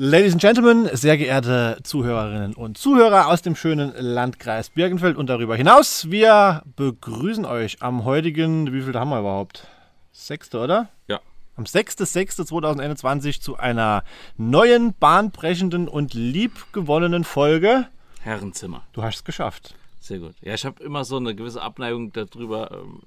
Ladies 0.00 0.34
and 0.34 0.40
Gentlemen, 0.40 0.88
sehr 0.92 1.18
geehrte 1.18 1.80
Zuhörerinnen 1.82 2.54
und 2.54 2.78
Zuhörer 2.78 3.26
aus 3.26 3.42
dem 3.42 3.56
schönen 3.56 3.92
Landkreis 3.98 4.70
Birkenfeld 4.70 5.16
und 5.16 5.26
darüber 5.26 5.56
hinaus, 5.56 6.08
wir 6.08 6.62
begrüßen 6.76 7.44
euch 7.44 7.82
am 7.82 8.04
heutigen, 8.04 8.72
wie 8.72 8.82
viel 8.82 8.94
haben 8.94 9.10
wir 9.10 9.18
überhaupt? 9.18 9.66
Sechste, 10.12 10.60
oder? 10.60 10.88
Ja. 11.08 11.18
Am 11.56 11.64
6.6.2021 11.64 13.40
zu 13.40 13.56
einer 13.56 14.04
neuen, 14.36 14.94
bahnbrechenden 14.94 15.88
und 15.88 16.14
liebgewonnenen 16.14 17.24
Folge. 17.24 17.88
Herrenzimmer. 18.20 18.84
Du 18.92 19.02
hast 19.02 19.16
es 19.16 19.24
geschafft. 19.24 19.74
Sehr 19.98 20.20
gut. 20.20 20.36
Ja, 20.42 20.54
ich 20.54 20.64
habe 20.64 20.80
immer 20.80 21.04
so 21.04 21.16
eine 21.16 21.34
gewisse 21.34 21.60
Abneigung 21.60 22.12
darüber, 22.12 22.70
ähm, 22.70 23.02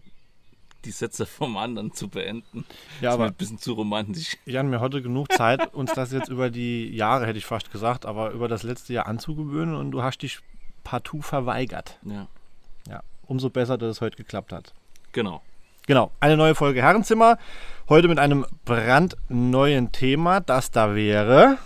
die 0.86 0.92
Sätze 0.92 1.26
vom 1.26 1.58
anderen 1.58 1.94
zu 1.94 2.08
beenden. 2.08 2.66
Ja, 3.02 3.14
aber 3.14 3.26
ein 3.26 3.34
bisschen 3.34 3.58
zu 3.60 3.74
romantisch. 3.74 4.38
Jan, 4.46 4.72
wir 4.72 4.80
hatte 4.80 5.02
genug 5.02 5.32
Zeit, 5.32 5.74
uns 5.74 5.94
das 5.94 6.12
jetzt 6.12 6.30
über 6.30 6.50
die 6.50 6.90
Jahre, 6.96 7.26
hätte 7.28 7.38
ich 7.38 7.46
fast 7.46 7.72
gesagt, 7.72 8.06
aber 8.06 8.32
über 8.32 8.48
das 8.48 8.64
letzte 8.64 8.94
Jahr 8.94 9.06
anzugewöhnen 9.08 9.76
und 9.76 9.92
du 9.92 10.02
hast 10.04 10.20
dich 10.20 10.40
partout 10.84 11.22
verweigert. 11.22 12.00
Ja, 12.04 12.28
Ja, 12.90 13.02
umso 13.28 13.50
besser, 13.50 13.78
dass 13.78 13.90
es 13.92 14.02
heute 14.02 14.18
geklappt 14.18 14.52
hat. 14.54 14.74
genau. 15.12 15.42
Genau, 15.88 16.12
eine 16.20 16.38
neue 16.38 16.54
Folge 16.54 16.82
Herrenzimmer. 16.84 17.40
Heute 17.90 18.08
mit 18.08 18.20
einem 18.20 18.46
brandneuen 18.66 19.92
Thema, 19.92 20.40
das 20.40 20.70
da 20.70 20.94
wäre. 20.96 21.58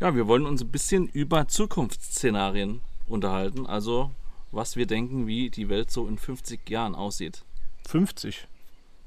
Ja, 0.00 0.14
wir 0.16 0.26
wollen 0.26 0.46
uns 0.46 0.62
ein 0.62 0.68
bisschen 0.72 1.06
über 1.06 1.46
Zukunftsszenarien 1.46 2.80
unterhalten. 3.06 3.64
Also, 3.66 4.10
was 4.50 4.74
wir 4.76 4.86
denken, 4.86 5.28
wie 5.28 5.48
die 5.48 5.68
Welt 5.68 5.90
so 5.92 6.06
in 6.08 6.18
50 6.18 6.68
Jahren 6.68 6.94
aussieht. 6.96 7.44
50. 7.88 8.46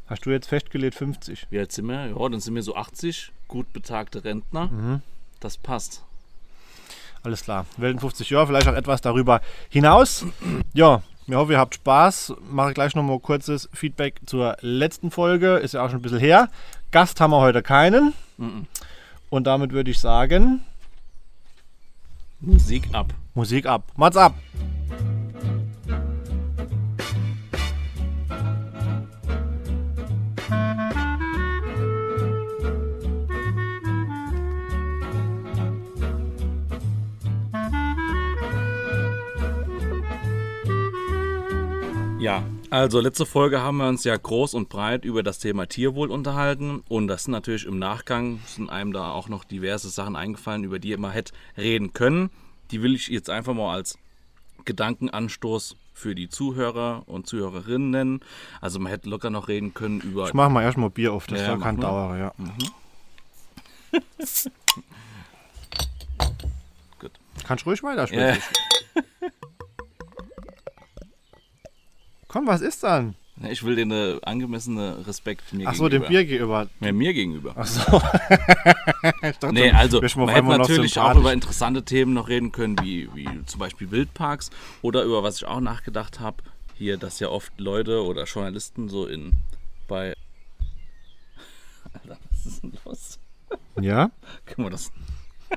Hast 0.08 0.26
du 0.26 0.32
jetzt 0.32 0.48
festgelegt 0.48 0.96
50? 0.96 1.48
Wie 1.50 1.60
alt 1.60 1.72
sind 1.72 1.86
wir? 1.86 2.08
Ja, 2.08 2.30
dann 2.30 2.40
sind 2.40 2.56
wir 2.56 2.64
so 2.64 2.76
80, 2.76 3.32
gut 3.48 3.72
betagte 3.74 4.24
Rentner. 4.24 5.02
Das 5.40 5.58
passt. 5.58 6.04
Alles 7.22 7.44
klar. 7.44 7.66
Welt 7.78 7.94
in 7.94 8.00
50 8.00 8.30
Jahre, 8.30 8.48
vielleicht 8.48 8.68
auch 8.68 8.74
etwas 8.74 9.02
darüber 9.02 9.42
hinaus. 9.70 10.26
Ja, 10.74 11.04
wir 11.28 11.38
hoffen, 11.38 11.52
ihr 11.52 11.60
habt 11.60 11.76
Spaß. 11.76 12.34
Mache 12.50 12.74
gleich 12.74 12.96
nochmal 12.96 13.20
kurzes 13.20 13.70
Feedback 13.74 14.20
zur 14.26 14.58
letzten 14.62 15.12
Folge. 15.12 15.58
Ist 15.58 15.74
ja 15.76 15.86
auch 15.86 15.90
schon 15.90 16.00
ein 16.00 16.02
bisschen 16.02 16.20
her. 16.20 16.50
Gast 16.92 17.22
haben 17.22 17.32
wir 17.32 17.40
heute 17.40 17.62
keinen. 17.62 18.14
Mhm. 18.38 18.66
Und 19.30 19.46
damit 19.46 19.72
würde 19.72 19.92
ich 19.92 20.00
sagen, 20.00 20.62
Musik 22.40 22.90
ab. 22.94 23.14
Musik 23.36 23.66
ab. 23.66 23.84
Mats 23.96 24.18
ab. 24.18 24.34
Ja, 42.20 42.44
also 42.70 43.00
letzte 43.00 43.26
Folge 43.26 43.62
haben 43.62 43.78
wir 43.78 43.88
uns 43.88 44.04
ja 44.04 44.16
groß 44.16 44.54
und 44.54 44.68
breit 44.68 45.06
über 45.06 45.24
das 45.24 45.40
Thema 45.40 45.68
Tierwohl 45.68 46.12
unterhalten 46.12 46.84
und 46.90 47.08
das 47.08 47.24
sind 47.24 47.32
natürlich 47.32 47.66
im 47.66 47.80
Nachgang 47.80 48.42
sind 48.46 48.70
einem 48.70 48.92
da 48.92 49.12
auch 49.12 49.30
noch 49.30 49.46
diverse 49.46 49.90
Sachen 49.90 50.18
eingefallen, 50.18 50.66
über 50.66 50.80
die 50.80 50.96
man 50.98 51.12
hätte 51.12 51.34
reden 51.58 51.94
können. 51.94 52.30
Die 52.72 52.84
will 52.84 52.94
ich 52.94 53.08
jetzt 53.08 53.30
einfach 53.30 53.54
mal 53.54 53.74
als 53.74 53.98
Gedankenanstoß 54.66 55.78
für 56.00 56.16
die 56.16 56.30
Zuhörer 56.30 57.04
und 57.06 57.28
Zuhörerinnen 57.28 57.90
nennen. 57.92 58.20
Also 58.62 58.80
man 58.80 58.90
hätte 58.92 59.10
locker 59.10 59.30
noch 59.30 59.48
reden 59.50 59.74
können 59.74 60.00
über 60.02 60.28
Ich 60.28 60.34
mache 60.34 60.50
mal 60.50 60.64
erstmal 60.64 60.90
Bier 60.90 61.14
auf. 61.14 61.28
Das 61.28 61.40
Ja, 61.42 61.46
soll 61.48 61.58
mach 61.58 61.66
kein 61.66 61.76
mal. 61.76 61.82
Dauer, 61.82 62.18
ja. 62.18 62.34
Gut. 67.00 67.12
Kannst 67.46 67.66
ruhig 67.66 67.82
Ja, 67.82 67.88
weitersprechen. 67.90 68.42
Komm, 72.28 72.48
was 72.48 72.62
ist 72.62 72.84
dann? 72.84 73.16
Ich 73.50 73.64
will 73.64 73.76
den 73.76 73.92
äh, 73.92 74.20
angemessene 74.24 75.06
Respekt 75.08 75.54
mir 75.54 75.68
Ach 75.68 75.74
so, 75.74 75.88
dem 75.88 76.02
gegenüber. 76.02 76.08
Bier 76.10 76.26
gegenüber. 76.26 76.68
Ja, 76.82 76.92
mir 76.92 77.14
gegenüber. 77.14 77.54
Ach 77.56 77.66
so. 77.66 77.82
ich 79.24 79.38
dachte, 79.38 79.54
Nee, 79.54 79.72
also 79.72 80.02
wir 80.02 80.10
man 80.18 80.30
hätte 80.30 80.48
natürlich 80.48 81.00
auch 81.00 81.16
über 81.16 81.32
interessante 81.32 81.84
Themen 81.84 82.14
noch 82.14 82.28
reden 82.28 82.52
können, 82.52 82.78
wie, 82.82 83.10
wie 83.14 83.28
zum 83.46 83.60
Beispiel 83.60 83.92
Wildparks 83.92 84.50
oder 84.82 85.04
über 85.04 85.24
was 85.24 85.38
ich 85.38 85.46
auch 85.46 85.62
nachgedacht 85.62 86.20
habe, 86.20 86.44
hier, 86.76 86.98
dass 86.98 87.20
ja 87.20 87.30
oft 87.30 87.54
Leute 87.60 88.04
oder 88.04 88.26
Journalisten 88.26 88.90
so 88.90 89.06
in 89.06 89.34
bei 89.88 90.14
Alter, 91.94 92.18
was 92.32 92.46
ist 92.46 92.64
denn 92.64 92.74
los? 92.86 93.20
Ja? 93.80 94.12
Können 94.46 94.68
wir 94.68 94.72
das? 94.72 94.92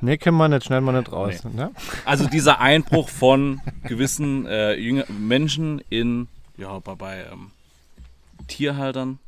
Nee, 0.00 0.16
kennen 0.16 0.38
wir 0.38 0.48
nicht, 0.48 0.64
schnell 0.64 0.80
mal 0.80 0.92
nicht 0.92 1.12
raus. 1.12 1.44
Ne? 1.44 1.70
Also 2.06 2.26
dieser 2.26 2.60
Einbruch 2.60 3.08
von 3.10 3.60
gewissen 3.84 4.46
äh, 4.46 5.04
Menschen 5.12 5.82
in 5.90 6.28
ja 6.56 6.78
bei, 6.78 6.94
bei 6.94 7.26
ähm, 7.30 7.50
Tierhaltern, 8.46 9.18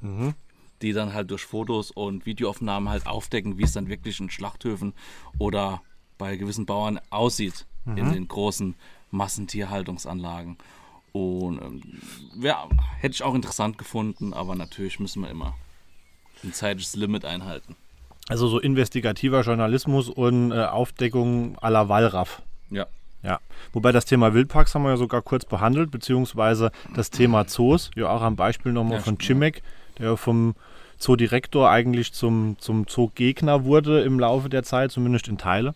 Mhm. 0.00 0.34
die 0.82 0.92
dann 0.92 1.12
halt 1.14 1.30
durch 1.30 1.44
Fotos 1.44 1.90
und 1.92 2.26
Videoaufnahmen 2.26 2.88
halt 2.88 3.06
aufdecken, 3.06 3.56
wie 3.58 3.62
es 3.62 3.72
dann 3.72 3.88
wirklich 3.88 4.18
in 4.18 4.30
Schlachthöfen 4.30 4.94
oder 5.38 5.80
bei 6.18 6.36
gewissen 6.36 6.66
Bauern 6.66 7.00
aussieht 7.10 7.66
Mhm. 7.84 7.96
in 7.98 8.12
den 8.12 8.28
großen 8.28 8.74
Massentierhaltungsanlagen. 9.12 10.56
Und 11.12 11.60
ähm, 11.60 11.82
ja, 12.40 12.68
hätte 12.98 13.14
ich 13.14 13.22
auch 13.22 13.34
interessant 13.34 13.76
gefunden, 13.78 14.32
aber 14.32 14.54
natürlich 14.54 14.98
müssen 14.98 15.22
wir 15.22 15.30
immer 15.30 15.54
ein 16.42 16.52
zeitliches 16.52 16.96
Limit 16.96 17.24
einhalten. 17.24 17.76
Also 18.28 18.48
so 18.48 18.58
investigativer 18.58 19.42
Journalismus 19.42 20.08
und 20.08 20.52
äh, 20.52 20.64
Aufdeckung 20.64 21.58
à 21.58 21.68
la 21.70 21.88
Wallraff. 21.88 22.40
Ja, 22.70 22.86
Ja, 23.22 23.38
wobei 23.72 23.92
das 23.92 24.04
Thema 24.04 24.34
Wildparks 24.34 24.74
haben 24.74 24.82
wir 24.82 24.90
ja 24.90 24.96
sogar 24.96 25.22
kurz 25.22 25.44
behandelt, 25.44 25.90
beziehungsweise 25.90 26.72
das 26.94 27.10
Thema 27.10 27.46
Zoos, 27.46 27.90
ja 27.94 28.08
auch 28.08 28.22
am 28.22 28.36
Beispiel 28.36 28.72
nochmal 28.72 28.98
Ja, 28.98 29.02
von 29.04 29.18
Chimek, 29.18 29.62
der 29.98 30.16
vom 30.16 30.54
Zoodirektor 30.98 31.70
eigentlich 31.70 32.12
zum, 32.12 32.56
zum 32.58 32.86
Zoogegner 32.86 33.64
wurde 33.64 34.02
im 34.02 34.18
Laufe 34.18 34.48
der 34.48 34.62
Zeit, 34.62 34.90
zumindest 34.92 35.28
in 35.28 35.38
Teile. 35.38 35.74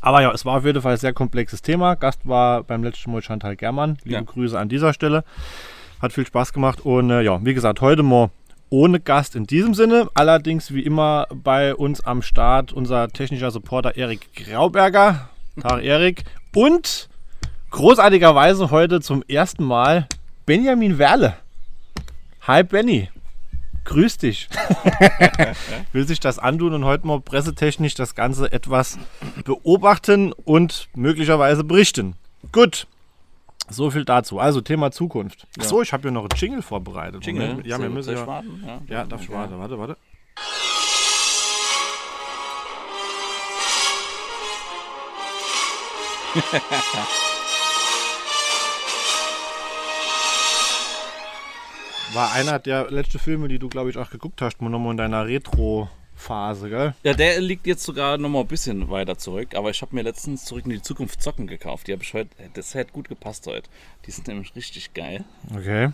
Aber 0.00 0.20
ja, 0.20 0.32
es 0.32 0.44
war 0.44 0.58
auf 0.58 0.64
jeden 0.64 0.82
Fall 0.82 0.92
ein 0.92 0.98
sehr 0.98 1.12
komplexes 1.12 1.62
Thema. 1.62 1.94
Gast 1.94 2.20
war 2.24 2.62
beim 2.62 2.84
letzten 2.84 3.10
Mal 3.10 3.22
Chantal 3.22 3.56
Germann. 3.56 3.96
Liebe 4.04 4.16
Ja. 4.16 4.20
Grüße 4.20 4.58
an 4.58 4.68
dieser 4.68 4.92
Stelle. 4.92 5.24
Hat 6.00 6.12
viel 6.12 6.26
Spaß 6.26 6.52
gemacht. 6.52 6.80
Und 6.80 7.10
äh, 7.10 7.22
ja, 7.22 7.42
wie 7.42 7.54
gesagt, 7.54 7.80
heute 7.80 8.02
mal 8.02 8.30
ohne 8.68 9.00
Gast 9.00 9.34
in 9.34 9.46
diesem 9.46 9.72
Sinne. 9.72 10.08
Allerdings 10.12 10.74
wie 10.74 10.82
immer 10.82 11.26
bei 11.32 11.74
uns 11.74 12.02
am 12.02 12.20
Start 12.20 12.72
unser 12.72 13.08
technischer 13.08 13.50
Supporter 13.50 13.96
Erik 13.96 14.28
Grauberger. 14.34 15.30
Tag 15.60 15.82
Erik. 15.82 16.24
Und 16.54 17.08
großartigerweise 17.70 18.70
heute 18.70 19.00
zum 19.00 19.22
ersten 19.24 19.64
Mal 19.64 20.06
Benjamin 20.46 20.98
Werle. 20.98 21.36
Hi 22.42 22.62
Benny. 22.62 23.10
Grüß 23.84 24.16
dich. 24.18 24.48
Will 25.92 26.06
sich 26.06 26.20
das 26.20 26.38
antun 26.38 26.72
und 26.72 26.84
heute 26.84 27.06
mal 27.06 27.20
pressetechnisch 27.20 27.94
das 27.94 28.14
Ganze 28.14 28.50
etwas 28.50 28.98
beobachten 29.44 30.32
und 30.32 30.88
möglicherweise 30.94 31.64
berichten. 31.64 32.14
Gut. 32.52 32.86
So 33.68 33.90
viel 33.90 34.04
dazu. 34.04 34.38
Also 34.38 34.60
Thema 34.60 34.90
Zukunft. 34.90 35.46
Ja. 35.56 35.64
Achso, 35.64 35.82
ich 35.82 35.92
habe 35.92 36.02
hier 36.02 36.12
noch 36.12 36.22
einen 36.30 36.38
Jingle 36.38 36.62
vorbereitet. 36.62 37.26
Jingle. 37.26 37.48
Moment. 37.48 37.66
Ja, 37.66 37.78
wir 37.80 37.90
müssen 37.90 38.14
ja. 38.14 38.26
warten? 38.26 38.62
Ja, 38.66 38.80
Ja, 38.88 39.04
darf 39.04 39.22
ich 39.22 39.28
Okay. 39.28 39.38
warte, 39.38 39.58
warte, 39.58 39.78
warte. 39.78 39.96
War 52.14 52.32
einer 52.32 52.58
der 52.58 52.90
letzten 52.90 53.20
Filme, 53.20 53.46
die 53.48 53.60
du, 53.60 53.68
glaube 53.68 53.90
ich, 53.90 53.98
auch 53.98 54.10
geguckt 54.10 54.42
hast, 54.42 54.60
mal 54.60 54.68
nochmal 54.68 54.90
in 54.92 54.96
deiner 54.96 55.26
Retro-Phase, 55.26 56.70
gell? 56.70 56.94
Ja, 57.04 57.14
der 57.14 57.40
liegt 57.40 57.68
jetzt 57.68 57.84
sogar 57.84 58.18
noch 58.18 58.28
mal 58.28 58.40
ein 58.40 58.48
bisschen 58.48 58.90
weiter 58.90 59.16
zurück, 59.16 59.54
aber 59.54 59.70
ich 59.70 59.80
habe 59.80 59.94
mir 59.94 60.02
letztens 60.02 60.44
zurück 60.44 60.64
in 60.64 60.70
die 60.70 60.82
Zukunft 60.82 61.22
Socken 61.22 61.46
gekauft. 61.46 61.86
Die 61.86 61.92
habe 61.92 62.02
ich 62.02 62.12
heute, 62.14 62.30
das 62.54 62.74
hätte 62.74 62.92
gut 62.92 63.08
gepasst 63.08 63.46
heute. 63.46 63.70
Die 64.06 64.10
sind 64.10 64.26
nämlich 64.26 64.56
richtig 64.56 64.92
geil. 64.92 65.22
Okay. 65.56 65.90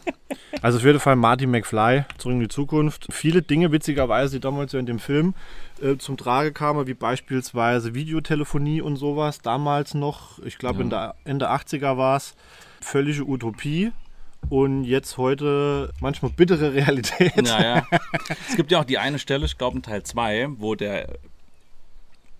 Also 0.63 0.79
auf 0.79 0.85
jeden 0.85 1.01
Fall 1.01 1.17
Marty 1.17 1.47
McFly, 1.47 2.05
zurück 2.19 2.35
in 2.35 2.41
die 2.41 2.49
Zukunft. 2.49 3.09
Viele 3.11 3.43
Dinge, 3.43 3.73
witzigerweise, 3.73 4.37
die 4.37 4.41
damals 4.41 4.73
ja 4.73 4.79
in 4.79 4.87
dem 4.87 5.01
Film 5.01 5.35
äh, 5.83 5.99
zum 5.99 6.17
Trage 6.17 6.53
kamen, 6.53 6.87
wie 6.87 6.95
beispielsweise 6.95 7.95
Videotelefonie 7.95 8.81
und 8.81 8.97
sowas. 8.97 9.41
Damals 9.41 9.95
noch, 9.95 10.39
ich 10.41 10.59
glaube 10.59 10.83
in 10.83 10.91
der 10.91 11.15
Ende 11.25 11.51
80er 11.51 11.97
war 11.97 12.17
es, 12.17 12.35
völlige 12.81 13.25
Utopie. 13.25 13.93
Und 14.49 14.85
jetzt 14.85 15.19
heute 15.19 15.93
manchmal 16.01 16.31
bittere 16.31 16.73
Realität. 16.75 17.37
Naja. 17.37 17.87
es 18.49 18.57
gibt 18.57 18.73
ja 18.73 18.81
auch 18.81 18.85
die 18.85 18.99
eine 18.99 19.19
Stelle, 19.19 19.45
ich 19.45 19.59
glaube 19.59 19.77
in 19.77 19.83
Teil 19.83 20.03
2, 20.03 20.49
wo 20.59 20.75
der 20.75 21.19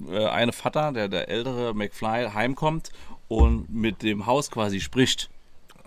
äh, 0.09 0.27
eine 0.27 0.53
Vater, 0.53 0.93
der, 0.93 1.09
der 1.09 1.29
ältere 1.29 1.75
McFly, 1.75 2.31
heimkommt 2.33 2.91
und 3.29 3.73
mit 3.73 4.03
dem 4.03 4.27
Haus 4.27 4.51
quasi 4.51 4.81
spricht. 4.81 5.31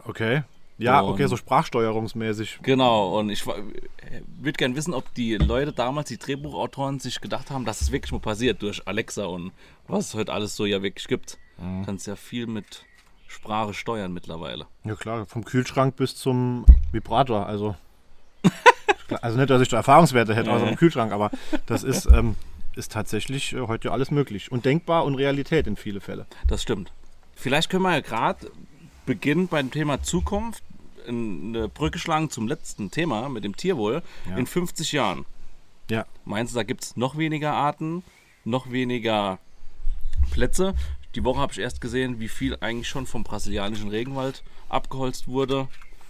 Okay. 0.06 0.44
Ja, 0.84 1.00
Und- 1.02 1.14
okay, 1.14 1.28
so 1.28 1.38
sprachsteuerungsmäßig. 1.38 2.60
Genau, 2.62 3.18
und 3.20 3.30
ich 3.30 3.46
würde 3.46 4.58
gerne 4.58 4.76
wissen, 4.76 4.94
ob 4.94 5.14
die 5.16 5.36
Leute 5.36 5.72
damals, 5.74 6.10
die 6.10 6.18
Drehbuchautoren, 6.18 7.00
sich 7.00 7.22
gedacht 7.22 7.50
haben, 7.52 7.66
dass 7.66 7.82
es 7.82 7.92
wirklich 7.92 8.12
mal 8.12 8.20
passiert 8.20 8.62
durch 8.62 8.88
Alexa 8.88 9.26
und 9.26 9.52
was 9.88 10.08
es 10.08 10.14
heute 10.14 10.34
alles 10.34 10.56
so 10.56 10.66
ja 10.66 10.82
wirklich 10.84 11.08
gibt. 11.08 11.38
Mhm. 11.58 11.86
Kannst 11.86 12.08
ja 12.08 12.16
viel 12.16 12.48
mit 12.48 12.86
Sprache 13.28 13.74
steuern 13.74 14.14
mittlerweile. 14.14 14.68
Ja 14.84 14.96
klar, 14.96 15.26
vom 15.26 15.44
Kühlschrank 15.46 15.96
bis 15.96 16.16
zum 16.16 16.66
Vibrator. 16.92 17.46
Also, 17.48 17.76
also 19.22 19.38
nicht, 19.38 19.50
dass 19.50 19.62
ich 19.62 19.70
da 19.70 19.78
Erfahrungswerte 19.78 20.36
hätte, 20.36 20.52
außer 20.52 20.64
Nee. 20.64 20.70
vom 20.70 20.78
Kühlschrank, 20.78 21.12
aber 21.12 21.32
das 21.66 21.84
ist, 21.84 22.06
ähm, 22.08 22.36
ist 22.76 22.92
tatsächlich 22.92 23.54
äh, 23.54 23.62
heute 23.68 23.92
alles 23.92 24.12
möglich. 24.12 24.52
Und 24.52 24.66
denkbar 24.66 25.06
und 25.06 25.16
Realität 25.16 25.68
in 25.68 25.76
viele 25.76 26.02
Fälle. 26.02 26.26
Das 26.48 26.62
stimmt. 26.62 26.92
Vielleicht 27.36 27.70
können 27.70 27.84
wir 27.84 27.94
ja 27.94 28.02
gerade 28.02 28.52
beginnen 29.06 29.48
beim 29.48 29.70
Thema 29.72 30.02
Zukunft 30.02 30.64
eine 31.08 31.70
Brücke 31.70 32.00
schlagen 32.00 32.30
zum 32.30 32.48
letzten 32.48 32.92
Thema 32.92 33.30
mit 33.30 33.44
dem 33.44 33.56
Tierwohl. 33.56 34.02
Ja. 34.30 34.38
In 34.38 34.48
50 34.48 34.92
Jahren. 34.92 35.26
Ja. 35.90 36.06
Meinst 36.26 36.54
du, 36.54 36.58
da 36.58 36.64
gibt 36.64 36.84
es 36.84 36.96
noch 36.96 37.18
weniger 37.18 37.54
Arten, 37.54 38.04
noch 38.46 38.72
weniger 38.72 39.40
Plätze? 40.32 40.76
Die 41.16 41.24
Woche 41.24 41.40
habe 41.40 41.52
ich 41.52 41.60
erst 41.60 41.82
gesehen, 41.82 42.20
wie 42.20 42.28
viel 42.28 42.58
eigentlich 42.62 42.88
schon 42.88 43.06
vom 43.06 43.24
brasilianischen 43.24 43.90
Regenwald 43.90 44.44
abgeholzt 44.70 45.28
wurde. 45.28 45.68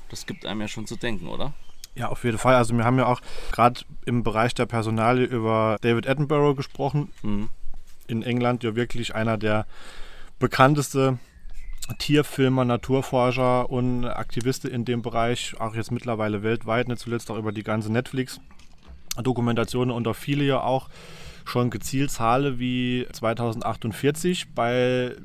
Das 0.10 0.26
gibt 0.26 0.46
einem 0.46 0.62
ja 0.62 0.68
schon 0.68 0.88
zu 0.88 0.96
denken, 0.96 1.28
oder? 1.28 1.54
Ja, 1.96 2.10
auf 2.10 2.24
jeden 2.24 2.38
Fall. 2.38 2.56
Also 2.56 2.76
wir 2.76 2.86
haben 2.86 2.98
ja 2.98 3.06
auch 3.06 3.22
gerade 3.52 3.82
im 4.06 4.24
Bereich 4.24 4.54
der 4.54 4.66
Personalie 4.66 5.26
über 5.26 5.78
David 5.82 6.08
Attenborough 6.08 6.56
gesprochen. 6.56 7.12
Mhm. 7.22 7.50
In 8.08 8.24
England 8.24 8.64
ja 8.64 8.76
wirklich 8.76 9.16
einer 9.16 9.38
der 9.38 9.66
bekannteste 10.40 11.20
Tierfilmer, 11.98 12.66
Naturforscher 12.66 13.70
und 13.70 14.06
Aktivisten 14.06 14.72
in 14.72 14.86
dem 14.86 15.02
Bereich, 15.02 15.56
auch 15.60 15.76
jetzt 15.76 15.92
mittlerweile 15.92 16.44
weltweit, 16.44 16.88
nicht 16.88 17.00
zuletzt 17.00 17.30
auch 17.30 17.38
über 17.38 17.52
die 17.52 17.64
ganze 17.64 17.92
Netflix-Dokumentation 17.92 19.92
und 19.92 20.08
auch 20.08 20.16
viele 20.16 20.46
ja 20.46 20.62
auch 20.62 20.90
schon 21.46 21.70
gezielt 21.70 22.12
Zahlen 22.12 22.60
wie 22.60 23.06
2048 23.12 24.54
bei 24.54 25.16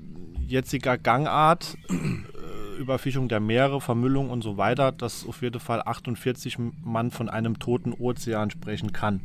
jetziger 0.46 0.99
Gangart 0.99 1.76
äh, 1.90 2.78
Überfischung 2.78 3.28
der 3.28 3.40
Meere, 3.40 3.81
Vermüllung 3.81 4.31
und 4.31 4.43
so 4.43 4.56
weiter, 4.56 4.93
dass 4.93 5.26
auf 5.26 5.43
jeden 5.43 5.61
Fall 5.61 5.82
48 5.84 6.56
man 6.82 7.11
von 7.11 7.28
einem 7.28 7.58
toten 7.58 7.93
Ozean 7.93 8.50
sprechen 8.50 8.93
kann. 8.93 9.20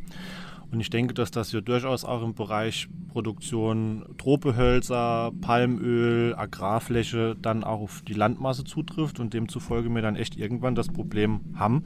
Und 0.74 0.80
ich 0.80 0.90
denke, 0.90 1.14
dass 1.14 1.30
das 1.30 1.52
hier 1.52 1.62
durchaus 1.62 2.04
auch 2.04 2.24
im 2.24 2.34
Bereich 2.34 2.88
Produktion 3.10 4.06
Tropehölzer, 4.18 5.31
Palmöl, 5.40 6.34
Agrarfläche 6.36 7.36
dann 7.40 7.64
auch 7.64 7.81
auf 7.81 8.02
die 8.08 8.16
Landmasse 8.16 8.64
zutrifft 8.64 9.20
und 9.20 9.36
demzufolge 9.36 9.90
wir 9.90 10.02
dann 10.02 10.16
echt 10.16 10.36
irgendwann 10.36 10.74
das 10.74 10.88
Problem 10.88 11.42
haben, 11.54 11.84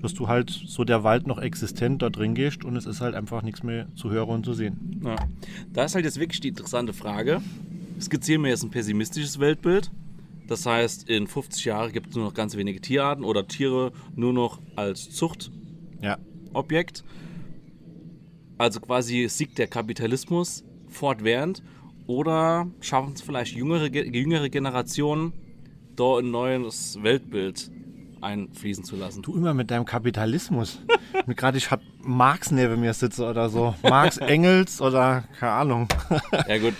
dass 0.00 0.14
du 0.14 0.28
halt 0.28 0.48
so 0.48 0.84
der 0.84 1.04
Wald 1.04 1.26
noch 1.26 1.38
existent 1.38 2.00
da 2.00 2.08
drin 2.08 2.34
gehst 2.34 2.64
und 2.64 2.76
es 2.76 2.86
ist 2.86 3.02
halt 3.02 3.14
einfach 3.14 3.42
nichts 3.42 3.62
mehr 3.62 3.94
zu 3.94 4.10
hören 4.10 4.30
und 4.30 4.46
zu 4.46 4.54
sehen. 4.54 5.02
Ja. 5.04 5.16
Da 5.74 5.84
ist 5.84 5.94
halt 5.94 6.06
jetzt 6.06 6.18
wirklich 6.18 6.40
die 6.40 6.48
interessante 6.48 6.94
Frage. 6.94 7.42
Skizzieren 8.00 8.42
wir 8.42 8.48
jetzt 8.48 8.62
ein 8.62 8.70
pessimistisches 8.70 9.38
Weltbild. 9.38 9.90
Das 10.46 10.64
heißt, 10.64 11.10
in 11.10 11.26
50 11.26 11.66
Jahren 11.66 11.92
gibt 11.92 12.08
es 12.08 12.16
nur 12.16 12.24
noch 12.24 12.32
ganz 12.32 12.56
wenige 12.56 12.80
Tierarten 12.80 13.22
oder 13.22 13.46
Tiere 13.46 13.92
nur 14.16 14.32
noch 14.32 14.60
als 14.76 15.10
Zuchtobjekt. 15.10 15.52
Ja, 16.00 16.16
Also 18.60 18.78
quasi 18.78 19.26
siegt 19.30 19.56
der 19.56 19.68
Kapitalismus 19.68 20.64
fortwährend. 20.86 21.62
Oder 22.06 22.66
schaffen 22.82 23.14
es 23.14 23.22
vielleicht 23.22 23.54
jüngere, 23.56 23.88
Ge- 23.88 24.06
jüngere 24.14 24.50
Generationen, 24.50 25.32
da 25.96 26.18
ein 26.18 26.30
neues 26.30 27.02
Weltbild 27.02 27.70
einfließen 28.22 28.84
zu 28.84 28.96
lassen. 28.96 29.22
du 29.22 29.34
immer 29.34 29.54
mit 29.54 29.70
deinem 29.70 29.84
Kapitalismus. 29.84 30.80
Gerade 31.36 31.58
ich 31.58 31.70
hab 31.70 31.80
Marx 32.02 32.50
neben 32.50 32.80
mir 32.80 32.94
sitze 32.94 33.24
oder 33.26 33.48
so. 33.48 33.74
Marx, 33.82 34.16
Engels 34.18 34.80
oder 34.80 35.24
keine 35.38 35.52
Ahnung. 35.52 35.88
Ja 36.48 36.58
gut, 36.58 36.74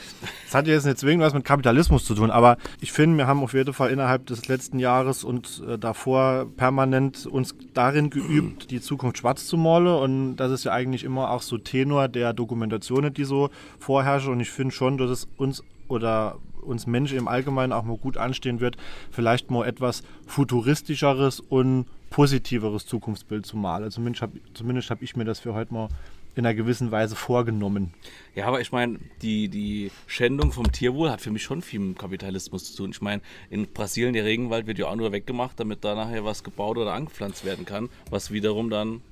Das 0.46 0.54
hat 0.54 0.66
jetzt 0.66 0.87
nicht 0.87 0.98
zwingend 0.98 1.25
was 1.25 1.34
mit 1.34 1.44
Kapitalismus 1.44 2.04
zu 2.04 2.14
tun, 2.14 2.31
aber 2.31 2.56
ich 2.81 2.92
finde, 2.92 3.16
wir 3.19 3.26
haben 3.26 3.42
auf 3.42 3.52
jeden 3.52 3.72
Fall 3.72 3.90
innerhalb 3.90 4.26
des 4.26 4.48
letzten 4.48 4.78
Jahres 4.78 5.22
und 5.25 5.62
äh, 5.69 5.78
davor 5.78 6.46
permanent 6.56 7.26
uns 7.26 7.54
darin 7.75 8.10
geübt, 8.10 8.70
die 8.70 8.81
Zukunft 8.81 9.19
schwarz 9.19 9.46
zu 9.46 9.56
malen 9.56 9.94
und 9.94 10.37
das 10.37 10.50
ist 10.50 10.64
ja 10.64 10.72
eigentlich 10.72 11.04
immer 11.04 11.31
auch 11.31 11.42
so 11.42 11.58
Tenor 11.58 12.08
der 12.08 12.32
Dokumentationen, 12.32 13.12
die 13.12 13.25
so 13.25 13.50
vorherrschen 13.78 14.32
und 14.32 14.40
ich 14.40 14.50
finde 14.50 14.75
schon, 14.75 14.98
dass 14.98 15.10
es 15.10 15.28
uns 15.37 15.62
oder 15.88 16.37
uns 16.62 16.87
Menschen 16.87 17.19
im 17.19 17.29
Allgemeinen 17.29 17.73
auch 17.73 17.85
mal 17.85 17.97
gut 17.97 18.17
anstehen 18.17 18.61
wird, 18.61 18.77
vielleicht 19.11 19.51
mal 19.51 19.67
etwas 19.67 20.03
futuristischeres 20.27 21.41
und 21.41 21.87
positiveres 22.11 22.87
Zukunftsbild 22.87 23.47
zu 23.47 23.57
malen. 23.57 23.91
Zumindest 23.91 24.23
habe 24.23 24.41
zumindest 24.55 24.91
hab 24.91 25.03
ich 25.03 25.17
mir 25.17 25.25
das 25.25 25.41
für 25.41 25.55
heute 25.55 25.73
mal 25.73 25.89
in 26.37 26.47
einer 26.47 26.55
gewissen 26.55 26.91
Weise 26.91 27.17
vorgenommen. 27.17 27.93
Ja, 28.35 28.47
aber 28.47 28.61
ich 28.61 28.73
meine, 28.73 28.99
die, 29.23 29.49
die 29.49 29.91
Schändung 30.07 30.53
vom 30.53 30.71
Tierwohl 30.71 31.11
hat 31.11 31.21
für 31.21 31.31
mich 31.31 31.43
schon 31.43 31.62
viel 31.62 31.81
mit 31.81 31.99
Kapitalismus 31.99 32.73
zu 32.73 32.77
tun. 32.77 32.91
Ich 32.91 33.01
meine, 33.01 33.21
in 33.51 33.67
Brasilien, 33.67 34.15
der 34.15 34.25
Regenwald 34.25 34.67
wird 34.67 34.79
ja 34.79 34.87
auch 34.87 34.97
nur 34.97 35.12
weggemacht, 35.12 35.59
damit 35.59 35.85
da 35.85 35.95
nachher 35.95 36.25
was 36.25 36.45
gebaut 36.45 36.79
oder 36.79 36.93
angepflanzt 36.93 37.45
werden 37.45 37.65
kann, 37.65 37.89
was 38.11 38.31
wiederum 38.31 38.71
dann. 38.71 39.03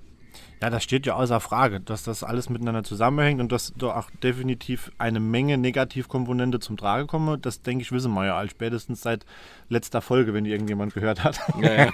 Ja, 0.61 0.71
das 0.71 0.83
steht 0.83 1.07
ja 1.07 1.15
außer 1.15 1.39
Frage, 1.39 1.81
dass 1.81 2.03
das 2.03 2.25
alles 2.25 2.51
miteinander 2.51 2.83
zusammenhängt 2.83 3.41
und 3.41 3.53
dass 3.53 3.73
da 3.77 3.95
auch 3.95 4.11
definitiv 4.23 4.91
eine 4.99 5.21
Menge 5.21 5.57
Negativkomponente 5.57 6.59
zum 6.59 6.77
Trage 6.77 7.07
komme. 7.07 7.39
Das 7.39 7.63
denke 7.63 7.83
ich, 7.83 7.93
wissen 7.93 8.13
wir 8.13 8.27
ja 8.27 8.37
all 8.37 8.51
spätestens 8.51 9.03
seit 9.03 9.25
letzter 9.69 10.01
Folge, 10.01 10.35
wenn 10.35 10.45
die 10.45 10.51
irgendjemand 10.51 10.95
gehört 10.95 11.23
hat. 11.23 11.39
Ja, 11.61 11.85
ja. 11.85 11.93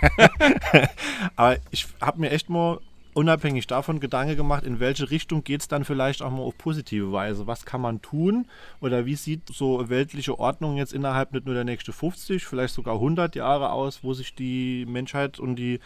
Aber 1.37 1.59
ich 1.71 1.87
habe 2.01 2.21
mir 2.21 2.31
echt 2.31 2.49
mal 2.49 2.79
unabhängig 3.15 3.67
davon 3.67 4.01
Gedanken 4.01 4.37
gemacht, 4.37 4.65
in 4.65 4.81
welche 4.81 5.11
Richtung 5.11 5.45
geht 5.45 5.61
es 5.61 5.69
dann 5.69 5.85
vielleicht 5.85 6.21
auch 6.21 6.31
mal 6.31 6.43
auf 6.43 6.59
positive 6.59 7.13
Weise. 7.13 7.47
Was 7.47 7.65
kann 7.65 7.81
man 7.81 8.03
tun 8.03 8.47
oder 8.81 9.07
wie 9.07 9.15
sieht 9.15 9.43
so 9.53 9.89
weltliche 9.89 10.39
Ordnung 10.39 10.77
jetzt 10.77 10.93
innerhalb 10.93 11.33
nicht 11.33 11.47
nur 11.47 11.55
der 11.55 11.65
nächsten 11.65 11.93
50, 11.93 12.45
vielleicht 12.45 12.75
sogar 12.75 12.95
100 12.95 13.37
Jahre 13.37 13.71
aus, 13.71 14.01
wo 14.03 14.15
sich 14.15 14.35
die 14.35 14.85
Menschheit 14.87 15.39
und 15.39 15.57
die 15.57 15.81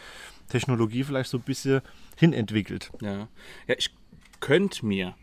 Technologie 0.48 1.04
vielleicht 1.04 1.30
so 1.30 1.38
ein 1.38 1.42
bisschen 1.42 1.82
hinentwickelt. 2.18 2.90
ja. 3.00 3.28
ja 3.66 3.74
ich 3.78 3.90
könnte 4.40 4.86
mir 4.86 5.14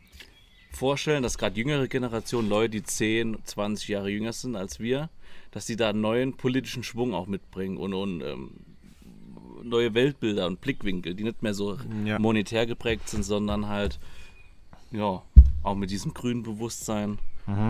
vorstellen, 0.72 1.24
dass 1.24 1.38
gerade 1.38 1.58
jüngere 1.58 1.88
Generationen, 1.88 2.50
Leute, 2.50 2.72
die 2.72 2.84
10, 2.84 3.38
20 3.46 3.88
Jahre 3.88 4.10
jünger 4.10 4.34
sind 4.34 4.56
als 4.58 4.80
wir, 4.80 5.10
dass 5.52 5.66
die 5.66 5.78
da 5.78 5.90
einen 5.90 6.02
neuen 6.02 6.36
politischen 6.36 6.84
Schwung 6.84 7.14
auch 7.14 7.28
mitbringen 7.28 7.78
und, 7.78 7.94
und 7.94 8.22
ähm, 8.22 8.52
neue 9.64 9.94
Weltbilder 9.94 10.48
und 10.48 10.60
Blickwinkel, 10.62 11.16
die 11.16 11.24
nicht 11.24 11.42
mehr 11.42 11.54
so 11.54 11.78
Ja. 12.04 12.20
monetär 12.20 12.66
geprägt 12.66 13.08
sind, 13.10 13.24
sondern 13.24 13.68
halt, 13.68 14.00
ja, 14.92 15.22
auch 15.64 15.76
mit 15.76 15.92
diesem 15.92 16.14
grünen 16.14 16.44
Bewusstsein. 16.44 17.20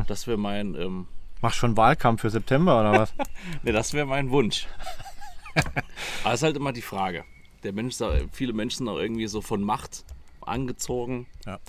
Das 0.07 0.25
wäre 0.25 0.37
mein, 0.37 0.73
ähm, 0.75 1.07
Machst 1.41 1.57
schon 1.57 1.77
Wahlkampf 1.77 2.21
für 2.21 2.29
September 2.29 2.79
oder 2.79 2.93
was? 3.01 3.13
ne, 3.63 3.71
das 3.71 3.93
wäre 3.93 4.05
mein 4.07 4.29
Wunsch. 4.31 4.67
Aber 6.23 6.33
es 6.33 6.39
ist 6.39 6.43
halt 6.43 6.57
immer 6.57 6.73
die 6.73 6.81
Frage. 6.81 7.23
Der 7.65 7.73
Mensch, 7.73 7.95
viele 8.31 8.53
Menschen 8.53 8.79
sind 8.79 8.89
auch 8.89 8.99
irgendwie 8.99 9.27
so 9.27 9.41
von 9.41 9.61
Macht 9.61 10.05
angezogen. 10.41 11.25
Ja. 11.45 11.59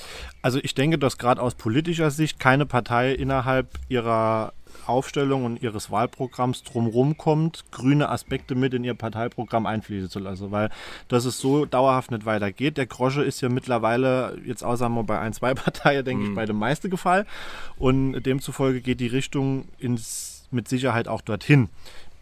Also 0.42 0.58
ich 0.62 0.74
denke, 0.74 0.98
dass 0.98 1.18
gerade 1.18 1.42
aus 1.42 1.54
politischer 1.54 2.10
Sicht 2.10 2.38
keine 2.38 2.66
Partei 2.66 3.12
innerhalb 3.12 3.78
ihrer 3.88 4.52
Aufstellung 4.86 5.44
und 5.44 5.62
ihres 5.62 5.90
Wahlprogramms 5.90 6.62
drumherum 6.62 7.16
kommt, 7.16 7.64
grüne 7.72 8.08
Aspekte 8.08 8.54
mit 8.54 8.74
in 8.74 8.84
ihr 8.84 8.94
Parteiprogramm 8.94 9.66
einfließen 9.66 10.10
zu 10.10 10.18
lassen, 10.18 10.50
weil 10.50 10.70
das 11.08 11.24
es 11.24 11.38
so 11.38 11.64
dauerhaft 11.64 12.10
nicht 12.10 12.26
weitergeht. 12.26 12.76
Der 12.76 12.86
Grosche 12.86 13.22
ist 13.22 13.40
ja 13.40 13.48
mittlerweile, 13.48 14.38
jetzt 14.44 14.62
außer 14.62 14.88
mal 14.88 15.04
bei 15.04 15.18
ein, 15.18 15.32
zwei 15.32 15.54
Parteien, 15.54 16.04
denke 16.04 16.28
ich, 16.28 16.34
bei 16.34 16.46
den 16.46 16.56
meisten 16.56 16.90
gefallen 16.90 17.26
und 17.78 18.22
demzufolge 18.22 18.80
geht 18.80 19.00
die 19.00 19.06
Richtung 19.06 19.66
ins, 19.78 20.46
mit 20.50 20.68
Sicherheit 20.68 21.08
auch 21.08 21.22
dorthin. 21.22 21.68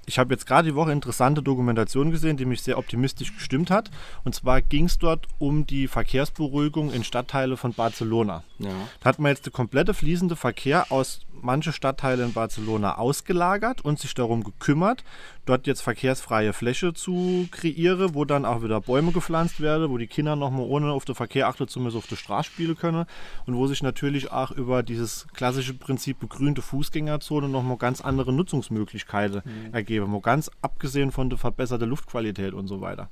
Ich 0.07 0.19
habe 0.19 0.35
jetzt 0.35 0.47
gerade 0.47 0.69
die 0.69 0.75
Woche 0.75 0.93
interessante 0.93 1.43
Dokumentation 1.43 2.11
gesehen, 2.11 2.37
die 2.37 2.45
mich 2.45 2.63
sehr 2.63 2.79
optimistisch 2.79 3.35
gestimmt 3.35 3.71
hat. 3.71 3.91
Und 4.25 4.35
zwar 4.35 4.63
ging 4.63 4.87
es 4.87 4.99
dort 4.99 5.27
um 5.39 5.67
die 5.67 5.89
Verkehrsberuhigung 5.89 6.93
in 6.93 7.05
Stadtteile 7.05 7.57
von 7.57 7.73
Barcelona. 7.73 8.45
Ja. 8.59 8.71
Da 9.01 9.09
hat 9.09 9.19
man 9.19 9.31
jetzt 9.31 9.47
der 9.47 9.53
komplette 9.53 9.95
fließende 9.95 10.37
Verkehr 10.37 10.91
aus 10.91 11.21
manche 11.33 11.73
Stadtteile 11.73 12.25
in 12.25 12.33
Barcelona 12.33 12.97
ausgelagert 12.97 13.83
und 13.83 13.99
sich 13.99 14.15
darum 14.15 14.45
gekümmert, 14.45 15.05
dort 15.45 15.67
jetzt 15.67 15.83
verkehrsfreie 15.83 16.53
Fläche 16.53 16.95
zu 16.95 17.47
kreieren, 17.51 18.15
wo 18.15 18.25
dann 18.25 18.45
auch 18.45 18.63
wieder 18.63 18.81
Bäume 18.81 19.13
gepflanzt 19.13 19.61
werden, 19.61 19.91
wo 19.91 19.99
die 19.99 20.07
Kinder 20.07 20.37
nochmal 20.37 20.67
ohne 20.67 20.93
auf 20.93 21.05
den 21.05 21.15
Verkehr 21.15 21.49
achten, 21.49 21.69
zumindest 21.69 21.97
auf 21.97 22.07
der 22.07 22.17
Straße 22.17 22.51
spielen 22.51 22.77
können 22.77 23.07
und 23.47 23.55
wo 23.55 23.67
sich 23.67 23.83
natürlich 23.83 24.31
auch 24.33 24.51
über 24.51 24.83
dieses 24.83 25.27
klassische 25.35 25.75
Prinzip 25.75 26.19
begrünte 26.19 26.63
Fußgängerzone 26.63 27.49
nochmal 27.49 27.77
ganz 27.77 28.01
andere 28.01 28.33
Nutzungsmöglichkeiten 28.33 29.43
ergeben, 29.73 30.11
mal 30.11 30.21
ganz 30.21 30.51
abgesehen 30.63 31.13
von 31.13 31.31
der 31.31 31.39
verbesserten 31.39 31.89
Luftqualität 31.89 32.55
und 32.55 32.67
so 32.67 32.81
weiter. 32.81 33.11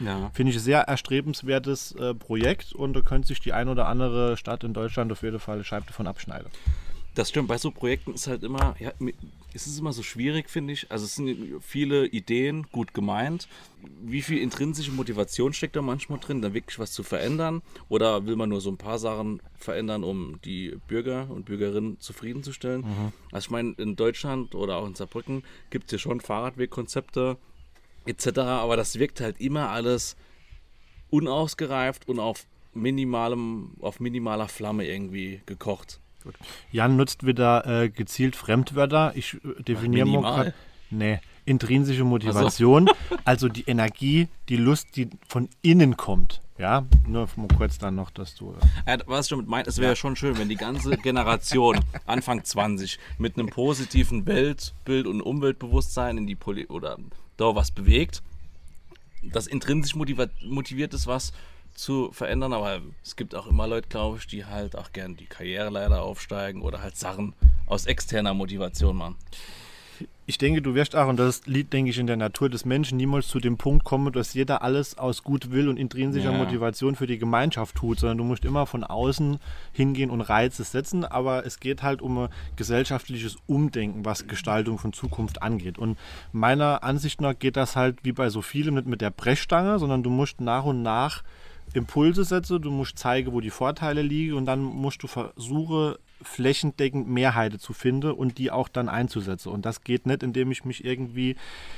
Ja. 0.00 0.30
Finde 0.32 0.50
ich 0.50 0.56
ein 0.56 0.62
sehr 0.62 0.80
erstrebenswertes 0.80 1.92
äh, 1.92 2.14
Projekt 2.14 2.72
und 2.72 2.94
da 2.94 3.02
könnte 3.02 3.28
sich 3.28 3.40
die 3.40 3.52
ein 3.52 3.68
oder 3.68 3.86
andere 3.86 4.36
Stadt 4.36 4.64
in 4.64 4.72
Deutschland 4.72 5.12
auf 5.12 5.22
jeden 5.22 5.38
Fall 5.38 5.56
eine 5.56 5.64
Scheibe 5.64 5.86
davon 5.86 6.06
abschneiden. 6.06 6.50
Das 7.14 7.28
stimmt, 7.28 7.48
bei 7.48 7.58
so 7.58 7.70
Projekten 7.70 8.14
ist 8.14 8.26
halt 8.26 8.42
immer, 8.44 8.74
ja, 8.78 8.92
es 9.54 9.66
ist 9.66 9.78
immer 9.78 9.92
so 9.92 10.02
schwierig, 10.02 10.48
finde 10.48 10.72
ich. 10.72 10.90
Also 10.90 11.04
es 11.04 11.16
sind 11.16 11.62
viele 11.62 12.06
Ideen 12.06 12.66
gut 12.72 12.94
gemeint. 12.94 13.48
Wie 14.02 14.22
viel 14.22 14.38
intrinsische 14.38 14.92
Motivation 14.92 15.52
steckt 15.52 15.76
da 15.76 15.82
manchmal 15.82 16.18
drin, 16.18 16.42
da 16.42 16.54
wirklich 16.54 16.78
was 16.78 16.92
zu 16.92 17.02
verändern? 17.02 17.62
Oder 17.88 18.26
will 18.26 18.36
man 18.36 18.48
nur 18.48 18.60
so 18.60 18.70
ein 18.70 18.76
paar 18.76 18.98
Sachen 18.98 19.42
verändern, 19.56 20.04
um 20.04 20.40
die 20.44 20.76
Bürger 20.86 21.28
und 21.30 21.46
Bürgerinnen 21.46 21.98
zufriedenzustellen? 22.00 22.82
Mhm. 22.82 23.12
Also 23.32 23.46
ich 23.46 23.50
meine, 23.50 23.72
in 23.78 23.96
Deutschland 23.96 24.54
oder 24.54 24.76
auch 24.76 24.86
in 24.86 24.94
Saarbrücken 24.94 25.42
gibt 25.70 25.86
es 25.86 25.92
ja 25.92 25.98
schon 25.98 26.20
Fahrradwegkonzepte 26.20 27.36
etc., 28.06 28.38
aber 28.38 28.76
das 28.76 28.98
wirkt 28.98 29.20
halt 29.20 29.40
immer 29.40 29.70
alles 29.70 30.16
unausgereift 31.10 32.08
und 32.08 32.20
auf 32.20 32.46
minimalem, 32.72 33.72
auf 33.80 34.00
minimaler 34.00 34.48
Flamme 34.48 34.86
irgendwie 34.86 35.42
gekocht. 35.46 35.99
Gut. 36.22 36.34
Jan 36.70 36.96
nutzt 36.96 37.24
wieder 37.24 37.66
äh, 37.66 37.88
gezielt 37.88 38.36
Fremdwörter. 38.36 39.12
Ich 39.14 39.34
äh, 39.34 39.62
definiere 39.62 40.06
mal 40.06 40.22
gerade. 40.22 40.54
Nee, 40.90 41.20
intrinsische 41.44 42.04
Motivation, 42.04 42.88
also. 42.88 43.20
also 43.24 43.48
die 43.48 43.62
Energie, 43.62 44.28
die 44.48 44.56
Lust, 44.56 44.96
die 44.96 45.08
von 45.28 45.48
innen 45.62 45.96
kommt. 45.96 46.40
Ja, 46.58 46.84
nur 47.06 47.26
mal 47.36 47.48
kurz 47.56 47.78
dann 47.78 47.94
noch, 47.94 48.10
dass 48.10 48.34
du. 48.34 48.54
Äh, 48.84 48.98
was 49.06 49.28
du 49.28 49.38
mit 49.38 49.46
meinst, 49.46 49.68
es 49.68 49.78
wäre 49.78 49.92
ja. 49.92 49.96
schon 49.96 50.14
schön, 50.14 50.36
wenn 50.36 50.50
die 50.50 50.56
ganze 50.56 50.96
Generation 50.98 51.80
Anfang 52.06 52.44
20 52.44 52.98
mit 53.16 53.38
einem 53.38 53.48
positiven 53.48 54.26
Weltbild 54.26 55.06
und 55.06 55.22
Umweltbewusstsein 55.22 56.18
in 56.18 56.26
die 56.26 56.34
Poli 56.34 56.66
oder 56.66 56.98
da 57.38 57.54
was 57.54 57.70
bewegt. 57.70 58.22
Das 59.22 59.46
intrinsisch 59.46 59.94
motiviert 59.94 60.92
ist 60.92 61.06
was, 61.06 61.32
zu 61.74 62.10
verändern, 62.12 62.52
aber 62.52 62.80
es 63.02 63.16
gibt 63.16 63.34
auch 63.34 63.46
immer 63.46 63.66
Leute, 63.66 63.88
glaube 63.88 64.18
ich, 64.18 64.26
die 64.26 64.44
halt 64.44 64.76
auch 64.76 64.92
gern 64.92 65.16
die 65.16 65.26
Karriere 65.26 65.70
leider 65.70 66.02
aufsteigen 66.02 66.62
oder 66.62 66.82
halt 66.82 66.96
Sachen 66.96 67.34
aus 67.66 67.86
externer 67.86 68.34
Motivation 68.34 68.96
machen. 68.96 69.16
Ich 70.26 70.38
denke, 70.38 70.62
du 70.62 70.76
wirst 70.76 70.94
auch, 70.94 71.08
und 71.08 71.18
das 71.18 71.44
liegt, 71.46 71.72
denke 71.72 71.90
ich, 71.90 71.98
in 71.98 72.06
der 72.06 72.16
Natur 72.16 72.48
des 72.48 72.64
Menschen, 72.64 72.96
niemals 72.96 73.26
zu 73.26 73.40
dem 73.40 73.56
Punkt 73.56 73.84
kommen, 73.84 74.12
dass 74.12 74.32
jeder 74.32 74.62
alles 74.62 74.96
aus 74.96 75.24
Gutwill 75.24 75.68
und 75.68 75.76
intrinsischer 75.76 76.30
ja. 76.30 76.38
Motivation 76.38 76.94
für 76.94 77.08
die 77.08 77.18
Gemeinschaft 77.18 77.74
tut, 77.74 77.98
sondern 77.98 78.18
du 78.18 78.24
musst 78.24 78.44
immer 78.44 78.66
von 78.66 78.84
außen 78.84 79.40
hingehen 79.72 80.08
und 80.08 80.20
Reize 80.20 80.62
setzen. 80.62 81.04
Aber 81.04 81.44
es 81.46 81.58
geht 81.58 81.82
halt 81.82 82.00
um 82.00 82.16
ein 82.16 82.28
gesellschaftliches 82.54 83.38
Umdenken, 83.48 84.04
was 84.04 84.28
Gestaltung 84.28 84.78
von 84.78 84.92
Zukunft 84.92 85.42
angeht. 85.42 85.78
Und 85.78 85.98
meiner 86.30 86.84
Ansicht 86.84 87.20
nach 87.20 87.36
geht 87.36 87.56
das 87.56 87.74
halt 87.74 88.04
wie 88.04 88.12
bei 88.12 88.30
so 88.30 88.40
vielem 88.40 88.76
nicht 88.76 88.86
mit 88.86 89.00
der 89.00 89.10
Brechstange, 89.10 89.80
sondern 89.80 90.04
du 90.04 90.10
musst 90.10 90.40
nach 90.40 90.64
und 90.64 90.82
nach 90.82 91.24
Impulse 91.74 92.24
setze, 92.24 92.60
du 92.60 92.70
musst 92.70 92.98
zeigen, 92.98 93.32
wo 93.32 93.40
die 93.40 93.50
Vorteile 93.50 94.02
liegen 94.02 94.34
und 94.34 94.46
dann 94.46 94.60
musst 94.60 95.02
du 95.02 95.06
versuchen, 95.06 95.94
flächendeckend 96.22 97.08
Mehrheiten 97.08 97.58
zu 97.58 97.72
finden 97.72 98.12
und 98.12 98.38
die 98.38 98.50
auch 98.50 98.68
dann 98.68 98.88
einzusetzen. 98.88 99.50
Und 99.50 99.64
das 99.64 99.82
geht 99.82 100.06
nicht, 100.06 100.22
indem 100.22 100.50
ich 100.50 100.64
mich 100.64 100.84
irgendwie 100.84 101.36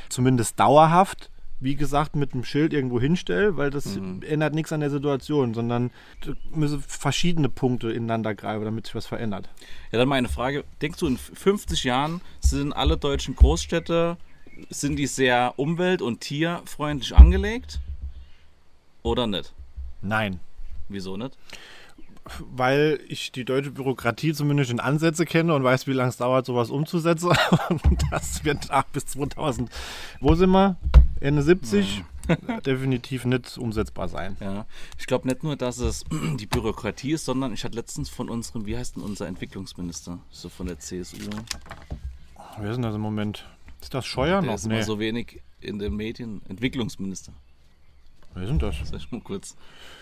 zumindest 0.08 0.58
dauerhaft, 0.58 1.30
wie 1.60 1.76
gesagt, 1.76 2.16
mit 2.16 2.34
einem 2.34 2.44
Schild 2.44 2.72
irgendwo 2.72 3.00
hinstelle, 3.00 3.56
weil 3.56 3.70
das 3.70 3.96
mhm. 3.96 4.22
ändert 4.22 4.52
nichts 4.54 4.72
an 4.72 4.80
der 4.80 4.90
Situation, 4.90 5.54
sondern 5.54 5.92
müssen 6.50 6.82
verschiedene 6.82 7.48
Punkte 7.48 7.92
ineinander 7.92 8.34
greifen, 8.34 8.64
damit 8.64 8.86
sich 8.86 8.96
was 8.96 9.06
verändert. 9.06 9.48
Ja, 9.92 9.98
dann 9.98 10.08
meine 10.08 10.28
Frage, 10.28 10.64
denkst 10.80 10.98
du, 10.98 11.06
in 11.06 11.16
50 11.16 11.84
Jahren 11.84 12.20
sind 12.40 12.72
alle 12.72 12.96
deutschen 12.96 13.36
Großstädte, 13.36 14.16
sind 14.70 14.96
die 14.96 15.06
sehr 15.06 15.54
umwelt- 15.56 16.02
und 16.02 16.20
tierfreundlich 16.20 17.14
angelegt 17.14 17.78
oder 19.04 19.28
nicht? 19.28 19.54
Nein. 20.02 20.40
Wieso 20.88 21.16
nicht? 21.16 21.36
Weil 22.38 23.00
ich 23.08 23.32
die 23.32 23.44
deutsche 23.44 23.72
Bürokratie 23.72 24.32
zumindest 24.32 24.70
in 24.70 24.78
Ansätze 24.78 25.24
kenne 25.24 25.54
und 25.54 25.64
weiß, 25.64 25.86
wie 25.86 25.92
lange 25.92 26.10
es 26.10 26.18
dauert, 26.18 26.46
sowas 26.46 26.70
umzusetzen. 26.70 27.32
Und 27.68 28.02
das 28.12 28.44
wird 28.44 28.66
ach, 28.70 28.84
bis 28.92 29.06
2000. 29.06 29.68
Wo 30.20 30.34
sind 30.36 30.50
wir? 30.50 30.76
Ende 31.20 31.42
70? 31.42 31.98
Ja. 31.98 32.04
definitiv 32.60 33.24
nicht 33.24 33.58
umsetzbar 33.58 34.08
sein. 34.08 34.36
Ja, 34.40 34.66
ich 34.98 35.06
glaube 35.06 35.26
nicht 35.26 35.42
nur, 35.42 35.56
dass 35.56 35.78
es 35.78 36.04
die 36.38 36.46
Bürokratie 36.46 37.12
ist, 37.12 37.24
sondern 37.24 37.52
ich 37.52 37.64
hatte 37.64 37.74
letztens 37.76 38.08
von 38.08 38.28
unserem, 38.28 38.66
wie 38.66 38.76
heißt 38.76 38.96
denn 38.96 39.02
unser 39.02 39.26
Entwicklungsminister? 39.26 40.18
So 40.30 40.48
von 40.48 40.66
der 40.66 40.78
CSU. 40.78 41.30
Wer 42.58 42.70
ist 42.70 42.76
denn 42.76 42.82
das 42.82 42.94
im 42.94 43.00
Moment? 43.00 43.46
Ist 43.80 43.94
das 43.94 44.06
Scheuer 44.06 44.42
noch? 44.42 44.54
Ist 44.54 44.66
nee. 44.66 44.82
so 44.82 44.98
wenig 44.98 45.42
in 45.60 45.78
den 45.78 45.96
Medien. 45.96 46.42
Entwicklungsminister. 46.48 47.32
Wer 48.34 48.46
sind 48.46 48.62
das? 48.62 48.76
Soll 48.84 48.98
ich 48.98 49.10
mal 49.12 49.20
kurz 49.20 49.56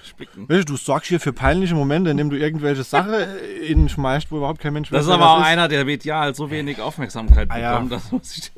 spicken? 0.04 0.48
Weißt 0.48 0.68
du, 0.68 0.72
du 0.72 0.76
sorgst 0.76 1.08
hier 1.08 1.20
für 1.20 1.32
peinliche 1.32 1.74
Momente, 1.74 2.10
indem 2.10 2.30
du 2.30 2.38
irgendwelche 2.38 2.84
Sachen 2.84 3.12
in 3.66 3.88
schmeißt, 3.88 4.30
wo 4.30 4.38
überhaupt 4.38 4.60
kein 4.60 4.72
Mensch 4.72 4.90
weiß. 4.90 4.98
Das 4.98 5.06
ist 5.06 5.12
aber 5.12 5.30
auch 5.30 5.40
einer, 5.40 5.68
der 5.68 5.84
medial 5.84 6.34
so 6.34 6.50
wenig 6.50 6.80
Aufmerksamkeit 6.80 7.50
ah, 7.50 7.54
bekommt. 7.54 7.90
Ja. 7.90 7.96
Das 7.96 8.12
muss 8.12 8.36
ich 8.36 8.52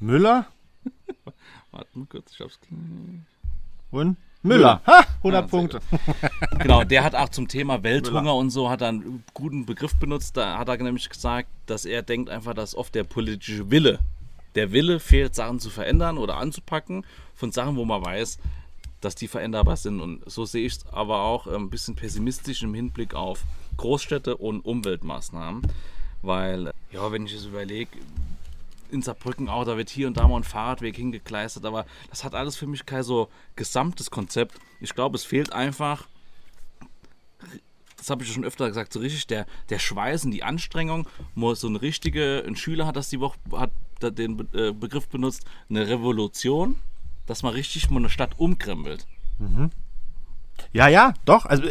Müller? 0.00 0.46
Warte 1.70 1.98
mal 1.98 2.06
kurz, 2.06 2.32
ich 2.32 2.40
hab's. 2.40 2.58
Und? 3.90 4.16
Müller. 4.42 4.82
Ha, 4.86 5.04
100 5.18 5.40
ja, 5.40 5.46
Punkte. 5.46 5.80
genau, 6.58 6.82
der 6.82 7.04
hat 7.04 7.14
auch 7.14 7.28
zum 7.28 7.46
Thema 7.46 7.84
Welthunger 7.84 8.22
Müller. 8.22 8.34
und 8.34 8.50
so 8.50 8.68
hat 8.68 8.80
er 8.80 8.88
einen 8.88 9.22
guten 9.34 9.66
Begriff 9.66 9.94
benutzt. 9.96 10.36
Da 10.36 10.58
hat 10.58 10.68
er 10.68 10.76
nämlich 10.78 11.08
gesagt, 11.08 11.48
dass 11.66 11.84
er 11.84 12.02
denkt 12.02 12.28
einfach, 12.28 12.52
dass 12.52 12.74
oft 12.74 12.94
der 12.96 13.04
politische 13.04 13.70
Wille, 13.70 14.00
der 14.56 14.72
Wille 14.72 14.98
fehlt, 14.98 15.36
Sachen 15.36 15.60
zu 15.60 15.70
verändern 15.70 16.18
oder 16.18 16.38
anzupacken 16.38 17.06
von 17.36 17.52
Sachen, 17.52 17.76
wo 17.76 17.84
man 17.84 18.04
weiß, 18.04 18.38
dass 19.02 19.14
die 19.14 19.28
veränderbar 19.28 19.76
sind. 19.76 20.00
Und 20.00 20.22
so 20.30 20.46
sehe 20.46 20.64
ich 20.64 20.74
es 20.74 20.86
aber 20.86 21.22
auch 21.22 21.46
ein 21.46 21.68
bisschen 21.68 21.94
pessimistisch 21.94 22.62
im 22.62 22.72
Hinblick 22.72 23.14
auf 23.14 23.42
Großstädte 23.76 24.36
und 24.36 24.64
Umweltmaßnahmen. 24.64 25.62
Weil, 26.22 26.72
ja, 26.92 27.10
wenn 27.12 27.26
ich 27.26 27.34
es 27.34 27.44
überlege, 27.44 27.90
in 28.90 29.02
Saarbrücken 29.02 29.48
auch, 29.48 29.64
da 29.64 29.76
wird 29.76 29.90
hier 29.90 30.06
und 30.06 30.16
da 30.16 30.28
mal 30.28 30.36
ein 30.36 30.44
Fahrradweg 30.44 30.96
hingekleistert, 30.96 31.64
aber 31.64 31.84
das 32.10 32.24
hat 32.24 32.34
alles 32.34 32.56
für 32.56 32.66
mich 32.66 32.86
kein 32.86 33.02
so 33.02 33.28
gesamtes 33.56 34.10
Konzept. 34.10 34.58
Ich 34.80 34.94
glaube, 34.94 35.16
es 35.16 35.24
fehlt 35.24 35.52
einfach, 35.52 36.06
das 37.96 38.10
habe 38.10 38.22
ich 38.22 38.32
schon 38.32 38.44
öfter 38.44 38.68
gesagt, 38.68 38.92
so 38.92 39.00
richtig 39.00 39.26
der, 39.26 39.46
der 39.70 39.78
Schweiß 39.78 40.26
und 40.26 40.30
die 40.30 40.44
Anstrengung, 40.44 41.08
wo 41.34 41.54
so 41.54 41.68
ein 41.68 41.76
richtiger, 41.76 42.44
ein 42.44 42.54
Schüler 42.54 42.86
hat 42.86 42.96
das 42.96 43.08
die 43.08 43.20
Woche, 43.20 43.38
hat 43.52 43.72
den 44.02 44.48
äh, 44.52 44.72
Begriff 44.72 45.08
benutzt, 45.08 45.44
eine 45.68 45.88
Revolution 45.88 46.76
dass 47.26 47.42
man 47.42 47.52
richtig 47.52 47.90
mal 47.90 47.98
eine 47.98 48.08
Stadt 48.08 48.38
umkrempelt. 48.38 49.06
Mhm. 49.38 49.70
Ja, 50.72 50.88
ja, 50.88 51.14
doch. 51.24 51.46
Also 51.46 51.64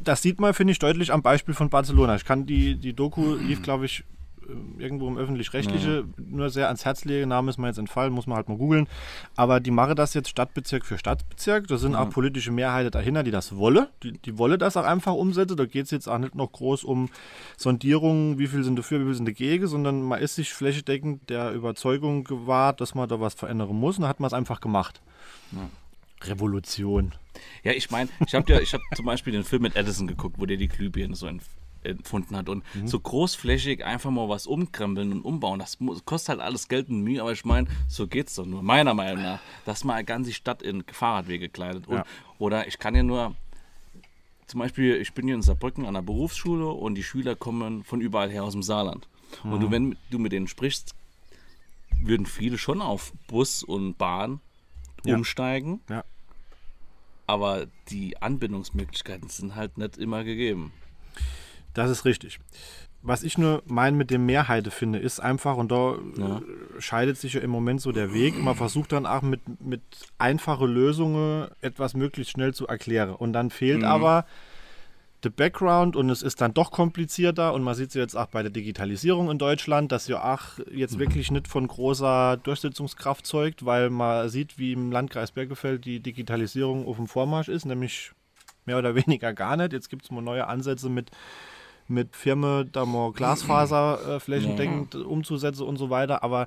das 0.00 0.22
sieht 0.22 0.40
man, 0.40 0.54
finde 0.54 0.72
ich, 0.72 0.78
deutlich 0.78 1.12
am 1.12 1.22
Beispiel 1.22 1.54
von 1.54 1.70
Barcelona. 1.70 2.16
Ich 2.16 2.24
kann 2.24 2.46
die, 2.46 2.76
die 2.76 2.92
Doku 2.92 3.34
lief, 3.34 3.62
glaube 3.62 3.86
ich, 3.86 4.04
irgendwo 4.78 5.08
im 5.08 5.16
öffentlich-rechtliche 5.16 5.98
ja. 5.98 6.04
nur 6.16 6.50
sehr 6.50 6.66
ans 6.66 6.84
Herz 6.84 7.04
legen. 7.04 7.28
Name 7.28 7.50
ist 7.50 7.58
mir 7.58 7.66
jetzt 7.66 7.78
entfallen, 7.78 8.12
muss 8.12 8.26
man 8.26 8.36
halt 8.36 8.48
mal 8.48 8.56
googeln. 8.56 8.88
Aber 9.34 9.60
die 9.60 9.70
machen 9.70 9.96
das 9.96 10.14
jetzt 10.14 10.28
Stadtbezirk 10.28 10.84
für 10.84 10.98
Stadtbezirk. 10.98 11.66
Da 11.68 11.76
sind 11.76 11.92
ja. 11.92 12.02
auch 12.02 12.10
politische 12.10 12.52
Mehrheiten 12.52 12.90
dahinter, 12.90 13.22
die 13.22 13.30
das 13.30 13.56
wolle. 13.56 13.90
Die, 14.02 14.12
die 14.12 14.38
wolle 14.38 14.58
das 14.58 14.76
auch 14.76 14.84
einfach 14.84 15.14
umsetzen. 15.14 15.56
Da 15.56 15.66
geht 15.66 15.86
es 15.86 15.90
jetzt 15.90 16.08
auch 16.08 16.18
nicht 16.18 16.34
noch 16.34 16.52
groß 16.52 16.84
um 16.84 17.08
Sondierungen, 17.56 18.38
wie 18.38 18.46
viel 18.46 18.64
sind 18.64 18.78
dafür, 18.78 19.00
wie 19.00 19.04
viel 19.04 19.14
sind 19.14 19.28
dagegen, 19.28 19.66
sondern 19.66 20.02
man 20.02 20.20
ist 20.20 20.36
sich 20.36 20.52
flächendeckend 20.52 21.28
der 21.30 21.52
Überzeugung 21.52 22.24
gewahrt, 22.24 22.80
dass 22.80 22.94
man 22.94 23.08
da 23.08 23.20
was 23.20 23.34
verändern 23.34 23.74
muss. 23.74 23.96
Und 23.96 24.02
dann 24.02 24.08
hat 24.08 24.20
man 24.20 24.28
es 24.28 24.34
einfach 24.34 24.60
gemacht. 24.60 25.00
Ja. 25.52 25.68
Revolution. 26.22 27.12
Ja, 27.62 27.72
ich 27.72 27.90
meine, 27.90 28.08
ich 28.26 28.34
habe 28.34 28.50
ja, 28.52 28.58
hab 28.60 28.80
zum 28.96 29.06
Beispiel 29.06 29.32
den 29.32 29.44
Film 29.44 29.62
mit 29.62 29.76
Edison 29.76 30.06
geguckt, 30.06 30.36
wo 30.38 30.46
der 30.46 30.56
die 30.56 30.68
Glühbirne 30.68 31.14
so 31.14 31.26
empfunden 31.86 32.36
hat. 32.36 32.48
Und 32.48 32.64
mhm. 32.74 32.86
so 32.86 33.00
großflächig 33.00 33.84
einfach 33.84 34.10
mal 34.10 34.28
was 34.28 34.46
umkrempeln 34.46 35.12
und 35.12 35.22
umbauen, 35.22 35.58
das 35.58 35.78
kostet 36.04 36.30
halt 36.30 36.40
alles 36.40 36.68
Geld 36.68 36.88
und 36.88 37.02
Mühe, 37.02 37.20
aber 37.20 37.32
ich 37.32 37.44
meine, 37.44 37.68
so 37.88 38.06
geht 38.06 38.28
es 38.28 38.34
doch 38.34 38.46
nur, 38.46 38.62
meiner 38.62 38.94
Meinung 38.94 39.22
nach, 39.22 39.40
dass 39.64 39.84
man 39.84 39.96
eine 39.96 40.04
ganze 40.04 40.32
Stadt 40.32 40.62
in 40.62 40.84
Fahrradwege 40.84 41.48
kleidet. 41.48 41.86
Und, 41.86 41.96
ja. 41.96 42.04
Oder 42.38 42.66
ich 42.66 42.78
kann 42.78 42.94
ja 42.94 43.02
nur, 43.02 43.34
zum 44.46 44.60
Beispiel, 44.60 44.96
ich 44.96 45.12
bin 45.12 45.26
hier 45.26 45.34
in 45.34 45.42
Saarbrücken 45.42 45.86
an 45.86 45.94
der 45.94 46.02
Berufsschule 46.02 46.68
und 46.68 46.94
die 46.94 47.02
Schüler 47.02 47.34
kommen 47.34 47.84
von 47.84 48.00
überall 48.00 48.30
her 48.30 48.44
aus 48.44 48.52
dem 48.52 48.62
Saarland. 48.62 49.08
Mhm. 49.42 49.52
Und 49.52 49.60
du, 49.60 49.70
wenn 49.70 49.96
du 50.10 50.18
mit 50.18 50.32
denen 50.32 50.48
sprichst, 50.48 50.94
würden 52.00 52.26
viele 52.26 52.58
schon 52.58 52.80
auf 52.80 53.12
Bus 53.26 53.62
und 53.62 53.96
Bahn 53.98 54.40
ja. 55.04 55.16
umsteigen. 55.16 55.80
Ja. 55.88 56.04
Aber 57.26 57.66
die 57.88 58.20
Anbindungsmöglichkeiten 58.22 59.28
sind 59.28 59.56
halt 59.56 59.78
nicht 59.78 59.98
immer 59.98 60.22
gegeben. 60.22 60.72
Das 61.76 61.90
ist 61.90 62.04
richtig. 62.04 62.38
Was 63.02 63.22
ich 63.22 63.38
nur 63.38 63.62
mein 63.66 63.96
mit 63.96 64.10
dem 64.10 64.26
Mehrheite 64.26 64.70
finde, 64.70 64.98
ist 64.98 65.20
einfach, 65.20 65.56
und 65.56 65.70
da 65.70 65.96
ja. 66.16 66.40
scheidet 66.78 67.18
sich 67.18 67.34
ja 67.34 67.40
im 67.40 67.50
Moment 67.50 67.80
so 67.80 67.92
der 67.92 68.12
Weg, 68.12 68.42
man 68.42 68.56
versucht 68.56 68.92
dann 68.92 69.06
auch 69.06 69.22
mit, 69.22 69.42
mit 69.60 69.82
einfachen 70.18 70.68
Lösungen 70.68 71.48
etwas 71.60 71.94
möglichst 71.94 72.32
schnell 72.32 72.54
zu 72.54 72.66
erklären. 72.66 73.10
Und 73.10 73.32
dann 73.34 73.50
fehlt 73.50 73.80
mhm. 73.80 73.84
aber 73.84 74.24
der 75.22 75.30
Background 75.30 75.96
und 75.96 76.08
es 76.08 76.22
ist 76.22 76.40
dann 76.40 76.54
doch 76.54 76.70
komplizierter 76.70 77.52
und 77.52 77.62
man 77.62 77.74
sieht 77.74 77.90
es 77.90 77.94
jetzt 77.94 78.16
auch 78.16 78.26
bei 78.26 78.42
der 78.42 78.50
Digitalisierung 78.50 79.30
in 79.30 79.38
Deutschland, 79.38 79.92
dass 79.92 80.08
ja 80.08 80.34
auch 80.34 80.58
jetzt 80.72 80.94
mhm. 80.96 81.00
wirklich 81.00 81.30
nicht 81.30 81.48
von 81.48 81.68
großer 81.68 82.38
Durchsetzungskraft 82.38 83.26
zeugt, 83.26 83.66
weil 83.66 83.90
man 83.90 84.28
sieht, 84.30 84.58
wie 84.58 84.72
im 84.72 84.90
Landkreis 84.90 85.32
Bergefeld 85.32 85.84
die 85.84 86.00
Digitalisierung 86.00 86.86
auf 86.86 86.96
dem 86.96 87.06
Vormarsch 87.06 87.48
ist, 87.48 87.66
nämlich 87.66 88.12
mehr 88.64 88.78
oder 88.78 88.94
weniger 89.06 89.32
gar 89.32 89.56
nicht. 89.56 89.72
Jetzt 89.72 89.90
gibt 89.90 90.04
es 90.04 90.10
mal 90.10 90.22
neue 90.22 90.46
Ansätze 90.46 90.88
mit 90.88 91.10
mit 91.88 92.14
Firmen 92.16 92.70
da 92.72 92.84
mal 92.84 93.12
Glasfaser 93.12 94.16
äh, 94.16 94.20
flächendeckend 94.20 94.94
umzusetzen 94.94 95.62
und 95.62 95.76
so 95.76 95.90
weiter. 95.90 96.22
Aber 96.22 96.46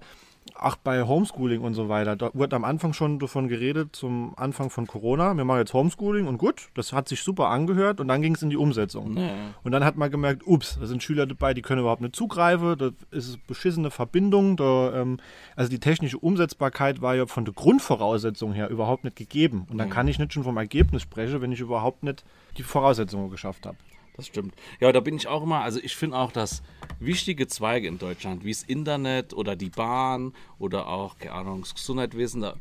auch 0.56 0.76
bei 0.76 1.04
Homeschooling 1.04 1.62
und 1.62 1.74
so 1.74 1.90
weiter, 1.90 2.16
da 2.16 2.32
wurde 2.34 2.56
am 2.56 2.64
Anfang 2.64 2.94
schon 2.94 3.20
davon 3.20 3.48
geredet, 3.48 3.96
zum 3.96 4.34
Anfang 4.36 4.70
von 4.70 4.88
Corona, 4.88 5.36
wir 5.36 5.46
machen 5.46 5.60
jetzt 5.60 5.74
Homeschooling 5.74 6.28
und 6.28 6.38
gut, 6.38 6.70
das 6.76 6.92
hat 6.94 7.08
sich 7.08 7.22
super 7.24 7.48
angehört 7.50 8.00
und 8.00 8.08
dann 8.08 8.22
ging 8.22 8.36
es 8.36 8.42
in 8.42 8.50
die 8.50 8.58
Umsetzung. 8.58 9.18
Ja. 9.18 9.30
Und 9.64 9.72
dann 9.72 9.86
hat 9.86 9.96
man 9.96 10.12
gemerkt, 10.12 10.46
ups, 10.46 10.78
da 10.80 10.86
sind 10.86 11.04
Schüler 11.04 11.26
dabei, 11.26 11.54
die 11.54 11.62
können 11.62 11.82
überhaupt 11.82 12.02
nicht 12.02 12.16
zugreifen, 12.16 12.78
da 12.78 12.90
ist 13.12 13.46
beschissene 13.48 13.92
Verbindung, 13.92 14.58
da, 14.58 14.94
ähm, 15.02 15.18
also 15.56 15.70
die 15.70 15.80
technische 15.80 16.18
Umsetzbarkeit 16.18 17.02
war 17.02 17.16
ja 17.16 17.26
von 17.26 17.46
der 17.46 17.54
Grundvoraussetzung 17.54 18.54
her 18.54 18.70
überhaupt 18.70 19.04
nicht 19.04 19.16
gegeben. 19.16 19.68
Und 19.70 19.78
dann 19.78 19.90
kann 19.90 20.08
ich 20.08 20.20
nicht 20.20 20.34
schon 20.34 20.44
vom 20.44 20.58
Ergebnis 20.58 21.04
sprechen, 21.04 21.42
wenn 21.42 21.52
ich 21.52 21.60
überhaupt 21.60 22.04
nicht 22.04 22.24
die 22.58 22.64
Voraussetzungen 22.64 23.30
geschafft 23.30 23.66
habe. 23.66 23.78
Das 24.20 24.28
stimmt. 24.28 24.54
Ja, 24.82 24.92
da 24.92 25.00
bin 25.00 25.16
ich 25.16 25.28
auch 25.30 25.44
immer, 25.44 25.62
also 25.62 25.80
ich 25.82 25.96
finde 25.96 26.18
auch, 26.18 26.34
dass 26.34 26.62
wichtige 27.00 27.48
Zweige 27.48 27.88
in 27.88 28.00
Deutschland, 28.00 28.44
wie 28.44 28.52
das 28.52 28.64
Internet 28.64 29.34
oder 29.34 29.56
die 29.56 29.70
Bahn 29.70 30.34
oder 30.58 30.90
auch, 30.90 31.18
keine 31.20 31.36
Ahnung, 31.36 31.62
das 31.62 31.74
Gesundheitswesen, 31.74 32.42
da, 32.42 32.58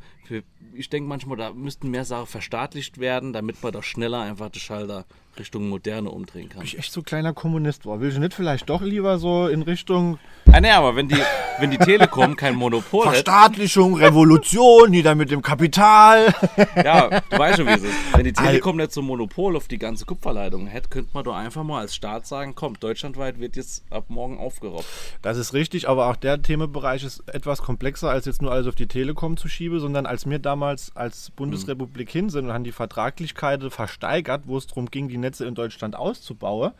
ich 0.75 0.89
denke 0.89 1.09
manchmal, 1.09 1.37
da 1.37 1.53
müssten 1.53 1.91
mehr 1.91 2.05
Sachen 2.05 2.27
verstaatlicht 2.27 2.99
werden, 2.99 3.33
damit 3.33 3.63
man 3.63 3.73
da 3.73 3.83
schneller 3.83 4.21
einfach 4.21 4.49
den 4.51 4.61
Schalter 4.61 5.05
Richtung 5.39 5.69
Moderne 5.69 6.11
umdrehen 6.11 6.49
kann. 6.49 6.63
Ich 6.63 6.79
echt 6.79 6.93
so 6.93 7.03
kleiner 7.03 7.33
Kommunist 7.33 7.87
war. 7.87 8.01
Will 8.01 8.11
ich 8.11 8.19
nicht 8.19 8.35
vielleicht 8.35 8.69
doch 8.69 8.83
lieber 8.83 9.19
so 9.19 9.47
in 9.47 9.63
Richtung 9.63 10.19
Ah, 10.51 10.61
nee, 10.61 10.71
aber 10.71 10.97
wenn 10.97 11.09
die, 11.09 11.23
wenn 11.59 11.71
die 11.71 11.77
Telekom 11.77 12.35
kein 12.35 12.55
Monopol 12.55 13.03
hätte, 13.03 13.17
Verstaatlichung, 13.17 13.97
Revolution, 13.97 14.91
nieder 14.91 15.15
mit 15.15 15.31
dem 15.31 15.43
Kapital. 15.43 16.35
ja, 16.75 17.21
du 17.21 17.39
weißt 17.39 17.59
schon, 17.59 17.67
wie 17.67 17.73
es 17.73 17.83
ist. 17.83 17.95
Wenn 18.15 18.25
die 18.25 18.33
Telekom 18.33 18.79
nicht 18.79 18.93
so 18.93 19.03
ein 19.03 19.07
Monopol 19.07 19.57
auf 19.57 19.69
die 19.69 19.79
ganze 19.79 20.07
Kupferleitung 20.07 20.67
hätte, 20.67 20.89
könnte 20.89 21.11
man 21.13 21.25
doch 21.25 21.35
einfach 21.35 21.65
mal 21.65 21.81
als 21.81 21.95
Staat 21.95 22.27
sagen, 22.27 22.55
komm, 22.55 22.81
deutschlandweit 22.81 23.41
wird 23.41 23.57
jetzt 23.57 23.85
ab 23.91 24.07
morgen 24.09 24.39
aufgerobbt. 24.39 24.87
Das 25.21 25.37
ist 25.37 25.53
richtig, 25.53 25.87
aber 25.87 26.09
auch 26.09 26.17
der 26.17 26.41
Themenbereich 26.41 27.05
ist 27.05 27.29
etwas 27.29 27.61
komplexer, 27.61 28.09
als 28.09 28.25
jetzt 28.25 28.41
nur 28.41 28.51
alles 28.51 28.67
auf 28.67 28.75
die 28.75 28.87
Telekom 28.87 29.37
zu 29.37 29.49
schieben, 29.49 29.81
sondern 29.81 30.07
als 30.07 30.18
wir 30.27 30.39
damals 30.39 30.95
als 30.97 31.31
Bundesrepublik 31.31 32.11
hin 32.11 32.31
sind 32.31 32.47
und 32.47 32.53
haben 32.53 32.65
die 32.65 32.73
Vertraglichkeit 32.73 33.63
versteigert, 33.73 34.43
wo 34.47 34.57
es 34.57 34.67
darum 34.67 34.91
ging, 34.91 35.09
die 35.09 35.19
Netze 35.19 35.47
in 35.47 35.55
Deutschland 35.55 35.97
auszubauen, 35.97 36.73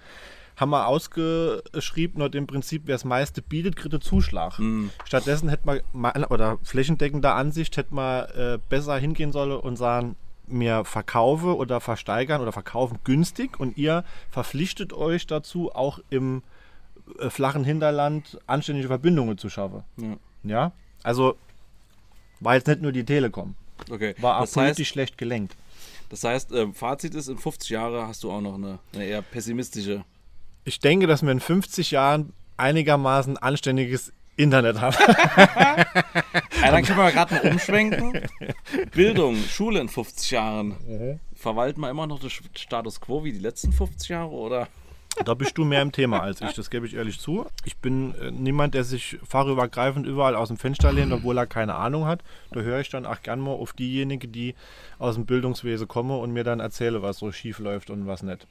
haben 0.57 0.71
wir 0.71 0.87
ausgeschrieben, 0.89 2.19
nach 2.19 2.31
dem 2.31 2.47
Prinzip, 2.47 2.83
wer 2.87 2.97
das 2.97 3.05
meiste 3.05 3.43
bietet, 3.43 3.77
kriegt 3.77 3.95
einen 3.95 4.03
Zuschlag. 4.03 4.59
Stattdessen 5.05 5.49
hätte 5.49 5.81
man, 5.93 6.25
oder 6.25 6.59
flächendeckender 6.65 7.35
Ansicht, 7.35 7.77
hätte 7.77 7.95
man 7.95 8.25
äh, 8.31 8.59
besser 8.69 8.99
hingehen 8.99 9.31
sollen 9.33 9.59
und 9.59 9.77
sagen, 9.77 10.17
mir 10.47 10.85
verkaufe 10.85 11.57
oder 11.57 11.81
versteigern 11.81 12.41
oder 12.41 12.53
verkaufen 12.53 12.99
günstig 13.05 13.61
und 13.61 13.77
ihr 13.77 14.05
verpflichtet 14.31 14.93
euch 14.93 15.27
dazu, 15.27 15.71
auch 15.73 16.01
im 16.11 16.43
äh, 17.19 17.31
flachen 17.31 17.65
Hinterland 17.65 18.39
anständige 18.47 18.89
Verbindungen 18.89 19.39
zu 19.39 19.49
schaffen. 19.49 19.85
Ja. 19.97 20.17
Ja, 20.45 20.73
also 21.03 21.37
war 22.41 22.55
jetzt 22.55 22.67
nicht 22.67 22.83
nur 22.83 22.93
die 22.93 23.05
Telekom, 23.05 23.55
Okay. 23.91 24.15
war 24.21 24.37
auch 24.37 24.41
das 24.43 24.57
heißt, 24.57 24.67
politisch 24.77 24.89
schlecht 24.89 25.19
gelenkt. 25.19 25.55
das 26.09 26.25
heißt 26.25 26.53
ähm, 26.53 26.75
Fazit 26.75 27.15
ist, 27.15 27.29
in 27.29 27.39
50 27.39 27.71
Jahren 27.71 28.07
hast 28.09 28.23
du 28.25 28.31
auch 28.31 28.41
noch 28.41 28.55
eine, 28.55 28.79
eine 28.95 29.05
eher 29.05 29.23
pessimistische. 29.23 30.05
Ich 30.65 30.81
denke, 30.81 31.07
dass 31.07 31.23
wir 31.23 31.31
in 31.33 31.41
50 31.41 31.91
Jahren 31.93 32.33
einigermaßen 32.57 33.37
anständiges 33.39 34.13
Internet 34.37 34.81
haben. 34.81 34.97
Ja, 36.61 36.73
dann 36.73 36.85
können 36.85 36.99
wir 36.99 37.13
gerade 37.13 37.35
mal 37.35 37.53
umschwenken. 37.53 38.21
Bildung, 38.93 39.37
Schule 39.49 39.81
in 39.81 39.89
50 39.89 40.33
Jahren. 40.33 41.21
Verwalten 41.35 41.81
wir 41.81 41.89
immer 41.91 42.07
noch 42.09 42.19
den 42.19 42.31
Status 42.31 43.01
quo 43.01 43.23
wie 43.25 43.33
die 43.33 43.39
letzten 43.39 43.73
50 43.73 44.09
Jahre 44.09 44.31
oder? 44.31 44.69
Da 45.25 45.35
bist 45.35 45.57
du 45.59 45.65
mehr 45.65 45.83
im 45.83 45.93
Thema 45.93 46.21
als 46.21 46.41
ich, 46.41 46.53
das 46.55 46.71
gebe 46.71 46.87
ich 46.87 46.95
ehrlich 46.95 47.21
zu. 47.21 47.47
Ich 47.65 47.77
bin 47.77 48.15
äh, 48.17 48.31
niemand, 48.31 48.75
der 48.75 48.85
sich 48.85 49.19
fachübergreifend 49.27 50.07
überall 50.07 50.35
aus 50.35 50.49
dem 50.49 50.57
Fenster 50.57 50.93
lehnt, 50.93 51.13
obwohl 51.13 51.39
er 51.39 51.47
keine 51.47 51.75
Ahnung 51.75 52.07
hat. 52.07 52.23
Da 52.53 52.61
höre 52.61 52.81
ich 52.81 52.89
dann 52.91 53.07
auch 53.07 53.23
gern 53.23 53.41
mal 53.41 53.53
auf 53.53 53.73
diejenigen, 53.73 54.33
die 54.33 54.55
aus 54.99 55.15
dem 55.15 55.27
Bildungswesen 55.27 55.89
kommen 55.89 56.19
und 56.19 56.33
mir 56.33 56.45
dann 56.45 56.61
erzähle, 56.61 57.03
was 57.03 57.19
so 57.19 57.33
schief 57.33 57.59
läuft 57.59 57.91
und 57.91 58.07
was 58.07 58.23
nicht. 58.23 58.47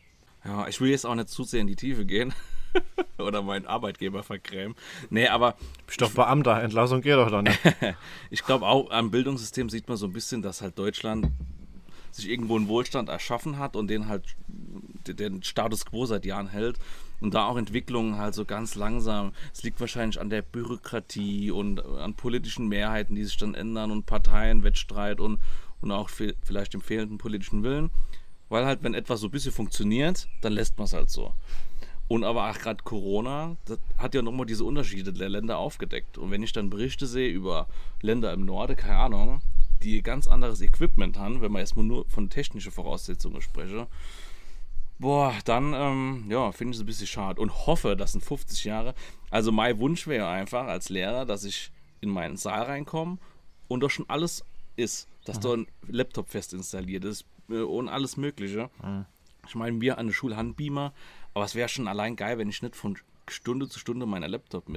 Ja, 0.45 0.67
ich 0.67 0.79
will 0.79 0.89
jetzt 0.89 1.05
auch 1.05 1.15
nicht 1.15 1.29
zu 1.29 1.43
sehr 1.43 1.61
in 1.61 1.67
die 1.67 1.75
Tiefe 1.75 2.05
gehen. 2.05 2.33
oder 3.17 3.41
meinen 3.41 3.65
Arbeitgeber 3.65 4.23
vergrämen. 4.23 4.75
Nee, 5.09 5.27
aber 5.27 5.55
Bist 5.85 6.01
doch 6.01 6.11
Beamter, 6.11 6.61
Entlassung 6.61 7.01
geht 7.01 7.13
doch 7.15 7.31
dann 7.31 7.45
nicht. 7.45 7.59
ich 8.29 8.43
glaube 8.43 8.65
auch 8.65 8.91
am 8.91 9.11
Bildungssystem 9.11 9.69
sieht 9.69 9.87
man 9.87 9.97
so 9.97 10.05
ein 10.05 10.13
bisschen, 10.13 10.41
dass 10.41 10.61
halt 10.61 10.77
Deutschland 10.77 11.27
sich 12.17 12.29
irgendwo 12.29 12.55
einen 12.55 12.67
Wohlstand 12.67 13.09
erschaffen 13.09 13.57
hat 13.57 13.75
und 13.75 13.87
den 13.87 14.07
halt 14.07 14.35
den 14.47 15.41
Status 15.43 15.85
quo 15.85 16.05
seit 16.05 16.25
Jahren 16.25 16.49
hält 16.49 16.77
und 17.21 17.33
da 17.33 17.47
auch 17.47 17.57
Entwicklungen 17.57 18.17
halt 18.17 18.33
so 18.33 18.45
ganz 18.45 18.75
langsam. 18.75 19.31
Es 19.53 19.63
liegt 19.63 19.79
wahrscheinlich 19.79 20.19
an 20.19 20.29
der 20.29 20.41
Bürokratie 20.41 21.51
und 21.51 21.83
an 21.83 22.13
politischen 22.15 22.67
Mehrheiten, 22.67 23.15
die 23.15 23.23
sich 23.23 23.37
dann 23.37 23.55
ändern 23.55 23.91
und 23.91 24.05
Parteien, 24.05 24.63
Wettstreit 24.63 25.19
und, 25.19 25.39
und 25.81 25.91
auch 25.91 26.09
vielleicht 26.09 26.73
dem 26.73 26.81
fehlenden 26.81 27.17
politischen 27.17 27.63
Willen. 27.63 27.89
Weil 28.49 28.65
halt, 28.65 28.83
wenn 28.83 28.93
etwas 28.93 29.19
so 29.19 29.27
ein 29.27 29.31
bisschen 29.31 29.51
funktioniert, 29.51 30.27
dann 30.41 30.53
lässt 30.53 30.77
man 30.77 30.85
es 30.85 30.93
halt 30.93 31.09
so. 31.09 31.33
Und 32.07 32.23
aber 32.23 32.49
auch 32.49 32.57
gerade 32.57 32.83
Corona, 32.83 33.57
das 33.65 33.79
hat 33.97 34.15
ja 34.15 34.21
nochmal 34.21 34.45
diese 34.45 34.63
Unterschiede 34.63 35.11
der 35.11 35.27
Länder 35.27 35.57
aufgedeckt. 35.57 36.17
Und 36.17 36.31
wenn 36.31 36.43
ich 36.43 36.53
dann 36.53 36.69
Berichte 36.69 37.05
sehe 37.05 37.29
über 37.29 37.67
Länder 38.01 38.31
im 38.31 38.45
Norden, 38.45 38.77
keine 38.77 38.97
Ahnung, 38.97 39.41
die 39.83 40.01
ganz 40.01 40.27
anderes 40.27 40.61
Equipment 40.61 41.17
haben, 41.17 41.41
wenn 41.41 41.51
man 41.51 41.61
erstmal 41.61 41.85
nur 41.85 42.07
von 42.09 42.29
technischen 42.29 42.71
Voraussetzungen 42.71 43.41
spreche, 43.41 43.87
boah, 44.99 45.33
dann 45.45 45.73
ähm, 45.73 46.25
ja, 46.29 46.51
finde 46.51 46.71
ich 46.71 46.77
es 46.77 46.83
ein 46.83 46.87
bisschen 46.87 47.07
schade 47.07 47.41
und 47.41 47.67
hoffe, 47.67 47.95
dass 47.95 48.15
in 48.15 48.21
50 48.21 48.63
Jahren, 48.63 48.93
also 49.29 49.51
mein 49.51 49.79
Wunsch 49.79 50.07
wäre 50.07 50.27
einfach 50.27 50.67
als 50.67 50.89
Lehrer, 50.89 51.25
dass 51.25 51.43
ich 51.43 51.71
in 52.01 52.09
meinen 52.09 52.37
Saal 52.37 52.63
reinkomme 52.63 53.17
und 53.67 53.81
da 53.81 53.89
schon 53.89 54.09
alles 54.09 54.43
ist, 54.75 55.07
dass 55.25 55.39
da 55.39 55.53
ein 55.53 55.67
Laptop 55.87 56.29
fest 56.29 56.53
installiert 56.53 57.03
ist 57.03 57.25
äh, 57.49 57.59
und 57.59 57.89
alles 57.89 58.17
Mögliche. 58.17 58.69
Ich 59.47 59.55
meine, 59.55 59.79
wir 59.81 59.97
an 59.97 60.07
der 60.07 60.13
Schule 60.13 60.35
haben 60.35 60.55
Beamer, 60.55 60.93
aber 61.33 61.45
es 61.45 61.55
wäre 61.55 61.69
schon 61.69 61.87
allein 61.87 62.15
geil, 62.15 62.37
wenn 62.37 62.49
ich 62.49 62.61
nicht 62.61 62.75
von 62.75 62.97
Stunde 63.29 63.67
zu 63.67 63.79
Stunde 63.79 64.05
meinen 64.05 64.29
Laptop 64.29 64.69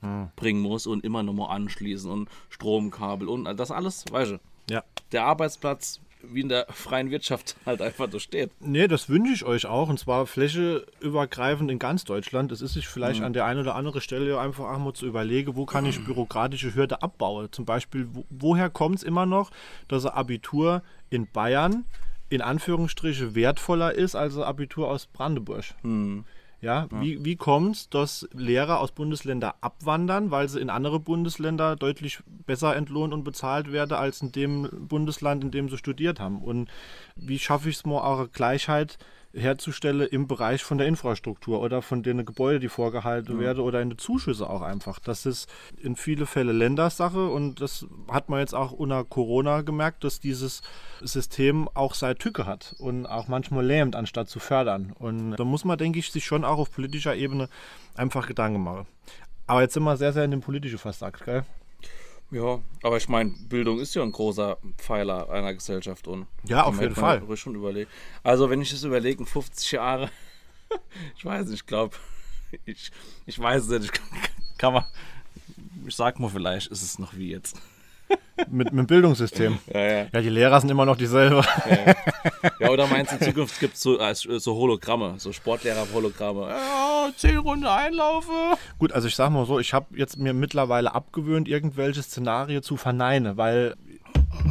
mitbringen 0.00 0.60
muss 0.60 0.86
und 0.86 1.04
immer 1.04 1.22
nochmal 1.22 1.54
anschließen 1.54 2.10
und 2.10 2.28
Stromkabel 2.50 3.28
und 3.28 3.44
das 3.58 3.70
alles, 3.70 4.04
weißt 4.10 4.32
du. 4.32 4.38
Ja. 4.70 4.82
Der 5.12 5.24
Arbeitsplatz, 5.24 6.00
wie 6.22 6.40
in 6.40 6.48
der 6.48 6.66
freien 6.70 7.10
Wirtschaft, 7.10 7.56
halt 7.66 7.80
einfach 7.80 8.08
da 8.08 8.18
steht. 8.18 8.50
Nee, 8.60 8.88
das 8.88 9.08
wünsche 9.08 9.32
ich 9.32 9.44
euch 9.44 9.66
auch. 9.66 9.88
Und 9.88 9.98
zwar 9.98 10.26
flächeübergreifend 10.26 11.70
in 11.70 11.78
ganz 11.78 12.04
Deutschland. 12.04 12.52
Es 12.52 12.62
ist 12.62 12.74
sich 12.74 12.88
vielleicht 12.88 13.22
an 13.22 13.32
der 13.32 13.44
einen 13.44 13.60
oder 13.60 13.74
anderen 13.74 14.00
Stelle 14.00 14.28
ja 14.28 14.40
einfach 14.40 14.64
auch 14.64 14.78
mal 14.78 14.92
zu 14.92 15.06
überlegen, 15.06 15.56
wo 15.56 15.66
kann 15.66 15.86
ich 15.86 16.04
bürokratische 16.04 16.74
Hürde 16.74 17.02
abbauen. 17.02 17.48
Zum 17.52 17.64
Beispiel, 17.64 18.08
wo, 18.12 18.24
woher 18.30 18.70
kommt 18.70 18.96
es 18.96 19.02
immer 19.02 19.26
noch, 19.26 19.50
dass 19.88 20.04
ein 20.04 20.12
Abitur 20.12 20.82
in 21.10 21.28
Bayern 21.30 21.84
in 22.28 22.42
Anführungsstriche 22.42 23.36
wertvoller 23.36 23.94
ist 23.94 24.16
als 24.16 24.36
ein 24.36 24.42
Abitur 24.42 24.88
aus 24.88 25.06
Brandenburg? 25.06 25.64
Ja, 26.62 26.88
wie, 26.90 27.22
wie 27.24 27.36
kommt 27.36 27.76
es, 27.76 27.88
dass 27.90 28.28
Lehrer 28.32 28.80
aus 28.80 28.92
Bundesländern 28.92 29.52
abwandern, 29.60 30.30
weil 30.30 30.48
sie 30.48 30.60
in 30.60 30.70
andere 30.70 30.98
Bundesländer 30.98 31.76
deutlich 31.76 32.20
besser 32.46 32.74
entlohnt 32.74 33.12
und 33.12 33.24
bezahlt 33.24 33.72
werden 33.72 33.92
als 33.92 34.22
in 34.22 34.32
dem 34.32 34.68
Bundesland, 34.88 35.44
in 35.44 35.50
dem 35.50 35.68
sie 35.68 35.76
studiert 35.76 36.18
haben? 36.18 36.42
Und 36.42 36.70
wie 37.14 37.38
schaffe 37.38 37.68
ich 37.68 37.76
es 37.76 37.84
mal, 37.84 38.00
auch 38.00 38.32
Gleichheit 38.32 38.98
herzustellen 39.36 40.08
im 40.08 40.26
Bereich 40.26 40.64
von 40.64 40.78
der 40.78 40.86
Infrastruktur 40.86 41.60
oder 41.60 41.82
von 41.82 42.02
den 42.02 42.24
Gebäuden, 42.24 42.60
die 42.60 42.68
vorgehalten 42.68 43.38
werden 43.38 43.60
oder 43.60 43.80
in 43.82 43.90
den 43.90 43.98
Zuschüsse 43.98 44.48
auch 44.48 44.62
einfach? 44.62 44.98
Das 44.98 45.26
ist 45.26 45.48
in 45.80 45.96
viele 45.96 46.26
Fälle 46.26 46.52
Ländersache 46.52 47.28
und 47.28 47.60
das 47.60 47.86
hat 48.10 48.28
man 48.28 48.40
jetzt 48.40 48.54
auch 48.54 48.72
unter 48.72 49.04
Corona 49.04 49.62
gemerkt, 49.62 50.04
dass 50.04 50.20
dieses 50.20 50.62
System 51.02 51.68
auch 51.74 51.94
seine 51.94 52.16
Tücke 52.16 52.46
hat 52.46 52.74
und 52.78 53.06
auch 53.06 53.28
manchmal 53.28 53.64
lähmt, 53.64 53.94
anstatt 53.94 54.28
zu 54.28 54.38
fördern. 54.38 54.92
Und 54.98 55.36
da 55.36 55.44
muss 55.44 55.64
man, 55.64 55.78
denke 55.78 55.98
ich, 55.98 56.10
sich 56.10 56.24
schon 56.24 56.44
auch 56.44 56.58
auf 56.58 56.72
politischer 56.72 57.14
Ebene 57.14 57.48
einfach 57.94 58.26
Gedanken 58.26 58.62
machen. 58.62 58.86
Aber 59.46 59.62
jetzt 59.62 59.74
sind 59.74 59.84
wir 59.84 59.96
sehr, 59.96 60.12
sehr 60.12 60.24
in 60.24 60.32
dem 60.32 60.40
Politischen 60.40 60.78
versagt, 60.78 61.24
gell? 61.24 61.44
Ja, 62.30 62.60
aber 62.82 62.96
ich 62.96 63.08
meine, 63.08 63.30
Bildung 63.48 63.78
ist 63.78 63.94
ja 63.94 64.02
ein 64.02 64.10
großer 64.12 64.58
Pfeiler 64.78 65.30
einer 65.30 65.54
Gesellschaft 65.54 66.08
und 66.08 66.26
Ja, 66.44 66.64
auf 66.64 66.80
jeden 66.80 66.94
Fall. 66.94 67.18
ruhig 67.18 67.38
schon 67.40 67.54
überlegt. 67.54 67.90
Also 68.22 68.50
wenn 68.50 68.60
ich 68.60 68.70
das 68.70 68.82
überlege, 68.82 69.20
in 69.20 69.26
50 69.26 69.72
Jahre, 69.72 70.10
ich 71.16 71.24
weiß 71.24 71.46
nicht, 71.46 71.60
ich 71.60 71.66
glaube, 71.66 71.96
ich, 72.64 72.90
ich 73.26 73.38
weiß 73.38 73.62
es 73.64 73.68
nicht, 73.68 73.84
ich 73.84 73.92
kann, 74.00 74.18
kann 74.58 74.72
man, 74.74 74.84
ich 75.86 75.94
sag 75.94 76.18
mal 76.18 76.28
vielleicht, 76.28 76.66
ist 76.68 76.82
es 76.82 76.98
noch 76.98 77.14
wie 77.14 77.30
jetzt. 77.30 77.60
Mit, 78.50 78.70
mit 78.72 78.82
dem 78.82 78.86
Bildungssystem. 78.86 79.58
Ja, 79.74 79.80
ja. 79.80 80.06
Ja, 80.12 80.20
die 80.20 80.28
Lehrer 80.28 80.60
sind 80.60 80.70
immer 80.70 80.84
noch 80.84 80.96
dieselbe. 80.96 81.42
Ja, 82.60 82.68
oder 82.70 82.86
meinst 82.86 83.12
du, 83.12 83.16
in 83.16 83.22
Zukunft 83.32 83.58
gibt 83.60 83.74
es 83.74 83.80
so, 83.82 83.98
als- 83.98 84.20
so 84.22 84.54
Hologramme, 84.54 85.14
so 85.18 85.32
Sportlehrer-Hologramme? 85.32 86.48
Ja, 86.50 87.08
10 87.16 87.38
Runden 87.38 87.66
Einlaufe. 87.66 88.30
Gut, 88.78 88.92
also 88.92 89.08
ich 89.08 89.16
sag 89.16 89.30
mal 89.30 89.46
so, 89.46 89.58
ich 89.58 89.72
habe 89.72 89.86
jetzt 89.96 90.18
mir 90.18 90.34
mittlerweile 90.34 90.94
abgewöhnt, 90.94 91.48
irgendwelche 91.48 92.02
Szenarien 92.02 92.62
zu 92.62 92.76
verneinen, 92.76 93.36
weil 93.36 93.74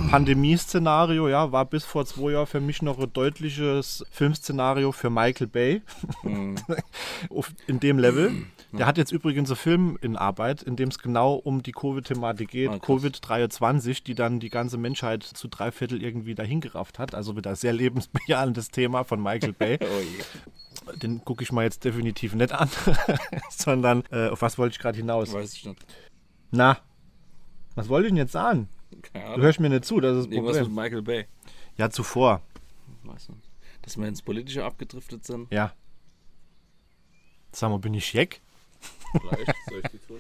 Pandemie-Szenario, 0.09 1.27
ja, 1.29 1.51
war 1.51 1.65
bis 1.65 1.83
vor 1.85 2.05
zwei 2.05 2.31
Jahren 2.31 2.47
für 2.47 2.59
mich 2.61 2.81
noch 2.81 2.99
ein 2.99 3.11
deutliches 3.11 4.05
Filmszenario 4.11 4.91
für 4.91 5.09
Michael 5.09 5.47
Bay. 5.47 5.81
Auf- 7.29 7.53
in 7.67 7.79
dem 7.79 7.99
Level. 7.99 8.31
Der 8.71 8.85
hat 8.87 8.97
jetzt 8.97 9.11
übrigens 9.11 9.49
einen 9.49 9.55
Film 9.57 9.97
in 10.01 10.17
Arbeit, 10.17 10.61
in 10.61 10.75
dem 10.75 10.89
es 10.89 10.99
genau 10.99 11.35
um 11.35 11.63
die 11.63 11.71
Covid-Thematik 11.71 12.49
geht, 12.49 12.69
Ah, 12.69 12.79
krass. 12.79 13.03
Covid-23, 13.03 14.03
die 14.03 14.15
dann 14.15 14.39
die 14.41 14.49
ganze 14.49 14.77
Menschheit 14.77 15.23
zu 15.23 15.47
drei 15.47 15.71
Viertel 15.71 16.03
irgendwie 16.03 16.35
dahingerafft 16.35 16.99
hat. 16.99 17.15
Also 17.15 17.37
wieder 17.37 17.55
sehr 17.55 17.71
lebensbejahendes 17.73 18.71
Thema 18.71 19.03
von 19.05 19.21
Michael 19.23 19.53
Bay. 19.57 19.79
Oh 19.81 20.01
je. 20.01 20.97
Den 20.97 21.23
gucke 21.23 21.41
ich 21.43 21.51
mal 21.53 21.63
jetzt 21.63 21.83
definitiv 21.85 22.35
nicht 22.35 22.51
an, 22.51 22.69
sondern 23.49 24.03
äh, 24.11 24.27
auf 24.29 24.41
was 24.41 24.57
wollte 24.57 24.73
ich 24.73 24.79
gerade 24.79 24.97
hinaus? 24.97 25.31
Weiß 25.33 25.53
ich 25.53 25.65
nicht. 25.65 25.85
Na, 26.51 26.77
was 27.75 27.87
wollte 27.89 28.07
ich 28.07 28.11
denn 28.11 28.17
jetzt 28.17 28.33
sagen? 28.33 28.67
Keine 29.13 29.35
Du 29.35 29.41
hörst 29.41 29.59
mir 29.59 29.69
nicht 29.69 29.85
zu, 29.85 29.99
das 29.99 30.17
ist 30.17 30.25
das 30.27 30.33
Irgendwas 30.33 30.59
mit. 30.59 30.71
Michael 30.75 31.01
Bay. 31.01 31.25
Ja, 31.77 31.89
zuvor, 31.89 32.41
Weiß 33.03 33.29
nicht. 33.29 33.49
Dass 33.81 33.97
wir 33.97 34.07
ins 34.07 34.21
Politische 34.21 34.63
abgedriftet 34.65 35.25
sind. 35.25 35.51
ja. 35.51 35.73
Sag 37.51 37.69
mal, 37.69 37.79
bin 37.79 37.93
ich 37.93 38.11
Jeck? 38.11 38.41
Vielleicht. 39.11 39.45
Soll 39.69 39.81
ich 39.83 39.91
die 39.91 39.97
tun? 39.99 40.17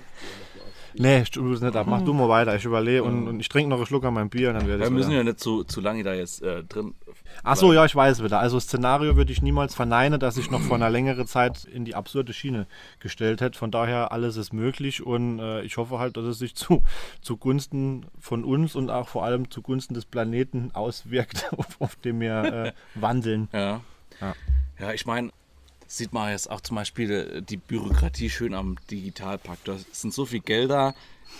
Nee, 0.93 1.23
tue 1.23 1.53
es 1.53 1.59
nicht 1.59 1.75
ab. 1.75 1.85
Mach 1.85 2.01
du 2.01 2.13
mal 2.13 2.29
weiter. 2.29 2.55
Ich 2.55 2.63
überlege 2.63 3.03
und, 3.03 3.27
und 3.27 3.39
ich 3.41 3.49
trinke 3.49 3.69
noch 3.69 3.75
einen 3.75 3.85
Schluck 3.85 4.05
an 4.05 4.13
meinem 4.13 4.29
Bier 4.29 4.49
und 4.49 4.55
dann 4.55 4.67
werde 4.67 4.79
Wir 4.83 4.87
ich. 4.87 4.93
müssen 4.93 5.11
ja 5.11 5.21
nicht 5.21 5.41
zu, 5.41 5.65
zu 5.65 5.81
lange 5.81 6.03
da 6.03 6.13
jetzt 6.13 6.41
äh, 6.41 6.63
drin. 6.63 6.95
Ach 7.43 7.55
so, 7.55 7.73
ja, 7.73 7.85
ich 7.85 7.95
weiß 7.95 8.23
wieder. 8.23 8.39
Also 8.39 8.59
Szenario 8.59 9.15
würde 9.15 9.31
ich 9.31 9.41
niemals 9.41 9.75
verneinen, 9.75 10.19
dass 10.19 10.37
ich 10.37 10.49
noch 10.49 10.61
vor 10.61 10.75
einer 10.75 10.89
längeren 10.89 11.27
Zeit 11.27 11.65
in 11.65 11.85
die 11.85 11.95
absurde 11.95 12.33
Schiene 12.33 12.67
gestellt 12.99 13.41
hätte. 13.41 13.57
Von 13.57 13.71
daher 13.71 14.11
alles 14.11 14.37
ist 14.37 14.53
möglich 14.53 15.05
und 15.05 15.39
äh, 15.39 15.61
ich 15.61 15.77
hoffe 15.77 15.99
halt, 15.99 16.17
dass 16.17 16.25
es 16.25 16.39
sich 16.39 16.55
zu 16.55 16.83
zugunsten 17.21 18.05
von 18.19 18.43
uns 18.43 18.75
und 18.75 18.89
auch 18.89 19.07
vor 19.07 19.25
allem 19.25 19.51
zugunsten 19.51 19.93
des 19.93 20.05
Planeten 20.05 20.71
auswirkt, 20.73 21.51
auf, 21.57 21.79
auf 21.79 21.95
dem 21.97 22.19
wir 22.19 22.43
äh, 22.43 22.71
wandeln. 22.95 23.47
Ja. 23.51 23.81
Ja. 24.21 24.35
Ja, 24.79 24.91
ich 24.91 25.05
meine, 25.05 25.31
sieht 25.87 26.13
man 26.13 26.31
jetzt 26.31 26.49
auch 26.49 26.61
zum 26.61 26.75
Beispiel 26.75 27.11
äh, 27.11 27.41
die 27.41 27.57
Bürokratie 27.57 28.29
schön 28.29 28.53
am 28.53 28.77
Digitalpakt. 28.89 29.67
Da 29.67 29.77
sind 29.91 30.13
so 30.13 30.25
viel 30.25 30.41
Gelder 30.41 30.95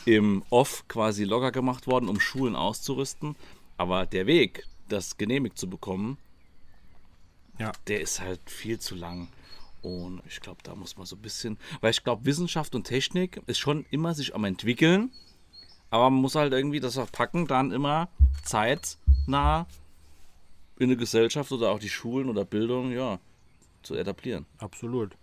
im 0.05 0.43
Off 0.49 0.87
quasi 0.87 1.23
locker 1.23 1.51
gemacht 1.51 1.87
worden, 1.87 2.09
um 2.09 2.19
Schulen 2.19 2.55
auszurüsten. 2.55 3.35
Aber 3.77 4.05
der 4.05 4.27
Weg, 4.27 4.65
das 4.87 5.17
genehmigt 5.17 5.57
zu 5.57 5.69
bekommen, 5.69 6.17
Ja. 7.59 7.71
der 7.87 8.01
ist 8.01 8.19
halt 8.21 8.39
viel 8.49 8.79
zu 8.79 8.95
lang. 8.95 9.27
Und 9.81 10.21
ich 10.27 10.39
glaube, 10.41 10.61
da 10.63 10.73
muss 10.75 10.97
man 10.97 11.05
so 11.05 11.15
ein 11.15 11.21
bisschen, 11.21 11.57
weil 11.81 11.91
ich 11.91 12.03
glaube, 12.03 12.25
Wissenschaft 12.25 12.73
und 12.75 12.85
Technik 12.85 13.41
ist 13.45 13.59
schon 13.59 13.85
immer 13.91 14.13
sich 14.15 14.33
am 14.33 14.43
entwickeln, 14.43 15.11
aber 15.91 16.09
man 16.09 16.21
muss 16.21 16.35
halt 16.35 16.53
irgendwie 16.53 16.79
das 16.79 16.97
auch 16.97 17.11
packen, 17.11 17.45
dann 17.47 17.71
immer 17.71 18.09
zeitnah 18.43 19.67
in 20.77 20.85
eine 20.89 20.97
Gesellschaft 20.97 21.51
oder 21.51 21.69
auch 21.71 21.79
die 21.79 21.89
Schulen 21.89 22.29
oder 22.29 22.45
Bildung, 22.45 22.91
ja, 22.91 23.19
zu 23.83 23.95
etablieren. 23.95 24.45
Absolut. 24.57 25.15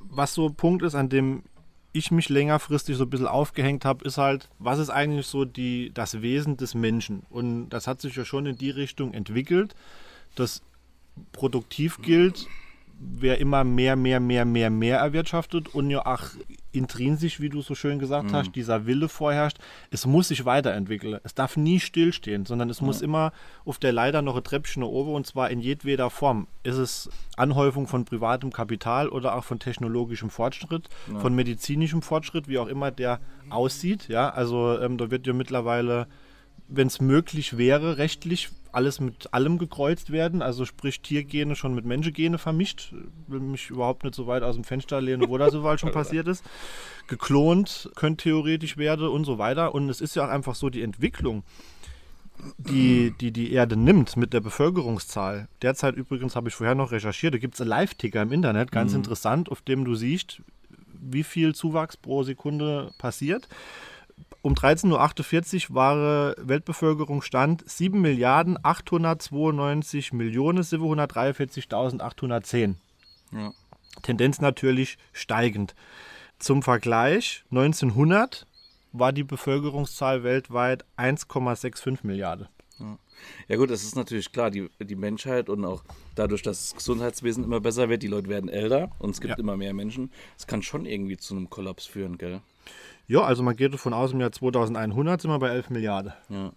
Was 0.00 0.34
so 0.34 0.46
ein 0.46 0.54
Punkt 0.54 0.82
ist, 0.82 0.94
an 0.94 1.08
dem 1.08 1.42
ich 1.96 2.10
mich 2.10 2.28
längerfristig 2.28 2.96
so 2.96 3.04
ein 3.04 3.10
bisschen 3.10 3.26
aufgehängt 3.26 3.84
habe, 3.84 4.04
ist 4.04 4.18
halt, 4.18 4.48
was 4.58 4.78
ist 4.78 4.90
eigentlich 4.90 5.26
so 5.26 5.44
die, 5.44 5.90
das 5.94 6.22
Wesen 6.22 6.56
des 6.56 6.74
Menschen? 6.74 7.22
Und 7.30 7.70
das 7.70 7.86
hat 7.86 8.00
sich 8.00 8.16
ja 8.16 8.24
schon 8.24 8.46
in 8.46 8.58
die 8.58 8.70
Richtung 8.70 9.14
entwickelt, 9.14 9.74
dass 10.34 10.62
produktiv 11.32 12.00
gilt, 12.02 12.46
wer 12.98 13.38
immer 13.38 13.64
mehr, 13.64 13.96
mehr, 13.96 14.20
mehr, 14.20 14.44
mehr, 14.44 14.70
mehr 14.70 14.98
erwirtschaftet 14.98 15.74
und 15.74 15.90
ja 15.90 16.04
auch 16.06 16.22
intrinsisch, 16.72 17.40
wie 17.40 17.48
du 17.48 17.62
so 17.62 17.74
schön 17.74 17.98
gesagt 17.98 18.32
hast, 18.32 18.54
dieser 18.54 18.86
Wille 18.86 19.08
vorherrscht, 19.08 19.58
es 19.90 20.06
muss 20.06 20.28
sich 20.28 20.44
weiterentwickeln. 20.44 21.18
Es 21.24 21.34
darf 21.34 21.56
nie 21.56 21.80
stillstehen, 21.80 22.44
sondern 22.44 22.68
es 22.68 22.80
muss 22.80 23.00
immer 23.00 23.32
auf 23.64 23.78
der 23.78 23.92
Leiter 23.92 24.20
noch 24.22 24.36
ein 24.36 24.44
Treppchen 24.44 24.82
nach 24.82 24.88
oben 24.88 25.14
und 25.14 25.26
zwar 25.26 25.50
in 25.50 25.60
jedweder 25.60 26.10
Form. 26.10 26.46
Ist 26.62 26.76
es 26.76 27.08
Anhäufung 27.36 27.86
von 27.86 28.04
privatem 28.04 28.52
Kapital 28.52 29.08
oder 29.08 29.34
auch 29.34 29.44
von 29.44 29.58
technologischem 29.58 30.30
Fortschritt, 30.30 30.88
von 31.18 31.34
medizinischem 31.34 32.02
Fortschritt, 32.02 32.48
wie 32.48 32.58
auch 32.58 32.68
immer 32.68 32.90
der 32.90 33.20
aussieht. 33.48 34.08
Ja, 34.08 34.28
also 34.30 34.78
ähm, 34.78 34.98
da 34.98 35.10
wird 35.10 35.26
ja 35.26 35.32
mittlerweile 35.32 36.06
wenn 36.68 36.86
es 36.86 37.00
möglich 37.00 37.56
wäre, 37.56 37.98
rechtlich 37.98 38.50
alles 38.72 39.00
mit 39.00 39.32
allem 39.32 39.56
gekreuzt 39.56 40.10
werden, 40.10 40.42
also 40.42 40.66
sprich 40.66 41.00
Tiergene 41.00 41.56
schon 41.56 41.74
mit 41.74 41.86
Menschengene 41.86 42.36
vermischt, 42.36 42.92
will 43.26 43.40
mich 43.40 43.70
überhaupt 43.70 44.04
nicht 44.04 44.14
so 44.14 44.26
weit 44.26 44.42
aus 44.42 44.54
dem 44.54 44.64
Fenster 44.64 45.00
lehnen, 45.00 45.28
wo 45.28 45.38
das 45.38 45.52
so 45.52 45.62
weit 45.62 45.80
schon 45.80 45.92
passiert 45.92 46.28
ist. 46.28 46.44
Geklont 47.06 47.90
könnte 47.94 48.24
theoretisch 48.24 48.76
werden 48.76 49.08
und 49.08 49.24
so 49.24 49.38
weiter. 49.38 49.74
Und 49.74 49.88
es 49.88 50.02
ist 50.02 50.14
ja 50.14 50.26
auch 50.26 50.30
einfach 50.30 50.54
so 50.54 50.68
die 50.68 50.82
Entwicklung, 50.82 51.42
die 52.58 53.14
die, 53.18 53.32
die 53.32 53.52
Erde 53.52 53.76
nimmt 53.76 54.18
mit 54.18 54.34
der 54.34 54.40
Bevölkerungszahl. 54.40 55.48
Derzeit 55.62 55.96
übrigens 55.96 56.36
habe 56.36 56.50
ich 56.50 56.54
vorher 56.54 56.74
noch 56.74 56.92
recherchiert, 56.92 57.32
da 57.32 57.38
gibt 57.38 57.54
es 57.54 57.62
einen 57.62 57.70
Live-Ticker 57.70 58.20
im 58.20 58.32
Internet, 58.32 58.72
ganz 58.72 58.92
interessant, 58.92 59.50
auf 59.50 59.62
dem 59.62 59.86
du 59.86 59.94
siehst, 59.94 60.42
wie 60.92 61.22
viel 61.22 61.54
Zuwachs 61.54 61.96
pro 61.96 62.24
Sekunde 62.24 62.90
passiert 62.98 63.48
um 64.46 64.54
13.48 64.54 65.70
Uhr 65.70 65.74
war 65.74 66.34
Weltbevölkerung 66.38 67.20
stand 67.20 67.68
7 67.68 68.00
Milliarden 68.00 68.56
892 68.62 70.12
Millionen 70.12 70.62
743.810. 70.62 72.76
Ja. 73.32 73.52
Tendenz 74.02 74.40
natürlich 74.40 74.98
steigend. 75.12 75.74
Zum 76.38 76.62
Vergleich, 76.62 77.42
1900 77.50 78.46
war 78.92 79.12
die 79.12 79.24
Bevölkerungszahl 79.24 80.22
weltweit 80.22 80.84
1,65 80.96 81.98
Milliarden. 82.04 82.46
Ja 83.48 83.56
gut, 83.56 83.70
das 83.70 83.82
ist 83.82 83.96
natürlich 83.96 84.30
klar, 84.30 84.52
die, 84.52 84.70
die 84.78 84.94
Menschheit 84.94 85.48
und 85.48 85.64
auch 85.64 85.82
dadurch, 86.14 86.42
dass 86.42 86.68
das 86.68 86.76
Gesundheitswesen 86.76 87.42
immer 87.42 87.58
besser 87.58 87.88
wird, 87.88 88.04
die 88.04 88.06
Leute 88.06 88.28
werden 88.28 88.48
älter 88.48 88.92
und 89.00 89.10
es 89.10 89.20
gibt 89.20 89.32
Ja. 89.32 89.38
immer 89.38 89.56
mehr 89.56 89.74
Menschen. 89.74 90.12
Es 90.38 90.46
kann 90.46 90.62
schon 90.62 90.86
irgendwie 90.86 91.16
zu 91.16 91.34
einem 91.34 91.50
Kollaps 91.50 91.86
führen, 91.86 92.16
gell? 92.16 92.42
Ja, 93.08 93.22
also 93.22 93.42
man 93.42 93.56
geht 93.56 93.72
davon 93.72 93.92
aus, 93.92 94.12
im 94.12 94.20
Jahr 94.20 94.32
2100 94.32 95.20
sind 95.20 95.30
wir 95.30 95.38
bei 95.38 95.50
11 95.50 95.70
Milliarden. 95.70 96.12
Ja. 96.28 96.52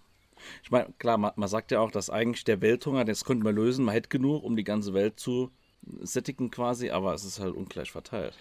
Ich 0.62 0.70
meine, 0.70 0.92
klar, 0.98 1.18
man, 1.18 1.32
man 1.36 1.48
sagt 1.48 1.70
ja 1.70 1.80
auch, 1.80 1.90
dass 1.90 2.10
eigentlich 2.10 2.44
der 2.44 2.60
Welthunger, 2.60 3.04
das 3.04 3.24
könnte 3.24 3.44
man 3.44 3.54
lösen, 3.54 3.84
man 3.84 3.94
hätte 3.94 4.08
genug, 4.08 4.42
um 4.42 4.56
die 4.56 4.64
ganze 4.64 4.94
Welt 4.94 5.20
zu 5.20 5.50
sättigen 6.02 6.50
quasi, 6.50 6.90
aber 6.90 7.14
es 7.14 7.24
ist 7.24 7.40
halt 7.40 7.54
ungleich 7.54 7.90
verteilt. 7.90 8.34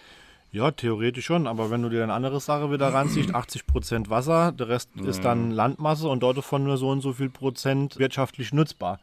Ja, 0.52 0.72
theoretisch 0.72 1.26
schon, 1.26 1.46
aber 1.46 1.70
wenn 1.70 1.84
du 1.84 1.90
dir 1.90 2.02
eine 2.02 2.14
andere 2.14 2.40
Sache 2.40 2.72
wieder 2.72 2.92
ranziehst, 2.92 3.36
80% 3.36 4.10
Wasser, 4.10 4.52
der 4.52 4.68
Rest 4.68 4.90
ist 4.96 5.24
dann 5.24 5.52
Landmasse 5.52 6.08
und 6.08 6.24
dort 6.24 6.38
davon 6.38 6.64
nur 6.64 6.78
so 6.78 6.90
und 6.90 7.02
so 7.02 7.14
viel 7.14 7.30
Prozent 7.30 8.00
wirtschaftlich 8.00 8.52
nutzbar. 8.52 9.00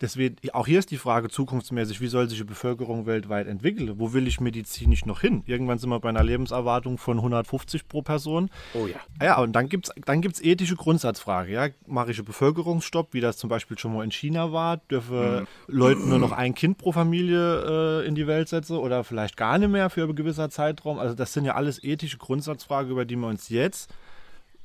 Deswegen, 0.00 0.36
auch 0.52 0.66
hier 0.66 0.78
ist 0.78 0.90
die 0.92 0.96
Frage 0.96 1.28
zukunftsmäßig, 1.28 2.00
wie 2.00 2.06
soll 2.06 2.28
sich 2.28 2.38
die 2.38 2.44
Bevölkerung 2.44 3.06
weltweit 3.06 3.48
entwickeln? 3.48 3.98
Wo 3.98 4.12
will 4.12 4.28
ich 4.28 4.40
medizinisch 4.40 5.04
noch 5.06 5.20
hin? 5.20 5.42
Irgendwann 5.46 5.78
sind 5.78 5.90
wir 5.90 5.98
bei 5.98 6.08
einer 6.08 6.22
Lebenserwartung 6.22 6.98
von 6.98 7.16
150 7.18 7.88
pro 7.88 8.02
Person. 8.02 8.48
Oh 8.74 8.86
ja. 8.86 8.96
Ja, 9.20 9.40
und 9.40 9.52
dann 9.52 9.68
gibt 9.68 9.88
es 9.88 9.94
dann 10.04 10.20
gibt's 10.20 10.40
ethische 10.40 10.76
Grundsatzfrage. 10.76 11.52
Ja? 11.52 11.68
Mache 11.86 12.12
ich 12.12 12.18
einen 12.18 12.26
Bevölkerungsstopp, 12.26 13.12
wie 13.12 13.20
das 13.20 13.38
zum 13.38 13.50
Beispiel 13.50 13.76
schon 13.76 13.92
mal 13.92 14.04
in 14.04 14.12
China 14.12 14.52
war? 14.52 14.76
Dürfen 14.76 15.48
Leute 15.66 16.00
nur 16.00 16.18
noch 16.20 16.32
ein 16.32 16.54
Kind 16.54 16.78
pro 16.78 16.92
Familie 16.92 18.02
äh, 18.02 18.06
in 18.06 18.14
die 18.14 18.28
Welt 18.28 18.48
setzen 18.48 18.76
oder 18.76 19.02
vielleicht 19.02 19.36
gar 19.36 19.58
nicht 19.58 19.70
mehr 19.70 19.90
für 19.90 20.04
einen 20.04 20.14
gewisser 20.14 20.48
Zeitraum? 20.48 20.98
Also 20.98 21.14
das 21.14 21.32
sind 21.32 21.44
ja 21.44 21.54
alles 21.54 21.82
ethische 21.82 22.18
Grundsatzfragen, 22.18 22.90
über 22.90 23.04
die 23.04 23.16
wir 23.16 23.26
uns 23.26 23.48
jetzt 23.48 23.92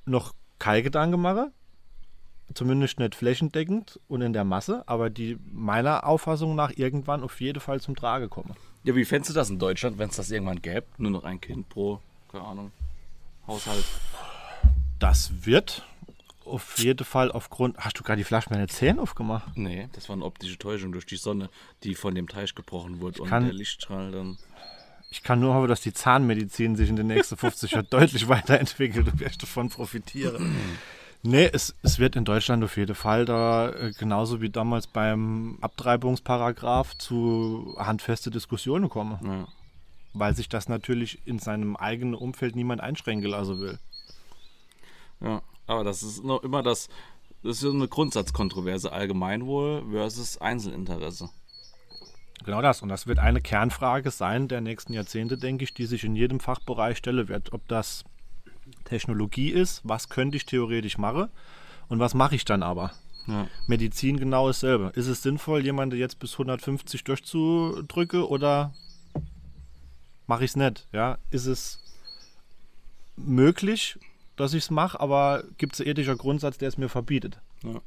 noch 0.06 0.34
keine 0.60 0.84
Gedanken 0.84 1.20
machen. 1.22 1.52
Zumindest 2.54 3.00
nicht 3.00 3.16
flächendeckend 3.16 4.00
und 4.08 4.22
in 4.22 4.34
der 4.34 4.44
Masse, 4.44 4.84
aber 4.88 5.10
die 5.10 5.38
meiner 5.52 6.06
Auffassung 6.06 6.56
nach 6.56 6.72
irgendwann 6.76 7.24
auf 7.24 7.42
jeden 7.42 7.60
Fall 7.60 7.82
zum 7.82 7.96
Trage 7.96 8.30
kommen. 8.30 8.54
Ja, 8.84 8.96
wie 8.96 9.06
fändest 9.06 9.32
du 9.32 9.34
das 9.34 9.50
in 9.50 9.60
Deutschland, 9.60 9.98
wenn 9.98 10.10
es 10.10 10.18
das 10.18 10.30
irgendwann 10.30 10.62
gäbe? 10.62 10.86
Nur 10.98 11.12
noch 11.12 11.24
ein 11.24 11.40
Kind 11.42 11.70
pro, 11.70 12.00
keine 12.32 12.44
Ahnung, 12.46 12.72
Haushalt. 13.48 13.86
Das 15.00 15.46
wird 15.46 15.86
auf 16.46 16.78
jeden 16.78 17.06
Fall 17.06 17.32
aufgrund. 17.32 17.78
Hast 17.78 17.98
du 18.00 18.04
gerade 18.04 18.18
die 18.18 18.24
Flasche 18.26 18.50
meine 18.50 18.68
Zähne 18.68 19.02
aufgemacht? 19.02 19.48
Nee, 19.56 19.88
das 19.94 20.10
war 20.10 20.16
eine 20.16 20.26
optische 20.26 20.58
Täuschung 20.58 20.92
durch 20.92 21.06
die 21.06 21.16
Sonne, 21.16 21.50
die 21.84 21.96
von 21.96 22.14
dem 22.16 22.28
Teich 22.28 22.54
gebrochen 22.56 23.00
wurde 23.02 23.22
und 23.22 23.30
kann- 23.30 23.46
der 23.46 23.54
Lichtstrahl 23.54 24.12
dann. 24.12 24.38
Ich 25.10 25.22
kann 25.24 25.40
nur 25.40 25.54
hoffen, 25.54 25.68
dass 25.68 25.82
die 25.82 25.94
Zahnmedizin 25.94 26.76
sich 26.76 26.90
in 26.90 26.96
den 26.96 27.08
nächsten 27.08 27.38
50 27.38 27.72
Jahren 27.72 27.88
deutlich 27.92 28.28
weiterentwickelt 28.28 29.08
und 29.08 29.22
ich 29.22 29.38
davon 29.38 29.70
profitiere. 29.70 30.40
Nee, 31.26 31.50
es, 31.54 31.74
es 31.84 32.00
wird 32.00 32.18
in 32.18 32.26
Deutschland 32.26 32.64
auf 32.66 32.76
jeden 32.76 32.96
Fall 32.96 33.24
da 33.24 33.70
äh, 33.70 33.92
genauso 33.98 34.42
wie 34.42 34.50
damals 34.50 34.88
beim 34.88 35.58
Abtreibungsparagraph 35.62 36.98
zu 36.98 37.76
handfeste 37.80 38.30
Diskussionen 38.30 38.90
kommen, 38.90 39.18
Ja. 39.26 39.48
weil 40.14 40.36
sich 40.36 40.50
das 40.50 40.68
natürlich 40.68 41.26
in 41.26 41.40
seinem 41.40 41.78
eigenen 41.78 42.14
Umfeld 42.14 42.58
niemand 42.58 42.82
einschränken 42.82 43.30
lassen 43.30 43.60
will. 43.60 43.80
Ja, 45.22 45.42
aber 45.66 45.86
das 45.86 46.04
ist 46.04 46.26
noch 46.26 46.44
immer 46.44 46.62
das, 46.62 46.90
das 47.42 47.64
ist 47.64 47.74
eine 47.74 47.88
Grundsatzkontroverse, 47.88 48.92
Allgemeinwohl 48.92 49.86
versus 49.92 50.40
Einzelinteresse. 50.40 51.30
Genau 52.44 52.62
das. 52.62 52.82
Und 52.82 52.90
das 52.90 53.08
wird 53.08 53.20
eine 53.20 53.40
Kernfrage 53.40 54.12
sein 54.12 54.50
der 54.50 54.60
nächsten 54.60 54.92
Jahrzehnte, 54.92 55.38
denke 55.38 55.64
ich, 55.64 55.74
die 55.74 55.86
sich 55.86 56.04
in 56.04 56.18
jedem 56.18 56.42
Fachbereich 56.42 56.98
stellen 56.98 57.30
wird. 57.30 57.54
Ob 57.54 57.66
das 57.70 58.04
Technologie 58.86 59.50
ist, 59.50 59.82
was 59.84 60.10
könnte 60.10 60.38
ich 60.38 60.46
theoretisch 60.46 60.98
machen, 60.98 61.30
Und 61.90 62.00
was 62.00 62.14
mache 62.14 62.36
ich 62.36 62.46
dann 62.46 62.64
aber? 62.64 62.92
Ja. 63.28 63.48
Medizin 63.68 64.18
genau 64.18 64.48
dasselbe. 64.48 64.92
Ist 64.96 65.08
es 65.08 65.22
sinnvoll, 65.22 65.64
jemanden 65.64 65.98
jetzt 65.98 66.20
bis 66.20 66.34
150 66.34 67.04
durchzudrücken 67.04 68.24
oder 68.24 68.74
mache 70.28 70.44
ich 70.44 70.52
es 70.52 70.56
nicht? 70.56 70.88
Ja? 70.92 71.18
Ist 71.32 71.46
es 71.46 71.84
möglich, 73.16 74.00
dass 74.36 74.54
ich 74.54 74.64
es 74.64 74.72
mache, 74.72 75.00
aber 75.00 75.44
gibt 75.58 75.76
es 75.76 75.82
einen 75.82 75.92
ethischen 75.92 76.18
Grundsatz, 76.18 76.58
der 76.58 76.68
es 76.70 76.78
mir 76.78 76.90
verbietet? 76.90 77.40
Ja. 77.64 77.80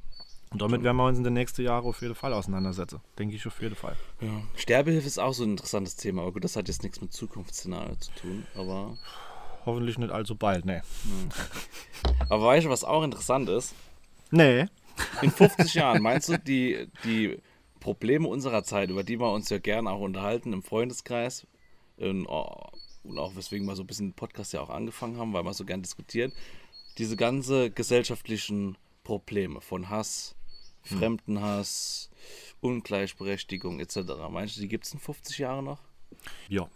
Und 0.51 0.63
damit 0.63 0.85
werden 0.85 0.97
wir 0.97 1.07
uns 1.07 1.19
in 1.19 1.25
den 1.25 1.35
nächsten 1.35 1.63
Jahren 1.63 1.85
auf 1.85 2.01
jeden 2.01 2.15
Fall 2.15 2.33
auseinandersetzen. 2.33 3.01
Denke 3.19 3.35
ich 3.35 3.47
auf 3.47 3.61
jeden 3.61 3.75
Fall. 3.75 3.97
Ja. 4.21 4.41
Sterbehilfe 4.55 5.07
ist 5.07 5.19
auch 5.19 5.35
so 5.35 5.43
ein 5.43 5.51
interessantes 5.51 5.97
Thema, 5.97 6.23
aber 6.23 6.33
gut, 6.33 6.45
das 6.45 6.55
hat 6.55 6.69
jetzt 6.69 6.85
nichts 6.85 7.01
mit 7.01 7.13
Zukunftsszenario 7.13 7.97
zu 7.97 8.13
tun. 8.13 8.47
Aber, 8.55 8.97
Hoffentlich 9.67 9.99
nicht 9.99 10.13
allzu 10.13 10.37
bald, 10.37 10.65
nee. 10.65 10.81
aber 12.29 12.47
weißt 12.47 12.67
du, 12.67 12.71
was 12.71 12.85
auch 12.85 13.03
interessant 13.03 13.49
ist? 13.49 13.75
Nee. 14.31 14.67
In 15.23 15.31
50 15.31 15.75
Jahren, 15.75 16.03
meinst 16.03 16.29
du, 16.29 16.39
die, 16.39 16.89
die 17.05 17.39
Probleme 17.81 18.29
unserer 18.29 18.63
Zeit, 18.63 18.91
über 18.91 19.03
die 19.03 19.19
wir 19.19 19.33
uns 19.33 19.51
ja 19.51 19.59
gerne 19.59 19.91
auch 19.91 20.01
unterhalten 20.01 20.53
im 20.53 20.63
Freundeskreis, 20.63 21.47
in, 21.97 22.27
oh, 22.27 22.69
und 23.03 23.19
auch 23.19 23.35
weswegen 23.37 23.67
wir 23.67 23.77
so 23.77 23.83
ein 23.83 23.87
bisschen 23.87 24.09
den 24.11 24.15
Podcast 24.15 24.53
ja 24.53 24.61
auch 24.61 24.71
angefangen 24.71 25.19
haben, 25.19 25.33
weil 25.33 25.45
wir 25.45 25.53
so 25.53 25.65
gern 25.65 25.83
diskutieren, 25.83 26.33
diese 26.99 27.17
ganze 27.17 27.71
gesellschaftlichen 27.71 28.79
Probleme 29.05 29.61
von 29.61 29.91
Hass, 29.91 30.35
Fremdenhass, 30.83 32.11
Ungleichberechtigung 32.61 33.81
etc. 33.81 33.99
Meinst 34.31 34.57
du, 34.57 34.61
die 34.61 34.69
gibt 34.69 34.87
es 34.87 34.93
in 34.93 35.01
50 35.01 35.39
Jahren 35.39 35.65
noch? 35.65 35.81
Ja. 36.49 36.69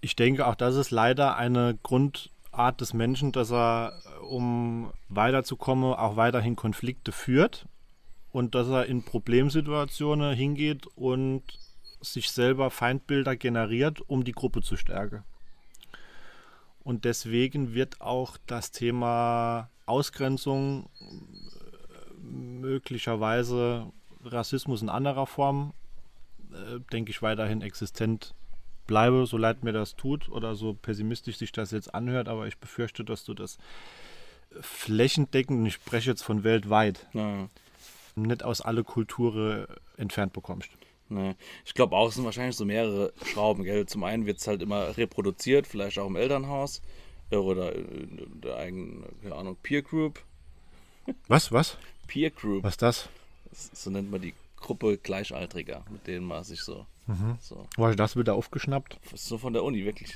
Ich 0.00 0.16
denke, 0.16 0.46
auch 0.46 0.54
das 0.54 0.76
ist 0.76 0.90
leider 0.90 1.36
eine 1.36 1.78
Grundart 1.82 2.80
des 2.80 2.94
Menschen, 2.94 3.32
dass 3.32 3.50
er, 3.50 3.92
äh, 4.04 4.24
um 4.24 4.92
weiterzukommen, 5.08 5.94
auch 5.94 6.16
weiterhin 6.16 6.56
Konflikte 6.56 7.12
führt 7.12 7.66
und 8.30 8.54
dass 8.54 8.68
er 8.68 8.86
in 8.86 9.04
Problemsituationen 9.04 10.34
hingeht 10.34 10.86
und 10.94 11.42
sich 12.00 12.30
selber 12.30 12.70
Feindbilder 12.70 13.36
generiert, 13.36 14.00
um 14.08 14.22
die 14.22 14.32
Gruppe 14.32 14.62
zu 14.62 14.76
stärken. 14.76 15.24
Und 16.80 17.04
deswegen 17.04 17.74
wird 17.74 18.00
auch 18.00 18.38
das 18.46 18.70
Thema 18.70 19.68
Ausgrenzung, 19.86 20.88
äh, 21.00 22.22
möglicherweise 22.22 23.92
Rassismus 24.24 24.82
in 24.82 24.88
anderer 24.88 25.26
Form, 25.26 25.74
äh, 26.52 26.80
denke 26.92 27.10
ich, 27.10 27.20
weiterhin 27.20 27.62
existent 27.62 28.34
bleibe, 28.88 29.24
so 29.26 29.36
leid 29.36 29.62
mir 29.62 29.72
das 29.72 29.94
tut 29.94 30.28
oder 30.28 30.56
so 30.56 30.74
pessimistisch 30.74 31.36
sich 31.36 31.52
das 31.52 31.70
jetzt 31.70 31.94
anhört, 31.94 32.26
aber 32.26 32.48
ich 32.48 32.58
befürchte, 32.58 33.04
dass 33.04 33.24
du 33.24 33.34
das 33.34 33.58
flächendeckend, 34.60 35.60
und 35.60 35.66
ich 35.66 35.74
spreche 35.74 36.10
jetzt 36.10 36.22
von 36.22 36.42
weltweit, 36.42 37.06
Ja. 37.12 37.48
nicht 38.16 38.42
aus 38.42 38.60
alle 38.60 38.82
Kulturen 38.82 39.66
entfernt 39.96 40.32
bekommst. 40.32 40.70
Nee. 41.10 41.36
Ich 41.64 41.72
glaube 41.74 41.96
auch, 41.96 42.08
es 42.08 42.16
sind 42.16 42.24
wahrscheinlich 42.24 42.56
so 42.56 42.64
mehrere 42.64 43.12
Schrauben, 43.24 43.62
gell? 43.64 43.86
Zum 43.86 44.04
einen 44.04 44.26
wird 44.26 44.38
es 44.38 44.46
halt 44.46 44.60
immer 44.60 44.96
reproduziert, 44.96 45.66
vielleicht 45.66 45.98
auch 45.98 46.06
im 46.08 46.16
Elternhaus 46.16 46.82
äh, 47.30 47.36
oder 47.36 47.74
in 47.74 48.40
der 48.42 48.56
eigenen, 48.56 49.04
keine 49.22 49.34
Ahnung, 49.36 49.56
Peer 49.62 49.82
Group. 49.82 50.20
Was, 51.28 51.50
was? 51.52 51.78
Peer 52.06 52.30
Group, 52.30 52.62
Was 52.64 52.74
ist 52.74 52.82
das? 52.82 53.08
so 53.52 53.88
nennt 53.90 54.10
man 54.10 54.20
die 54.20 54.34
Gruppe 54.56 54.98
Gleichaltriger, 54.98 55.82
mit 55.90 56.06
denen 56.06 56.26
man 56.26 56.44
sich 56.44 56.60
so, 56.60 56.84
so, 57.40 57.66
War 57.76 57.94
das 57.94 58.16
wieder 58.16 58.34
aufgeschnappt? 58.34 58.98
so 59.14 59.38
von 59.38 59.52
der 59.52 59.64
Uni, 59.64 59.84
wirklich. 59.84 60.14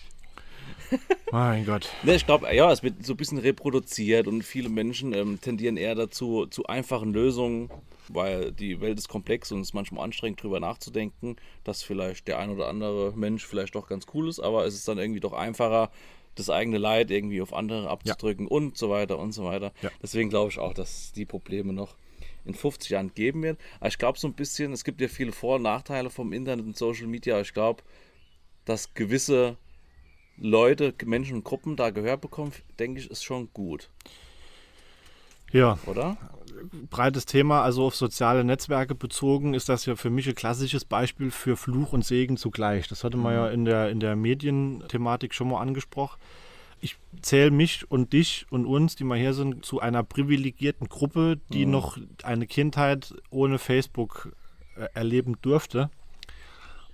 Mein 1.33 1.65
Gott. 1.65 1.89
Ne, 2.03 2.15
ich 2.15 2.27
glaube, 2.27 2.55
ja, 2.55 2.71
es 2.71 2.83
wird 2.83 3.05
so 3.05 3.15
ein 3.15 3.17
bisschen 3.17 3.39
reproduziert 3.39 4.27
und 4.27 4.43
viele 4.43 4.69
Menschen 4.69 5.13
ähm, 5.15 5.41
tendieren 5.41 5.77
eher 5.77 5.95
dazu, 5.95 6.47
zu 6.47 6.67
einfachen 6.67 7.13
Lösungen, 7.13 7.71
weil 8.09 8.53
die 8.53 8.81
Welt 8.81 8.99
ist 8.99 9.09
komplex 9.09 9.53
und 9.53 9.61
es 9.61 9.69
ist 9.69 9.75
manchmal 9.75 10.05
anstrengend, 10.05 10.43
drüber 10.43 10.61
nachzudenken, 10.61 11.37
dass 11.65 11.83
vielleicht 11.83 12.29
der 12.29 12.39
ein 12.39 12.51
oder 12.51 12.69
andere 12.69 13.13
Mensch 13.17 13.47
vielleicht 13.47 13.75
doch 13.75 13.89
ganz 13.89 14.07
cool 14.15 14.29
ist, 14.29 14.41
aber 14.41 14.67
es 14.67 14.75
ist 14.75 14.87
dann 14.89 14.99
irgendwie 14.99 15.21
doch 15.21 15.33
einfacher, 15.33 15.91
das 16.35 16.51
eigene 16.51 16.79
Leid 16.79 17.11
irgendwie 17.11 17.43
auf 17.43 17.53
andere 17.53 17.89
abzudrücken 17.91 18.47
und 18.47 18.79
so 18.79 18.89
weiter 18.91 19.19
und 19.19 19.33
so 19.33 19.45
weiter. 19.45 19.73
Ja. 19.83 19.91
Deswegen 20.03 20.31
glaube 20.31 20.51
ich 20.51 20.59
auch, 20.59 20.73
dass 20.73 21.13
die 21.13 21.27
Probleme 21.27 21.73
noch 21.73 21.95
in 22.45 22.55
50 22.55 22.91
Jahren 22.91 23.15
geben 23.15 23.43
wird. 23.43 23.59
Aber 23.81 23.89
ich 23.89 23.99
glaube 23.99 24.19
so 24.19 24.27
ein 24.29 24.35
bisschen, 24.35 24.73
es 24.73 24.85
gibt 24.85 25.01
ja 25.01 25.09
viele 25.09 25.33
Vor- 25.33 25.57
und 25.57 25.63
Nachteile 25.63 26.11
vom 26.11 26.33
Internet 26.33 26.67
und 26.67 26.77
Social 26.77 27.07
Media, 27.07 27.35
aber 27.35 27.43
ich 27.43 27.55
glaube, 27.55 27.83
dass 28.65 28.95
gewisse 28.95 29.57
Leute, 30.39 30.95
Menschen 31.05 31.37
und 31.37 31.45
Gruppen 31.45 31.77
da 31.77 31.91
Gehör 31.91 32.17
bekommen, 32.17 32.53
denke 32.79 33.01
ich, 33.01 33.11
ist 33.11 33.25
schon 33.25 33.51
gut, 33.53 33.91
Ja, 35.53 35.79
oder? 35.87 36.17
breites 36.91 37.27
Thema, 37.27 37.63
also 37.63 37.87
auf 37.87 37.95
soziale 37.97 38.45
Netzwerke 38.45 38.95
bezogen, 38.95 39.55
ist 39.55 39.69
das 39.69 39.87
ja 39.87 39.97
für 39.97 40.11
mich 40.11 40.29
ein 40.29 40.35
klassisches 40.35 40.85
Beispiel 40.85 41.31
für 41.31 41.57
Fluch 41.57 41.93
und 41.93 42.05
Segen 42.05 42.37
zugleich. 42.37 42.89
Das 42.89 43.05
hatte 43.05 43.17
man 43.17 43.35
ja 43.35 43.49
in 43.49 43.65
der, 43.65 43.91
in 43.91 44.01
der 44.01 44.17
Medienthematik 44.17 45.35
schon 45.35 45.49
mal 45.49 45.61
angesprochen. 45.61 46.19
Ich 46.83 46.97
zähle 47.23 47.51
mich 47.51 47.91
und 47.91 48.13
dich 48.13 48.45
und 48.51 48.67
uns, 48.67 48.97
die 48.97 49.05
mal 49.05 49.17
hier 49.17 49.33
sind, 49.33 49.65
zu 49.65 49.81
einer 49.81 50.03
privilegierten 50.03 50.89
Gruppe, 50.89 51.41
die 51.51 51.65
noch 51.65 51.97
eine 52.23 52.47
Kindheit 52.47 53.15
ohne 53.31 53.59
Facebook 53.59 54.37
äh, 54.77 54.89
erleben 54.93 55.37
durfte 55.41 55.91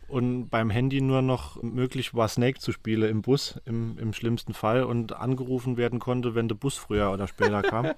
und 0.08 0.48
beim 0.48 0.70
Handy 0.70 1.00
nur 1.00 1.22
noch 1.22 1.62
möglich 1.62 2.14
war, 2.14 2.28
Snake 2.28 2.58
zu 2.58 2.72
spielen 2.72 3.08
im 3.08 3.22
Bus, 3.22 3.60
im, 3.66 3.98
im 3.98 4.14
schlimmsten 4.14 4.54
Fall, 4.54 4.84
und 4.84 5.12
angerufen 5.12 5.76
werden 5.76 5.98
konnte, 5.98 6.34
wenn 6.34 6.48
der 6.48 6.56
Bus 6.56 6.76
früher 6.76 7.12
oder 7.12 7.28
später 7.28 7.62
kam. 7.62 7.92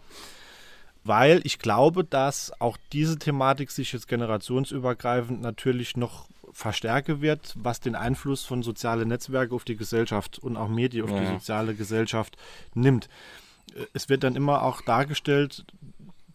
Weil 1.05 1.41
ich 1.45 1.59
glaube, 1.59 2.05
dass 2.05 2.53
auch 2.61 2.77
diese 2.93 3.19
Thematik 3.19 3.71
sich 3.71 3.93
jetzt 3.93 4.09
generationsübergreifend 4.09 5.41
natürlich 5.41 5.97
noch 5.97 6.29
verstärken 6.53 7.21
wird, 7.21 7.55
was 7.59 7.81
den 7.81 7.95
Einfluss 7.95 8.45
von 8.45 8.63
sozialen 8.63 9.09
Netzwerken 9.09 9.55
auf 9.55 9.65
die 9.65 9.77
Gesellschaft 9.77 10.39
und 10.39 10.57
auch 10.57 10.69
Medien 10.69 11.05
auf 11.05 11.11
die 11.11 11.25
Ja. 11.25 11.33
soziale 11.33 11.75
Gesellschaft 11.75 12.37
nimmt. 12.75 13.09
Äh, 13.75 13.87
Es 13.93 14.09
wird 14.09 14.25
dann 14.25 14.37
immer 14.37 14.63
auch 14.63 14.81
dargestellt, 14.83 15.65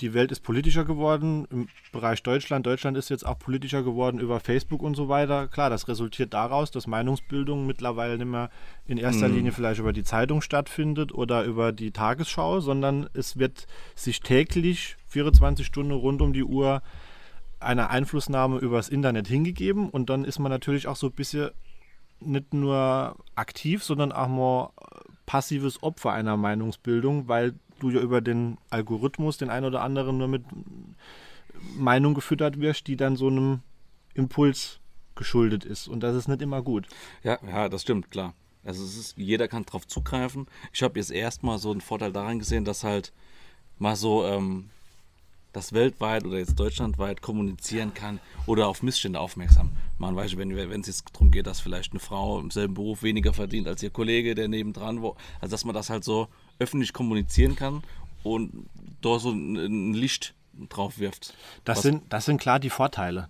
die 0.01 0.13
Welt 0.13 0.29
ist 0.33 0.41
politischer 0.41 0.83
geworden 0.83 1.47
im 1.49 1.69
Bereich 1.93 2.21
Deutschland. 2.21 2.65
Deutschland 2.65 2.97
ist 2.97 3.09
jetzt 3.09 3.25
auch 3.25 3.39
politischer 3.39 3.81
geworden 3.81 4.19
über 4.19 4.41
Facebook 4.41 4.81
und 4.81 4.93
so 4.95 5.07
weiter. 5.07 5.47
Klar, 5.47 5.69
das 5.69 5.87
resultiert 5.87 6.33
daraus, 6.33 6.69
dass 6.69 6.85
Meinungsbildung 6.85 7.65
mittlerweile 7.65 8.17
nicht 8.17 8.27
mehr 8.27 8.49
in 8.87 8.97
erster 8.97 9.29
Linie 9.29 9.53
vielleicht 9.53 9.79
über 9.79 9.93
die 9.93 10.03
Zeitung 10.03 10.41
stattfindet 10.41 11.13
oder 11.13 11.45
über 11.45 11.71
die 11.71 11.91
Tagesschau, 11.91 12.59
sondern 12.59 13.09
es 13.13 13.39
wird 13.39 13.67
sich 13.95 14.19
täglich 14.19 14.97
24 15.07 15.65
Stunden 15.65 15.93
rund 15.93 16.21
um 16.21 16.33
die 16.33 16.43
Uhr 16.43 16.81
eine 17.65 17.89
Einflussnahme 17.89 18.59
übers 18.59 18.89
Internet 18.89 19.27
hingegeben 19.27 19.89
und 19.89 20.09
dann 20.09 20.25
ist 20.25 20.39
man 20.39 20.51
natürlich 20.51 20.87
auch 20.87 20.95
so 20.95 21.07
ein 21.07 21.13
bisschen 21.13 21.51
nicht 22.19 22.53
nur 22.53 23.17
aktiv, 23.35 23.83
sondern 23.83 24.11
auch 24.11 24.27
mal 24.27 24.69
passives 25.25 25.81
Opfer 25.83 26.11
einer 26.11 26.37
Meinungsbildung, 26.37 27.27
weil 27.27 27.55
du 27.79 27.89
ja 27.89 27.99
über 27.99 28.21
den 28.21 28.57
Algorithmus 28.69 29.37
den 29.37 29.49
einen 29.49 29.65
oder 29.65 29.81
anderen 29.81 30.17
nur 30.17 30.27
mit 30.27 30.43
Meinung 31.77 32.13
gefüttert 32.13 32.59
wirst, 32.59 32.87
die 32.87 32.95
dann 32.95 33.15
so 33.15 33.27
einem 33.27 33.61
Impuls 34.13 34.79
geschuldet 35.15 35.65
ist. 35.65 35.87
Und 35.87 36.01
das 36.01 36.15
ist 36.15 36.27
nicht 36.27 36.41
immer 36.41 36.61
gut. 36.61 36.87
Ja, 37.23 37.39
ja, 37.45 37.69
das 37.69 37.81
stimmt, 37.81 38.11
klar. 38.11 38.33
Also 38.63 38.83
es 38.83 38.97
ist, 38.97 39.17
jeder 39.17 39.47
kann 39.47 39.65
drauf 39.65 39.87
zugreifen. 39.87 40.47
Ich 40.73 40.83
habe 40.83 40.99
jetzt 40.99 41.11
erstmal 41.11 41.59
so 41.59 41.71
einen 41.71 41.81
Vorteil 41.81 42.11
daran 42.11 42.39
gesehen, 42.39 42.65
dass 42.65 42.83
halt 42.83 43.13
mal 43.77 43.95
so 43.95 44.25
ähm, 44.25 44.69
das 45.55 45.73
weltweit 45.73 46.25
oder 46.25 46.37
jetzt 46.37 46.59
deutschlandweit 46.59 47.21
kommunizieren 47.21 47.93
kann 47.93 48.19
oder 48.45 48.67
auf 48.67 48.83
Missstände 48.83 49.19
aufmerksam 49.19 49.71
machen. 49.97 50.15
Weißt 50.15 50.33
du, 50.33 50.37
wenn 50.37 50.81
es 50.81 50.87
jetzt 50.87 51.05
darum 51.13 51.31
geht, 51.31 51.47
dass 51.47 51.61
vielleicht 51.61 51.93
eine 51.93 51.99
Frau 51.99 52.39
im 52.39 52.51
selben 52.51 52.73
Beruf 52.73 53.03
weniger 53.03 53.33
verdient 53.33 53.67
als 53.67 53.81
ihr 53.81 53.89
Kollege, 53.89 54.35
der 54.35 54.47
nebendran 54.47 55.01
wo, 55.01 55.15
also 55.39 55.51
dass 55.51 55.63
man 55.65 55.73
das 55.73 55.89
halt 55.89 56.03
so 56.03 56.27
öffentlich 56.59 56.93
kommunizieren 56.93 57.55
kann 57.55 57.83
und 58.23 58.67
da 59.01 59.19
so 59.19 59.31
ein 59.31 59.93
Licht 59.93 60.33
drauf 60.69 60.99
wirft. 60.99 61.33
Das 61.63 61.77
Was- 61.77 61.83
sind, 61.83 62.03
das 62.09 62.25
sind 62.25 62.39
klar 62.39 62.59
die 62.59 62.69
Vorteile. 62.69 63.29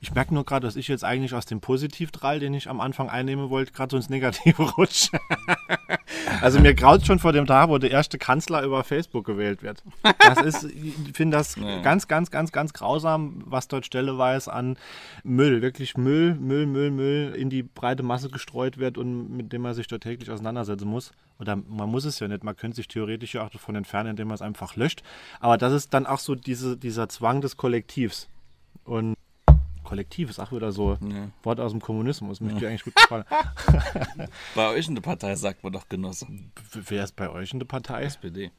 Ich 0.00 0.12
merke 0.14 0.34
nur 0.34 0.44
gerade, 0.44 0.66
dass 0.66 0.76
ich 0.76 0.88
jetzt 0.88 1.04
eigentlich 1.04 1.34
aus 1.34 1.46
dem 1.46 1.60
Positivdrall, 1.60 2.40
den 2.40 2.54
ich 2.54 2.68
am 2.68 2.80
Anfang 2.80 3.08
einnehmen 3.08 3.50
wollte, 3.50 3.72
gerade 3.72 3.90
so 3.92 3.96
ins 3.96 4.08
Negative 4.08 4.62
rutsche. 4.76 5.18
also 6.40 6.60
mir 6.60 6.74
graut 6.74 7.04
schon 7.06 7.18
vor 7.18 7.32
dem 7.32 7.46
Tag, 7.46 7.68
wo 7.68 7.78
der 7.78 7.90
erste 7.90 8.18
Kanzler 8.18 8.62
über 8.62 8.84
Facebook 8.84 9.24
gewählt 9.26 9.62
wird. 9.62 9.82
Das 10.18 10.40
ist, 10.42 10.64
ich 10.64 10.94
finde 11.14 11.36
das 11.36 11.56
Ja. 11.56 11.80
ganz, 11.82 12.08
ganz, 12.08 12.30
ganz, 12.30 12.52
ganz 12.52 12.72
grausam, 12.72 13.42
was 13.46 13.68
dort 13.68 13.86
stelleweise 13.86 14.52
an 14.52 14.76
Müll, 15.24 15.62
wirklich 15.62 15.96
Müll, 15.96 16.34
Müll, 16.34 16.66
Müll, 16.66 16.90
Müll 16.90 17.34
in 17.36 17.50
die 17.50 17.62
breite 17.62 18.02
Masse 18.02 18.28
gestreut 18.30 18.78
wird 18.78 18.98
und 18.98 19.30
mit 19.36 19.52
dem 19.52 19.62
man 19.62 19.74
sich 19.74 19.86
dort 19.86 20.02
täglich 20.02 20.30
auseinandersetzen 20.30 20.88
muss. 20.88 21.12
Oder 21.38 21.56
man 21.56 21.88
muss 21.88 22.04
es 22.04 22.18
ja 22.18 22.26
nicht, 22.28 22.42
man 22.42 22.56
könnte 22.56 22.76
sich 22.76 22.88
theoretisch 22.88 23.34
ja 23.34 23.44
auch 23.44 23.50
davon 23.50 23.76
entfernen, 23.76 24.10
indem 24.10 24.28
man 24.28 24.34
es 24.34 24.42
einfach 24.42 24.74
löscht. 24.76 25.02
Aber 25.40 25.56
das 25.56 25.72
ist 25.72 25.94
dann 25.94 26.06
auch 26.06 26.18
so 26.18 26.34
diese, 26.34 26.76
dieser 26.76 27.08
Zwang 27.08 27.40
des 27.40 27.56
Kollektivs. 27.56 28.28
Und 28.84 29.14
Kollektiv 29.84 30.28
ist 30.30 30.38
auch 30.38 30.52
wieder 30.52 30.72
so 30.72 30.98
Ja. 31.00 31.28
Wort 31.44 31.60
aus 31.60 31.72
dem 31.72 31.80
Kommunismus. 31.80 32.40
Mich 32.40 32.56
dir 32.56 32.68
eigentlich 32.68 32.84
gut 32.84 32.96
gefallen. 32.96 33.24
Bei 34.54 34.68
euch 34.68 34.88
in 34.88 34.94
der 34.94 35.02
Partei 35.02 35.34
sagt 35.36 35.62
man 35.62 35.72
doch 35.72 35.88
Genosse. 35.88 36.26
Wer 36.72 37.04
ist 37.04 37.16
bei 37.16 37.30
euch 37.30 37.52
in 37.52 37.58
der 37.58 37.66
Partei? 37.66 38.02
SPD. 38.02 38.50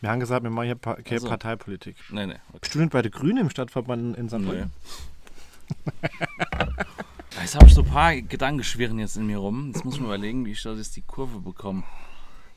Wir 0.00 0.10
haben 0.10 0.20
gesagt, 0.20 0.42
wir 0.42 0.50
machen 0.50 0.66
hier 0.66 0.74
pa 0.74 0.94
keine 0.96 1.16
Ach 1.16 1.22
so. 1.22 1.28
Parteipolitik. 1.28 1.96
Nee, 2.10 2.26
nee. 2.26 2.36
Okay. 2.52 2.68
Student 2.68 2.92
bei 2.92 3.02
den 3.02 3.10
Grünen 3.12 3.38
im 3.38 3.50
Stadtverband 3.50 4.16
in 4.16 4.28
St. 4.28 4.38
Nee. 4.40 4.64
Jetzt 7.40 7.54
habe 7.54 7.66
ich 7.66 7.74
so 7.74 7.82
ein 7.82 7.88
paar 7.88 8.14
Gedanken 8.20 8.62
schwirren 8.64 8.98
jetzt 8.98 9.16
in 9.16 9.26
mir 9.26 9.38
rum. 9.38 9.72
Jetzt 9.72 9.84
muss 9.84 9.94
ich 9.94 10.00
mir 10.00 10.06
überlegen, 10.06 10.44
wie 10.44 10.52
ich 10.52 10.62
da 10.62 10.72
jetzt 10.74 10.96
die 10.96 11.02
Kurve 11.02 11.40
bekomme. 11.40 11.82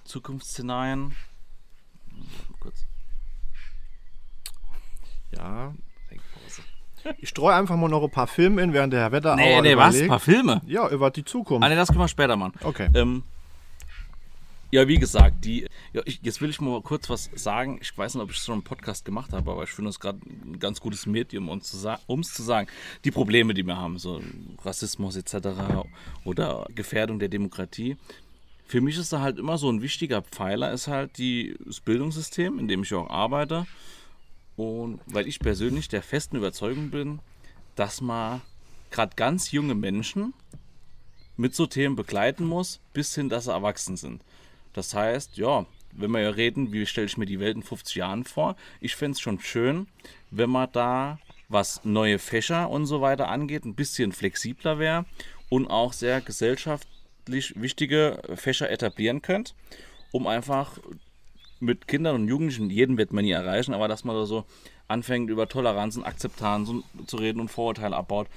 Zukunftsszenarien. 0.05 1.15
Kurz. 2.59 2.85
Ja. 5.35 5.73
Denkpause. 6.09 6.61
Ich 7.17 7.29
streue 7.29 7.55
einfach 7.55 7.75
mal 7.77 7.89
noch 7.89 8.03
ein 8.03 8.11
paar 8.11 8.27
Filme 8.27 8.61
in, 8.61 8.73
während 8.73 8.93
der 8.93 8.99
Herr 9.01 9.11
Wetter 9.11 9.35
Nee, 9.35 9.61
nee, 9.61 9.75
was? 9.75 9.99
Ein 9.99 10.07
paar 10.07 10.19
Filme? 10.19 10.61
Ja, 10.67 10.87
über 10.89 11.09
die 11.09 11.21
Ah, 11.21 11.25
Zukunft. 11.25 11.67
nee, 11.67 11.75
das 11.75 11.87
können 11.89 11.99
wir 12.01 12.07
später 12.07 12.35
machen. 12.35 12.53
Okay. 12.63 12.89
Ähm, 12.93 13.23
ja, 14.69 14.87
wie 14.87 14.97
gesagt, 14.97 15.43
die, 15.43 15.67
ja, 15.93 16.01
ich, 16.05 16.19
jetzt 16.21 16.41
will 16.41 16.49
ich 16.49 16.61
mal 16.61 16.79
kurz 16.81 17.09
was 17.09 17.29
sagen. 17.33 17.79
Ich 17.81 17.97
weiß 17.97 18.13
nicht, 18.15 18.23
ob 18.23 18.29
ich 18.31 18.37
schon 18.37 18.53
einen 18.53 18.63
Podcast 18.63 19.03
gemacht 19.03 19.33
habe, 19.33 19.51
aber 19.51 19.63
ich 19.63 19.69
finde 19.71 19.89
es 19.89 19.99
gerade 19.99 20.19
ein 20.45 20.59
ganz 20.59 20.79
gutes 20.79 21.05
Medium, 21.07 21.49
um 21.49 21.57
es 21.59 21.71
zu 22.33 22.43
sagen. 22.43 22.67
Die 23.03 23.11
Probleme, 23.11 23.53
die 23.53 23.63
wir 23.63 23.75
haben, 23.77 23.97
so 23.97 24.21
Rassismus 24.63 25.15
etc. 25.15 25.47
oder 26.23 26.65
Gefährdung 26.75 27.17
der 27.19 27.29
Demokratie. 27.29 27.97
Für 28.71 28.79
mich 28.79 28.97
ist 28.97 29.11
da 29.11 29.19
halt 29.19 29.37
immer 29.37 29.57
so 29.57 29.69
ein 29.69 29.81
wichtiger 29.81 30.21
Pfeiler, 30.21 30.71
ist 30.71 30.87
halt 30.87 31.17
die, 31.17 31.57
das 31.65 31.81
Bildungssystem, 31.81 32.57
in 32.57 32.69
dem 32.69 32.83
ich 32.83 32.93
auch 32.93 33.09
arbeite. 33.09 33.67
Und 34.55 35.01
weil 35.07 35.27
ich 35.27 35.41
persönlich 35.41 35.89
der 35.89 36.01
festen 36.01 36.37
Überzeugung 36.37 36.89
bin, 36.89 37.19
dass 37.75 37.99
man 37.99 38.39
gerade 38.89 39.17
ganz 39.17 39.51
junge 39.51 39.75
Menschen 39.75 40.33
mit 41.35 41.53
so 41.53 41.65
Themen 41.65 41.97
begleiten 41.97 42.45
muss, 42.45 42.79
bis 42.93 43.13
hin, 43.13 43.27
dass 43.27 43.43
sie 43.43 43.51
erwachsen 43.51 43.97
sind. 43.97 44.23
Das 44.71 44.93
heißt, 44.93 45.35
ja, 45.35 45.65
wenn 45.91 46.11
wir 46.11 46.21
ja 46.21 46.29
reden, 46.29 46.71
wie 46.71 46.85
stelle 46.85 47.07
ich 47.07 47.17
mir 47.17 47.25
die 47.25 47.41
Welt 47.41 47.57
in 47.57 47.63
50 47.63 47.95
Jahren 47.95 48.23
vor, 48.23 48.55
ich 48.79 48.95
fände 48.95 49.15
es 49.15 49.19
schon 49.19 49.41
schön, 49.41 49.87
wenn 50.29 50.49
man 50.49 50.69
da, 50.71 51.19
was 51.49 51.83
neue 51.83 52.19
Fächer 52.19 52.69
und 52.69 52.85
so 52.85 53.01
weiter 53.01 53.27
angeht, 53.27 53.65
ein 53.65 53.75
bisschen 53.75 54.13
flexibler 54.13 54.79
wäre 54.79 55.03
und 55.49 55.67
auch 55.67 55.91
sehr 55.91 56.21
gesellschaftlich 57.25 57.61
wichtige 57.61 58.21
Fächer 58.35 58.69
etablieren 58.69 59.21
könnte, 59.21 59.53
um 60.11 60.27
einfach 60.27 60.79
mit 61.59 61.87
Kindern 61.87 62.15
und 62.15 62.27
Jugendlichen, 62.27 62.69
jeden 62.69 62.97
wird 62.97 63.13
man 63.13 63.23
nie 63.23 63.31
erreichen, 63.31 63.73
aber 63.73 63.87
dass 63.87 64.03
man 64.03 64.15
da 64.15 64.25
so 64.25 64.45
anfängt, 64.87 65.29
über 65.29 65.47
Toleranz 65.47 65.95
und 65.95 66.05
Akzeptanz 66.05 66.71
zu 67.05 67.17
reden 67.17 67.39
und 67.39 67.49
Vorurteile 67.49 67.95
abbaut. 67.95 68.27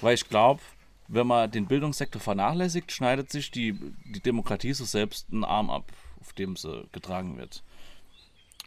Weil 0.00 0.14
ich 0.14 0.28
glaube, 0.28 0.60
wenn 1.08 1.26
man 1.26 1.50
den 1.50 1.66
Bildungssektor 1.66 2.20
vernachlässigt, 2.20 2.92
schneidet 2.92 3.30
sich 3.30 3.50
die, 3.50 3.72
die 4.04 4.20
Demokratie 4.20 4.74
so 4.74 4.84
selbst 4.84 5.28
einen 5.32 5.44
Arm 5.44 5.70
ab, 5.70 5.90
auf 6.20 6.32
dem 6.34 6.56
sie 6.56 6.86
getragen 6.92 7.38
wird. 7.38 7.62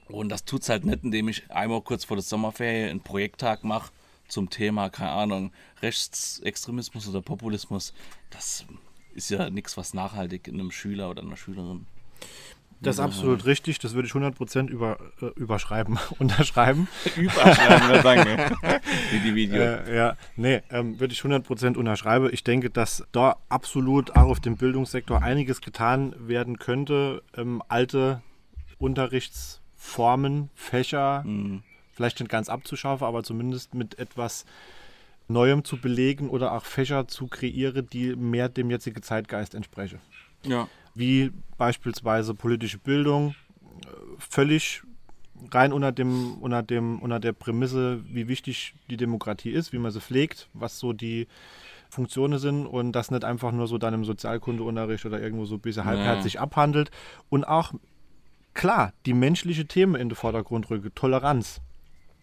Und 0.07 0.29
das 0.29 0.45
tut's 0.45 0.69
halt 0.69 0.85
nicht, 0.85 1.03
indem 1.03 1.27
ich 1.29 1.49
einmal 1.51 1.81
kurz 1.81 2.05
vor 2.05 2.17
der 2.17 2.23
Sommerferien 2.23 2.89
einen 2.89 3.01
Projekttag 3.01 3.63
mache 3.63 3.91
zum 4.27 4.49
Thema, 4.49 4.89
keine 4.89 5.11
Ahnung, 5.11 5.51
Rechtsextremismus 5.81 7.07
oder 7.07 7.21
Populismus. 7.21 7.93
Das 8.29 8.65
ist 9.17 9.29
ja 9.29 9.49
nichts, 9.49 9.75
was 9.77 9.93
nachhaltig 9.93 10.47
in 10.47 10.59
einem 10.59 10.71
Schüler 10.71 11.09
oder 11.09 11.21
einer 11.23 11.35
Schülerin. 11.37 11.85
Das 12.79 12.97
ist 12.97 12.99
absolut 12.99 13.45
richtig. 13.45 13.79
Das 13.79 13.95
würde 13.95 14.07
ich 14.07 14.13
100% 14.13 14.67
über, 14.69 14.99
äh, 15.19 15.25
überschreiben, 15.35 15.97
unterschreiben. 16.19 16.87
Überschreiben, 17.15 18.03
sagen 18.03 18.25
wir? 18.25 18.81
Wie 19.11 19.19
die 19.19 19.33
Video. 19.33 19.59
Äh, 19.61 19.95
ja, 19.95 20.17
nee, 20.35 20.61
ähm, 20.69 20.99
würde 20.99 21.11
ich 21.13 21.21
100% 21.21 21.75
unterschreiben. 21.75 22.29
Ich 22.31 22.43
denke, 22.43 22.69
dass 22.69 23.03
da 23.11 23.37
absolut 23.49 24.11
auch 24.15 24.27
auf 24.29 24.39
dem 24.39 24.57
Bildungssektor 24.57 25.23
einiges 25.23 25.61
getan 25.61 26.13
werden 26.19 26.59
könnte. 26.59 27.23
Ähm, 27.35 27.63
alte 27.67 28.21
Unterrichtsformen, 28.77 30.49
Fächer, 30.55 31.23
Mhm. 31.25 31.63
vielleicht 31.93 32.19
nicht 32.19 32.29
ganz 32.29 32.47
abzuschaffen, 32.49 33.07
aber 33.07 33.23
zumindest 33.23 33.73
mit 33.73 33.97
etwas 33.97 34.45
Neuem 35.27 35.63
zu 35.63 35.77
belegen 35.77 36.29
oder 36.29 36.53
auch 36.53 36.65
Fächer 36.65 37.07
zu 37.07 37.27
kreieren, 37.27 37.87
die 37.91 38.15
mehr 38.15 38.49
dem 38.49 38.69
jetzigen 38.69 39.01
Zeitgeist 39.01 39.55
entsprechen. 39.55 39.99
Ja. 40.43 40.67
Wie 40.95 41.31
beispielsweise 41.57 42.33
politische 42.33 42.77
Bildung, 42.77 43.35
äh, 43.81 43.87
völlig 44.17 44.83
rein 45.51 45.73
unter 45.73 45.91
dem, 45.91 46.35
unter 46.35 46.63
dem, 46.63 46.99
unter 46.99 47.19
der 47.19 47.33
Prämisse, 47.33 48.03
wie 48.05 48.27
wichtig 48.27 48.73
die 48.89 48.97
Demokratie 48.97 49.51
ist, 49.51 49.73
wie 49.73 49.77
man 49.77 49.91
sie 49.91 50.01
pflegt, 50.01 50.49
was 50.53 50.79
so 50.79 50.93
die 50.93 51.27
Funktionen 51.89 52.39
sind 52.39 52.65
und 52.65 52.91
das 52.91 53.11
nicht 53.11 53.23
einfach 53.23 53.51
nur 53.51 53.67
so 53.67 53.77
dann 53.77 53.93
im 53.93 54.05
Sozialkundeunterricht 54.05 55.05
oder 55.05 55.21
irgendwo 55.21 55.45
so 55.45 55.55
ein 55.55 55.61
bisschen 55.61 55.85
halbherzig 55.85 56.39
abhandelt. 56.39 56.91
Und 57.29 57.45
auch, 57.45 57.73
klar, 58.53 58.93
die 59.05 59.13
menschliche 59.13 59.67
Themen 59.67 59.95
in 59.95 60.09
den 60.09 60.15
Vordergrund 60.15 60.69
rücken, 60.69 60.93
Toleranz, 60.95 61.61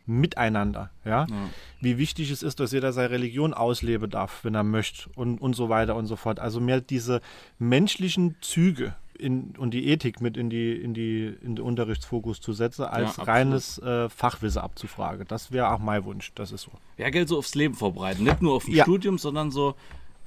Miteinander, 0.06 0.90
ja? 1.04 1.26
Ja. 1.28 1.36
Wie 1.80 1.96
wichtig 1.98 2.30
es 2.30 2.42
ist, 2.42 2.60
dass 2.60 2.72
jeder 2.72 2.92
seine 2.92 3.10
Religion 3.10 3.54
ausleben 3.54 4.10
darf, 4.10 4.44
wenn 4.44 4.54
er 4.54 4.62
möchte 4.62 5.08
und, 5.14 5.40
und 5.40 5.54
so 5.54 5.68
weiter 5.70 5.96
und 5.96 6.06
so 6.06 6.16
fort. 6.16 6.40
Also 6.40 6.60
mehr 6.60 6.80
diese 6.82 7.20
menschlichen 7.58 8.36
Züge 8.42 8.94
in, 9.18 9.54
und 9.56 9.72
die 9.72 9.86
Ethik 9.86 10.20
mit 10.20 10.36
in 10.36 10.50
die, 10.50 10.72
in 10.72 10.92
die 10.92 11.34
in 11.42 11.56
den 11.56 11.64
Unterrichtsfokus 11.64 12.40
zu 12.40 12.52
setzen, 12.52 12.84
als 12.84 13.10
absolut. 13.10 13.28
reines 13.28 13.78
äh, 13.78 14.08
Fachwissen 14.10 14.60
abzufragen. 14.60 15.26
Das 15.28 15.52
wäre 15.52 15.70
auch 15.70 15.78
mein 15.78 16.04
Wunsch, 16.04 16.32
das 16.34 16.52
ist 16.52 16.62
so. 16.62 16.72
Ja, 16.98 17.08
Geld 17.10 17.28
so 17.28 17.38
aufs 17.38 17.54
Leben 17.54 17.74
vorbereiten. 17.74 18.24
Nicht 18.24 18.42
nur 18.42 18.54
auf 18.54 18.66
ein 18.66 18.74
Ja. 18.74 18.84
Studium, 18.84 19.16
sondern 19.18 19.50
so, 19.50 19.74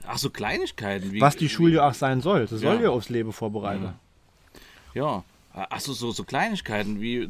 ach 0.07 0.17
so 0.17 0.29
Kleinigkeiten. 0.29 1.11
Wie, 1.11 1.21
Was 1.21 1.35
die 1.35 1.49
Schule 1.49 1.75
ja 1.75 1.87
auch 1.89 1.93
sein 1.93 2.21
soll. 2.21 2.47
Das 2.47 2.61
soll 2.61 2.75
Ja. 2.77 2.81
ja 2.83 2.89
aufs 2.89 3.09
Leben 3.09 3.33
vorbereiten. 3.33 3.93
Ja, 4.93 5.23
ach 5.53 5.79
so, 5.79 5.93
so, 5.93 6.11
so 6.11 6.23
Kleinigkeiten 6.23 6.99
wie 7.01 7.29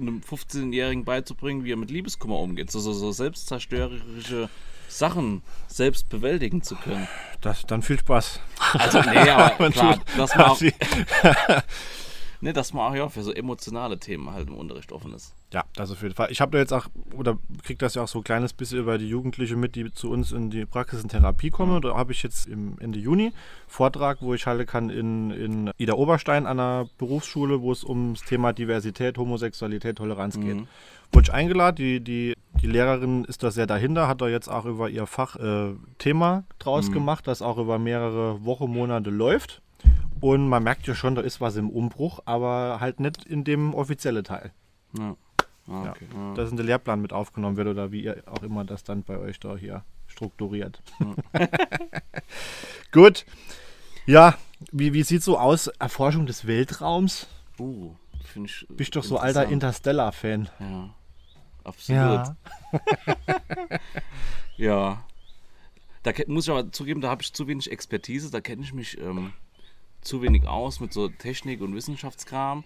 einem 0.00 0.20
15-Jährigen 0.20 1.04
beizubringen, 1.04 1.64
wie 1.64 1.72
er 1.72 1.76
mit 1.76 1.90
Liebeskummer 1.90 2.38
umgeht. 2.38 2.70
So, 2.70 2.80
so, 2.80 2.92
so 2.92 3.12
selbstzerstörerische 3.12 4.48
Sachen 4.88 5.42
selbst 5.66 6.08
bewältigen 6.08 6.62
zu 6.62 6.74
können. 6.76 7.06
Das, 7.40 7.66
dann 7.66 7.82
viel 7.82 7.98
Spaß. 7.98 8.40
Also, 8.74 9.00
nee, 9.02 9.18
aber 9.30 9.70
klar, 9.70 9.98
dass 10.16 10.34
man, 10.34 10.46
auch, 10.46 10.60
nee, 12.40 12.52
dass 12.52 12.72
man 12.72 12.90
auch 12.90 12.96
ja, 12.96 13.08
für 13.08 13.22
so 13.22 13.32
emotionale 13.32 13.98
Themen 13.98 14.30
halt 14.30 14.48
im 14.48 14.54
Unterricht 14.54 14.92
offen 14.92 15.12
ist. 15.14 15.34
Ja, 15.52 15.64
das 15.74 15.90
auf 15.90 16.02
jeden 16.02 16.14
Fall. 16.14 16.30
Ich 16.30 16.42
habe 16.42 16.52
da 16.52 16.58
jetzt 16.58 16.72
auch, 16.74 16.88
oder 17.16 17.38
kriege 17.62 17.78
das 17.78 17.94
ja 17.94 18.02
auch 18.02 18.08
so 18.08 18.18
ein 18.18 18.24
kleines 18.24 18.52
bisschen 18.52 18.80
über 18.80 18.98
die 18.98 19.08
Jugendliche 19.08 19.56
mit, 19.56 19.76
die 19.76 19.90
zu 19.92 20.10
uns 20.10 20.30
in 20.30 20.50
die 20.50 20.66
Praxis 20.66 21.02
in 21.02 21.08
Therapie 21.08 21.48
kommen. 21.48 21.80
Da 21.80 21.94
habe 21.94 22.12
ich 22.12 22.22
jetzt 22.22 22.46
im 22.46 22.76
Ende 22.80 22.98
Juni 22.98 23.32
Vortrag, 23.66 24.18
wo 24.20 24.34
ich 24.34 24.46
halten 24.46 24.66
kann 24.66 24.90
in, 24.90 25.30
in 25.30 25.70
Ida 25.78 25.94
Oberstein 25.94 26.46
an 26.46 26.60
einer 26.60 26.90
Berufsschule, 26.98 27.62
wo 27.62 27.72
es 27.72 27.82
ums 27.82 28.22
Thema 28.24 28.52
Diversität, 28.52 29.16
Homosexualität, 29.16 29.96
Toleranz 29.96 30.38
geht. 30.38 30.66
Wurde 31.12 31.28
ich 31.28 31.32
eingeladen, 31.32 31.76
die, 31.76 32.00
die, 32.00 32.34
die 32.60 32.66
Lehrerin 32.66 33.24
ist 33.24 33.42
da 33.42 33.50
sehr 33.50 33.66
dahinter, 33.66 34.06
hat 34.06 34.20
da 34.20 34.28
jetzt 34.28 34.48
auch 34.48 34.66
über 34.66 34.90
ihr 34.90 35.06
Fach 35.06 35.36
äh, 35.36 35.74
Thema 35.96 36.44
draus 36.58 36.92
gemacht, 36.92 37.26
das 37.26 37.40
auch 37.40 37.56
über 37.56 37.78
mehrere 37.78 38.44
Wochen, 38.44 38.70
Monate 38.70 39.08
läuft. 39.08 39.62
Und 40.20 40.48
man 40.48 40.62
merkt 40.62 40.86
ja 40.86 40.94
schon, 40.94 41.14
da 41.14 41.22
ist 41.22 41.40
was 41.40 41.56
im 41.56 41.70
Umbruch, 41.70 42.20
aber 42.26 42.78
halt 42.80 43.00
nicht 43.00 43.24
in 43.24 43.44
dem 43.44 43.72
offiziellen 43.72 44.24
Teil. 44.24 44.52
Ja. 44.98 45.16
Ah, 45.68 45.84
Ja, 45.84 45.90
okay. 45.92 46.06
Ja. 46.14 46.34
dass 46.34 46.50
in 46.50 46.56
den 46.56 46.66
Lehrplan 46.66 47.00
mit 47.00 47.12
aufgenommen 47.12 47.56
wird 47.56 47.68
oder 47.68 47.92
wie 47.92 48.02
ihr 48.04 48.22
auch 48.26 48.42
immer 48.42 48.64
das 48.64 48.84
dann 48.84 49.02
bei 49.02 49.18
euch 49.18 49.38
da 49.40 49.56
hier 49.56 49.84
strukturiert. 50.06 50.82
Gut. 52.92 53.26
Ja, 54.06 54.38
wie, 54.72 54.92
wie 54.94 55.02
sieht 55.02 55.22
so 55.22 55.38
aus 55.38 55.66
Erforschung 55.66 56.26
des 56.26 56.46
Weltraums? 56.46 57.26
Uh, 57.58 57.94
finde 58.24 58.48
ich. 58.48 58.66
Bist 58.70 58.96
doch 58.96 59.04
so 59.04 59.18
alter. 59.18 59.46
Interstellar-Fan. 59.48 60.48
Ja, 60.60 60.94
absolut. 61.64 62.28
Ja. 64.56 65.04
Da 66.02 66.12
ke- 66.12 66.24
muss 66.28 66.44
ich 66.46 66.50
aber 66.50 66.72
zugeben, 66.72 67.00
da 67.00 67.10
habe 67.10 67.22
ich 67.22 67.32
zu 67.32 67.46
wenig 67.46 67.70
Expertise, 67.70 68.30
da 68.30 68.40
kenne 68.40 68.62
ich 68.62 68.72
mich 68.72 68.98
ähm, 69.00 69.32
zu 70.00 70.20
wenig 70.22 70.46
aus 70.48 70.80
mit 70.80 70.92
so 70.92 71.08
Technik 71.08 71.60
und 71.60 71.74
Wissenschaftskram. 71.74 72.64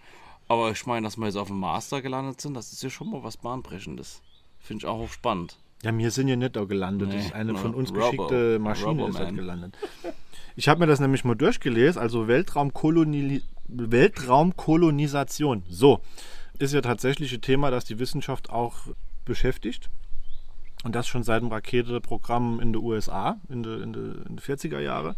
Aber 0.48 0.70
ich 0.70 0.84
meine, 0.86 1.04
dass 1.06 1.16
wir 1.16 1.26
jetzt 1.26 1.36
auf 1.36 1.48
dem 1.48 1.58
Master 1.60 2.02
gelandet 2.02 2.40
sind, 2.40 2.54
das 2.54 2.72
ist 2.72 2.82
ja 2.82 2.90
schon 2.90 3.10
mal 3.10 3.22
was 3.22 3.36
Bahnbrechendes. 3.36 4.20
Finde 4.60 4.82
ich 4.82 4.86
auch 4.86 4.98
hochspannend. 4.98 5.56
Ja, 5.82 5.96
wir 5.96 6.10
sind 6.10 6.28
ja 6.28 6.36
nicht 6.36 6.54
da 6.54 6.64
gelandet. 6.64 7.08
das 7.08 7.14
Nee, 7.16 7.20
ist 7.26 7.32
eine 7.34 7.52
ne, 7.54 7.58
von 7.58 7.74
uns 7.74 7.90
Robo- 7.90 8.00
geschickte 8.00 8.58
Maschine 8.60 9.08
ist 9.08 9.18
halt 9.18 9.34
gelandet. 9.34 9.76
Ich 10.54 10.68
habe 10.68 10.80
mir 10.80 10.86
das 10.86 11.00
nämlich 11.00 11.24
mal 11.24 11.34
durchgelesen. 11.34 12.00
Also 12.00 12.28
Weltraumkoloni 12.28 13.42
Weltraumkolonisation. 13.68 15.62
So, 15.68 16.00
ist 16.58 16.74
ja 16.74 16.80
tatsächlich 16.82 17.32
ein 17.32 17.40
Thema, 17.40 17.70
das 17.70 17.84
die 17.84 17.98
Wissenschaft 17.98 18.50
auch 18.50 18.74
beschäftigt. 19.24 19.88
Und 20.84 20.94
das 20.94 21.06
schon 21.06 21.22
seit 21.22 21.42
dem 21.42 21.48
Raketeprogramm 21.48 22.60
in 22.60 22.72
den 22.72 22.82
USA, 22.82 23.36
in 23.48 23.62
den 23.62 23.82
in 23.82 23.92
de, 23.92 24.02
in 24.28 24.36
de 24.36 24.44
40er 24.44 24.80
Jahre. 24.80 25.16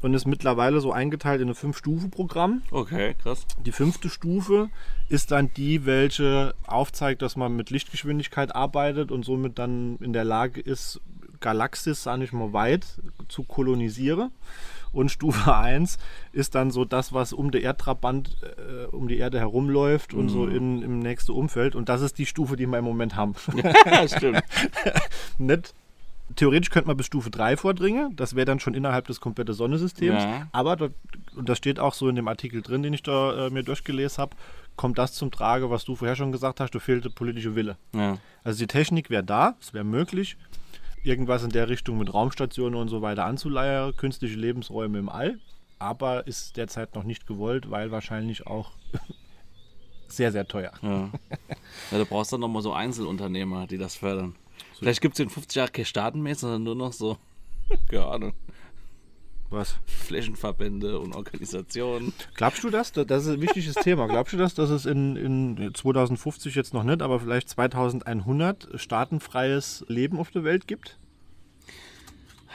Und 0.00 0.14
ist 0.14 0.26
mittlerweile 0.26 0.80
so 0.80 0.92
eingeteilt 0.92 1.40
in 1.40 1.48
ein 1.48 1.54
Fünf-Stufen-Programm. 1.54 2.62
Okay, 2.70 3.14
krass. 3.20 3.44
Die 3.64 3.72
fünfte 3.72 4.08
Stufe 4.08 4.70
ist 5.08 5.32
dann 5.32 5.52
die, 5.54 5.86
welche 5.86 6.54
aufzeigt, 6.66 7.22
dass 7.22 7.36
man 7.36 7.56
mit 7.56 7.70
Lichtgeschwindigkeit 7.70 8.54
arbeitet 8.54 9.10
und 9.10 9.24
somit 9.24 9.58
dann 9.58 9.96
in 9.96 10.12
der 10.12 10.24
Lage 10.24 10.60
ist, 10.60 11.00
Galaxis, 11.40 12.02
sag 12.02 12.20
ich 12.20 12.32
mal, 12.32 12.52
weit 12.52 12.86
zu 13.28 13.42
kolonisieren. 13.42 14.30
Und 14.92 15.10
Stufe 15.10 15.54
1 15.54 15.98
ist 16.32 16.54
dann 16.54 16.70
so 16.70 16.84
das, 16.84 17.12
was 17.12 17.32
um 17.32 17.50
die 17.50 17.62
Erdtrabant, 17.62 18.36
äh, 18.42 18.86
um 18.86 19.08
die 19.08 19.18
Erde 19.18 19.38
herumläuft 19.38 20.14
und 20.14 20.28
so 20.28 20.46
in, 20.46 20.82
im 20.82 20.98
nächsten 21.00 21.32
Umfeld. 21.32 21.74
Und 21.74 21.88
das 21.88 22.02
ist 22.02 22.18
die 22.18 22.26
Stufe, 22.26 22.56
die 22.56 22.66
wir 22.66 22.78
im 22.78 22.84
Moment 22.84 23.16
haben. 23.16 23.34
Stimmt. 24.06 24.42
Nicht 25.38 25.74
Theoretisch 26.36 26.70
könnte 26.70 26.88
man 26.88 26.96
bis 26.96 27.06
Stufe 27.06 27.30
3 27.30 27.56
vordringen. 27.56 28.14
Das 28.16 28.34
wäre 28.34 28.44
dann 28.44 28.60
schon 28.60 28.74
innerhalb 28.74 29.06
des 29.06 29.20
kompletten 29.20 29.54
Sonnensystems. 29.54 30.22
Ja. 30.22 30.48
Aber, 30.52 30.76
dort, 30.76 30.92
und 31.34 31.48
das 31.48 31.58
steht 31.58 31.80
auch 31.80 31.94
so 31.94 32.08
in 32.08 32.16
dem 32.16 32.28
Artikel 32.28 32.62
drin, 32.62 32.82
den 32.82 32.92
ich 32.92 33.02
da 33.02 33.46
äh, 33.46 33.50
mir 33.50 33.62
durchgelesen 33.62 34.18
habe, 34.18 34.36
kommt 34.76 34.98
das 34.98 35.12
zum 35.12 35.30
Trage, 35.30 35.70
was 35.70 35.84
du 35.84 35.96
vorher 35.96 36.16
schon 36.16 36.32
gesagt 36.32 36.60
hast, 36.60 36.74
da 36.74 36.78
fehlt 36.78 37.04
der 37.04 37.10
politische 37.10 37.54
Wille. 37.54 37.76
Ja. 37.94 38.18
Also 38.44 38.60
die 38.60 38.66
Technik 38.66 39.10
wäre 39.10 39.24
da, 39.24 39.56
es 39.60 39.74
wäre 39.74 39.84
möglich, 39.84 40.36
irgendwas 41.02 41.42
in 41.42 41.50
der 41.50 41.68
Richtung 41.68 41.98
mit 41.98 42.14
Raumstationen 42.14 42.78
und 42.78 42.88
so 42.88 43.02
weiter 43.02 43.24
anzuleiern, 43.24 43.96
künstliche 43.96 44.36
Lebensräume 44.36 44.98
im 44.98 45.08
All. 45.08 45.38
Aber 45.78 46.26
ist 46.26 46.56
derzeit 46.56 46.94
noch 46.94 47.04
nicht 47.04 47.26
gewollt, 47.26 47.70
weil 47.70 47.90
wahrscheinlich 47.90 48.46
auch 48.46 48.72
sehr, 50.08 50.32
sehr 50.32 50.46
teuer. 50.46 50.72
Ja. 50.82 51.10
ja, 51.90 51.98
du 51.98 52.06
brauchst 52.06 52.32
dann 52.32 52.40
nochmal 52.40 52.62
so 52.62 52.72
Einzelunternehmer, 52.72 53.66
die 53.66 53.78
das 53.78 53.94
fördern. 53.96 54.34
Vielleicht 54.78 55.00
gibt 55.00 55.14
es 55.14 55.20
in 55.20 55.30
50 55.30 55.56
Jahren 55.56 55.72
keine 55.72 55.84
Staaten 55.84 56.20
mehr, 56.20 56.34
sondern 56.34 56.62
nur 56.62 56.74
noch 56.74 56.92
so, 56.92 57.18
keine 57.88 58.06
Ahnung, 58.06 58.32
Was? 59.50 59.76
Flächenverbände 59.86 60.98
und 60.98 61.14
Organisationen. 61.14 62.12
Glaubst 62.34 62.62
du 62.64 62.70
das? 62.70 62.92
Das 62.92 63.26
ist 63.26 63.32
ein 63.32 63.40
wichtiges 63.40 63.74
Thema. 63.82 64.06
Glaubst 64.06 64.32
du 64.32 64.36
das, 64.36 64.54
dass 64.54 64.70
es 64.70 64.86
in, 64.86 65.16
in 65.16 65.74
2050 65.74 66.54
jetzt 66.54 66.74
noch 66.74 66.84
nicht, 66.84 67.02
aber 67.02 67.20
vielleicht 67.20 67.48
2100 67.48 68.68
staatenfreies 68.74 69.84
Leben 69.88 70.18
auf 70.18 70.30
der 70.30 70.44
Welt 70.44 70.66
gibt? 70.66 70.98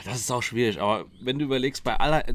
Das 0.06 0.20
ist 0.20 0.32
auch 0.32 0.44
schwierig, 0.44 0.82
aber 0.82 1.06
wenn 1.22 1.40
du 1.40 1.46
überlegst, 1.46 1.84
bei 1.84 1.96
aller, 1.98 2.26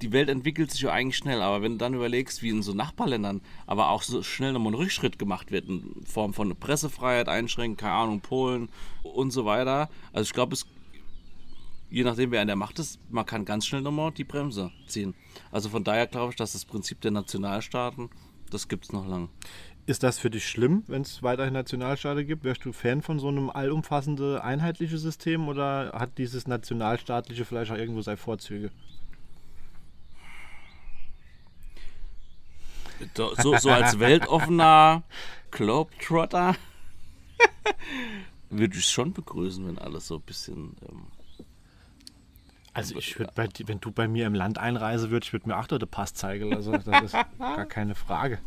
die 0.00 0.12
Welt 0.12 0.28
entwickelt 0.28 0.70
sich 0.70 0.80
ja 0.80 0.92
eigentlich 0.92 1.16
schnell, 1.16 1.42
aber 1.42 1.62
wenn 1.62 1.72
du 1.72 1.78
dann 1.78 1.94
überlegst, 1.94 2.42
wie 2.42 2.50
in 2.50 2.62
so 2.62 2.72
Nachbarländern 2.72 3.40
aber 3.66 3.90
auch 3.90 4.02
so 4.02 4.22
schnell 4.22 4.52
nochmal 4.52 4.72
ein 4.72 4.76
Rückschritt 4.76 5.18
gemacht 5.18 5.50
wird, 5.50 5.68
in 5.68 6.04
Form 6.04 6.32
von 6.32 6.56
Pressefreiheit 6.56 7.28
einschränken, 7.28 7.76
keine 7.76 7.94
Ahnung, 7.94 8.20
Polen 8.20 8.68
und 9.02 9.30
so 9.30 9.44
weiter. 9.44 9.88
Also 10.12 10.28
ich 10.28 10.32
glaube, 10.32 10.54
es, 10.54 10.66
je 11.90 12.04
nachdem 12.04 12.30
wer 12.30 12.40
an 12.40 12.46
der 12.46 12.56
Macht 12.56 12.78
ist, 12.78 12.98
man 13.10 13.26
kann 13.26 13.44
ganz 13.44 13.66
schnell 13.66 13.82
nochmal 13.82 14.12
die 14.12 14.24
Bremse 14.24 14.70
ziehen. 14.86 15.14
Also 15.50 15.68
von 15.68 15.84
daher 15.84 16.06
glaube 16.06 16.30
ich, 16.30 16.36
dass 16.36 16.52
das 16.52 16.64
Prinzip 16.64 17.00
der 17.02 17.10
Nationalstaaten, 17.10 18.08
das 18.50 18.68
gibt 18.68 18.84
es 18.84 18.92
noch 18.92 19.06
lang. 19.06 19.28
Ist 19.86 20.02
das 20.02 20.18
für 20.18 20.30
dich 20.30 20.46
schlimm, 20.46 20.84
wenn 20.86 21.02
es 21.02 21.22
weiterhin 21.22 21.54
Nationalstaaten 21.54 22.26
gibt? 22.26 22.44
Wärst 22.44 22.64
du 22.64 22.72
Fan 22.72 23.02
von 23.02 23.18
so 23.18 23.28
einem 23.28 23.50
allumfassenden, 23.50 24.38
einheitlichen 24.38 24.98
System 24.98 25.48
oder 25.48 25.92
hat 25.94 26.16
dieses 26.18 26.46
nationalstaatliche 26.46 27.44
vielleicht 27.44 27.72
auch 27.72 27.76
irgendwo 27.76 28.00
seine 28.02 28.16
Vorzüge? 28.16 28.70
So, 33.14 33.34
so, 33.58 33.70
als 33.70 33.98
weltoffener 33.98 35.02
Globetrotter 35.50 36.54
würde 38.50 38.74
ich 38.76 38.84
es 38.84 38.90
schon 38.90 39.12
begrüßen, 39.12 39.66
wenn 39.66 39.78
alles 39.78 40.06
so 40.08 40.16
ein 40.16 40.22
bisschen. 40.22 40.76
Ähm, 40.88 41.02
Also 42.72 42.96
ich 42.96 43.18
würde 43.18 43.32
bei 43.34 43.46
dir- 43.48 43.66
wenn 43.68 43.80
du 43.80 43.90
bei 43.90 44.06
mir 44.08 44.26
im 44.26 44.34
Land 44.34 44.58
einreise 44.58 45.10
würdest, 45.10 45.28
ich 45.28 45.32
würde 45.32 45.48
mir 45.48 45.58
auch 45.58 45.66
dort 45.66 45.82
den 45.82 45.88
Pass 45.88 46.14
zeigen. 46.14 46.54
Also 46.54 46.72
das 46.76 47.02
ist 47.04 47.12
gar 47.38 47.66
keine 47.66 47.94
Frage. 47.94 48.38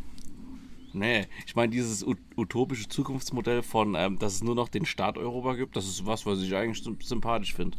nee, 0.93 1.27
ich 1.47 1.55
meine, 1.55 1.71
dieses 1.71 2.05
ut- 2.05 2.19
utopische 2.37 2.87
Zukunftsmodell 2.87 3.63
von, 3.63 3.95
ähm, 3.95 4.19
dass 4.19 4.35
es 4.35 4.43
nur 4.43 4.55
noch 4.55 4.69
den 4.69 4.85
Staat 4.85 5.17
Europa 5.17 5.55
gibt, 5.55 5.75
das 5.75 5.87
ist 5.87 6.05
was, 6.05 6.25
was 6.25 6.39
ich 6.39 6.55
eigentlich 6.55 6.83
sym- 6.85 7.01
sympathisch 7.03 7.53
finde. 7.55 7.77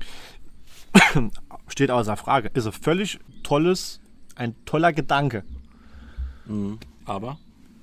Steht 1.69 1.91
außer 1.91 2.17
Frage. 2.17 2.51
Ist 2.55 2.67
ein 2.67 2.73
völlig 2.73 3.19
tolles, 3.43 4.01
ein 4.37 4.55
toller 4.65 4.93
Gedanke. 4.93 5.45
Aber 7.05 7.39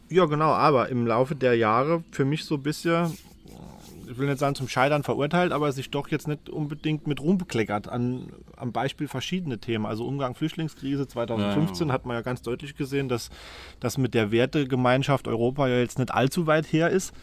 Ja, 0.09 0.25
genau, 0.25 0.51
aber 0.51 0.89
im 0.89 1.07
Laufe 1.07 1.35
der 1.35 1.55
Jahre 1.55 2.03
für 2.11 2.25
mich 2.25 2.43
so 2.45 2.55
ein 2.55 2.63
bisschen, 2.63 3.17
ich 4.09 4.17
will 4.17 4.27
nicht 4.27 4.39
sagen 4.39 4.55
zum 4.55 4.67
Scheitern 4.67 5.03
verurteilt, 5.03 5.51
aber 5.53 5.71
sich 5.71 5.89
doch 5.89 6.09
jetzt 6.09 6.27
nicht 6.27 6.49
unbedingt 6.49 7.07
mit 7.07 7.21
Ruhm 7.21 7.37
bekleckert 7.37 7.87
an, 7.87 8.33
am 8.57 8.71
Beispiel 8.71 9.07
verschiedene 9.07 9.57
Themen. 9.57 9.85
Also 9.85 10.05
Umgang 10.05 10.35
Flüchtlingskrise 10.35 11.07
2015 11.07 11.87
hat 11.93 12.05
man 12.05 12.15
ja 12.15 12.21
ganz 12.21 12.41
deutlich 12.41 12.75
gesehen, 12.75 13.07
dass 13.09 13.29
das 13.79 13.97
mit 13.97 14.13
der 14.13 14.31
Wertegemeinschaft 14.31 15.27
Europa 15.27 15.67
ja 15.67 15.77
jetzt 15.79 15.97
nicht 15.97 16.13
allzu 16.13 16.45
weit 16.45 16.65
her 16.71 16.89
ist. 16.89 17.13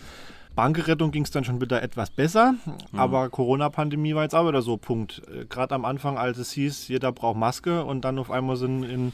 Bankenrettung 0.56 1.12
ging 1.12 1.22
es 1.22 1.30
dann 1.30 1.44
schon 1.44 1.60
wieder 1.60 1.82
etwas 1.82 2.10
besser, 2.10 2.54
aber 2.92 3.28
Corona-Pandemie 3.28 4.16
war 4.16 4.24
jetzt 4.24 4.34
auch 4.34 4.48
wieder 4.48 4.62
so 4.62 4.76
Punkt. 4.76 5.22
Äh, 5.32 5.44
Gerade 5.44 5.74
am 5.74 5.84
Anfang, 5.84 6.18
als 6.18 6.38
es 6.38 6.50
hieß, 6.50 6.88
jeder 6.88 7.12
braucht 7.12 7.36
Maske 7.36 7.84
und 7.84 8.00
dann 8.04 8.18
auf 8.18 8.30
einmal 8.32 8.56
sind 8.56 8.82
in 8.82 9.12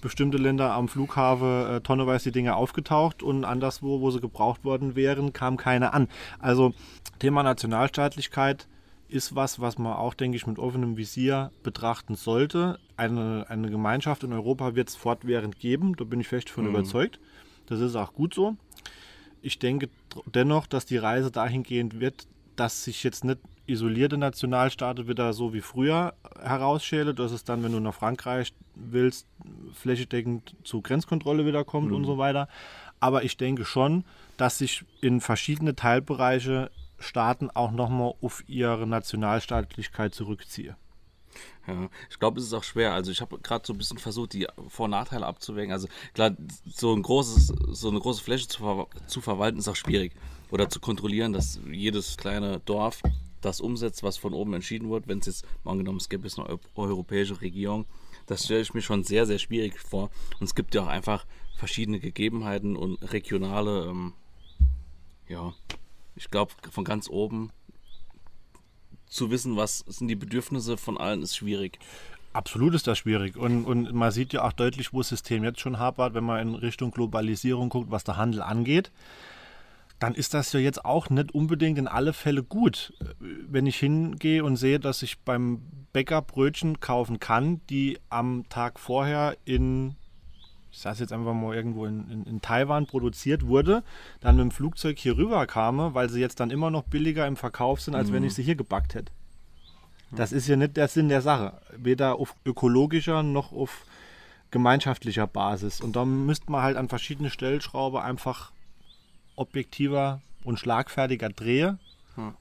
bestimmte 0.00 0.38
Länder 0.38 0.72
am 0.72 0.88
Flughafen 0.88 1.66
äh, 1.66 1.80
tonneweise 1.80 2.24
die 2.24 2.32
Dinge 2.32 2.56
aufgetaucht 2.56 3.22
und 3.22 3.44
anderswo, 3.44 4.00
wo 4.00 4.10
sie 4.10 4.20
gebraucht 4.20 4.64
worden 4.64 4.96
wären, 4.96 5.32
kam 5.32 5.56
keine 5.56 5.92
an. 5.92 6.08
Also 6.38 6.72
Thema 7.18 7.42
Nationalstaatlichkeit 7.42 8.68
ist 9.08 9.34
was, 9.34 9.60
was 9.60 9.78
man 9.78 9.94
auch, 9.94 10.14
denke 10.14 10.36
ich, 10.36 10.46
mit 10.46 10.58
offenem 10.58 10.96
Visier 10.96 11.50
betrachten 11.62 12.14
sollte. 12.14 12.78
Eine, 12.96 13.46
eine 13.48 13.70
Gemeinschaft 13.70 14.22
in 14.22 14.32
Europa 14.32 14.74
wird 14.74 14.90
es 14.90 14.96
fortwährend 14.96 15.58
geben, 15.58 15.96
da 15.96 16.04
bin 16.04 16.20
ich 16.20 16.28
fest 16.28 16.50
von 16.50 16.66
überzeugt. 16.66 17.18
Das 17.66 17.80
ist 17.80 17.96
auch 17.96 18.12
gut 18.12 18.34
so. 18.34 18.56
Ich 19.40 19.58
denke 19.58 19.88
dennoch, 20.26 20.66
dass 20.66 20.84
die 20.84 20.96
Reise 20.96 21.30
dahingehend 21.30 22.00
wird, 22.00 22.26
dass 22.56 22.84
sich 22.84 23.04
jetzt 23.04 23.24
nicht 23.24 23.38
isolierte 23.68 24.18
Nationalstaaten 24.18 25.08
wieder 25.08 25.32
so 25.32 25.52
wie 25.52 25.60
früher 25.60 26.14
herausschälen, 26.40 27.14
dass 27.14 27.32
es 27.32 27.44
dann, 27.44 27.62
wenn 27.62 27.72
du 27.72 27.80
nach 27.80 27.94
Frankreich 27.94 28.52
willst, 28.74 29.26
flächendeckend 29.74 30.56
zu 30.64 30.80
Grenzkontrolle 30.80 31.46
wieder 31.46 31.64
kommt 31.64 31.92
und 31.92 32.04
so 32.04 32.18
weiter. 32.18 32.48
Aber 33.00 33.22
ich 33.24 33.36
denke 33.36 33.64
schon, 33.64 34.04
dass 34.36 34.58
sich 34.58 34.84
in 35.00 35.20
verschiedene 35.20 35.76
Teilbereiche 35.76 36.70
Staaten 36.98 37.50
auch 37.50 37.70
nochmal 37.70 38.14
auf 38.20 38.42
ihre 38.48 38.86
Nationalstaatlichkeit 38.86 40.14
zurückziehen. 40.14 40.74
Ja, 41.66 41.88
ich 42.10 42.18
glaube, 42.18 42.40
es 42.40 42.46
ist 42.46 42.54
auch 42.54 42.64
schwer. 42.64 42.94
Also 42.94 43.12
ich 43.12 43.20
habe 43.20 43.38
gerade 43.38 43.64
so 43.66 43.72
ein 43.72 43.78
bisschen 43.78 43.98
versucht, 43.98 44.32
die 44.32 44.48
Vor- 44.68 44.86
und 44.86 44.92
Nachteile 44.92 45.26
abzuwägen. 45.26 45.72
Also 45.72 45.86
klar, 46.14 46.32
so 46.66 46.94
ein 46.94 47.02
großes, 47.02 47.52
so 47.68 47.90
eine 47.90 48.00
große 48.00 48.22
Fläche 48.22 48.48
zu, 48.48 48.60
ver 48.60 48.86
zu 49.06 49.20
verwalten 49.20 49.58
ist 49.58 49.68
auch 49.68 49.76
schwierig. 49.76 50.12
Oder 50.50 50.68
zu 50.70 50.80
kontrollieren, 50.80 51.32
dass 51.32 51.60
jedes 51.70 52.16
kleine 52.16 52.60
Dorf 52.60 53.02
das 53.40 53.60
umsetzt, 53.60 54.02
was 54.02 54.16
von 54.16 54.34
oben 54.34 54.54
entschieden 54.54 54.90
wird. 54.90 55.08
Wenn 55.08 55.18
es 55.18 55.26
jetzt, 55.26 55.46
mal 55.64 55.72
angenommen, 55.72 55.98
es 55.98 56.08
gibt 56.08 56.24
jetzt 56.24 56.38
eine 56.38 56.48
eu- 56.48 56.58
europäische 56.74 57.40
Regierung, 57.40 57.86
das 58.26 58.44
stelle 58.44 58.60
ich 58.60 58.74
mir 58.74 58.82
schon 58.82 59.04
sehr, 59.04 59.26
sehr 59.26 59.38
schwierig 59.38 59.78
vor. 59.78 60.10
Und 60.38 60.44
es 60.46 60.54
gibt 60.54 60.74
ja 60.74 60.82
auch 60.82 60.88
einfach 60.88 61.26
verschiedene 61.56 62.00
Gegebenheiten 62.00 62.76
und 62.76 62.98
regionale, 63.12 63.86
ähm, 63.86 64.12
ja, 65.28 65.52
ich 66.14 66.30
glaube, 66.30 66.52
von 66.70 66.84
ganz 66.84 67.08
oben 67.08 67.50
zu 69.06 69.30
wissen, 69.30 69.56
was 69.56 69.78
sind 69.86 70.08
die 70.08 70.16
Bedürfnisse 70.16 70.76
von 70.76 70.98
allen, 70.98 71.22
ist 71.22 71.36
schwierig. 71.36 71.78
Absolut 72.32 72.74
ist 72.74 72.86
das 72.86 72.98
schwierig. 72.98 73.36
Und, 73.36 73.64
und 73.64 73.92
man 73.92 74.10
sieht 74.12 74.32
ja 74.32 74.46
auch 74.46 74.52
deutlich, 74.52 74.92
wo 74.92 74.98
das 74.98 75.08
System 75.08 75.44
jetzt 75.44 75.60
schon 75.60 75.78
hapert, 75.78 76.14
wenn 76.14 76.24
man 76.24 76.40
in 76.40 76.54
Richtung 76.54 76.90
Globalisierung 76.90 77.70
guckt, 77.70 77.90
was 77.90 78.04
der 78.04 78.16
Handel 78.16 78.42
angeht. 78.42 78.90
Dann 79.98 80.14
ist 80.14 80.34
das 80.34 80.52
ja 80.52 80.60
jetzt 80.60 80.84
auch 80.84 81.10
nicht 81.10 81.32
unbedingt 81.32 81.78
in 81.78 81.88
alle 81.88 82.12
Fälle 82.12 82.42
gut. 82.42 82.92
Wenn 83.18 83.66
ich 83.66 83.76
hingehe 83.76 84.44
und 84.44 84.56
sehe, 84.56 84.78
dass 84.78 85.02
ich 85.02 85.18
beim 85.20 85.62
Bäcker 85.92 86.22
Brötchen 86.22 86.80
kaufen 86.80 87.18
kann, 87.18 87.60
die 87.68 87.98
am 88.08 88.48
Tag 88.48 88.78
vorher 88.78 89.36
in, 89.44 89.96
ich 90.70 90.78
sage 90.78 91.00
jetzt 91.00 91.12
einfach 91.12 91.34
mal 91.34 91.54
irgendwo 91.54 91.86
in, 91.86 92.08
in, 92.10 92.24
in 92.24 92.40
Taiwan 92.40 92.86
produziert 92.86 93.46
wurde, 93.46 93.82
dann 94.20 94.36
mit 94.36 94.44
dem 94.44 94.50
Flugzeug 94.52 94.98
hier 94.98 95.16
rüber 95.16 95.46
kam, 95.46 95.94
weil 95.94 96.08
sie 96.08 96.20
jetzt 96.20 96.38
dann 96.38 96.50
immer 96.50 96.70
noch 96.70 96.84
billiger 96.84 97.26
im 97.26 97.36
Verkauf 97.36 97.80
sind, 97.80 97.94
als 97.94 98.12
wenn 98.12 98.22
ich 98.22 98.34
sie 98.34 98.42
hier 98.42 98.54
gebackt 98.56 98.94
hätte. 98.94 99.12
Das 100.10 100.32
ist 100.32 100.48
ja 100.48 100.56
nicht 100.56 100.76
der 100.76 100.88
Sinn 100.88 101.08
der 101.08 101.20
Sache. 101.20 101.60
Weder 101.76 102.16
auf 102.16 102.34
ökologischer 102.44 103.22
noch 103.22 103.52
auf 103.52 103.84
gemeinschaftlicher 104.50 105.26
Basis. 105.26 105.80
Und 105.80 105.96
da 105.96 106.04
müsste 106.04 106.50
man 106.50 106.62
halt 106.62 106.76
an 106.76 106.88
verschiedene 106.88 107.30
Stellschrauben 107.30 108.00
einfach 108.00 108.52
objektiver 109.38 110.20
und 110.44 110.58
schlagfertiger 110.58 111.28
drehen 111.30 111.78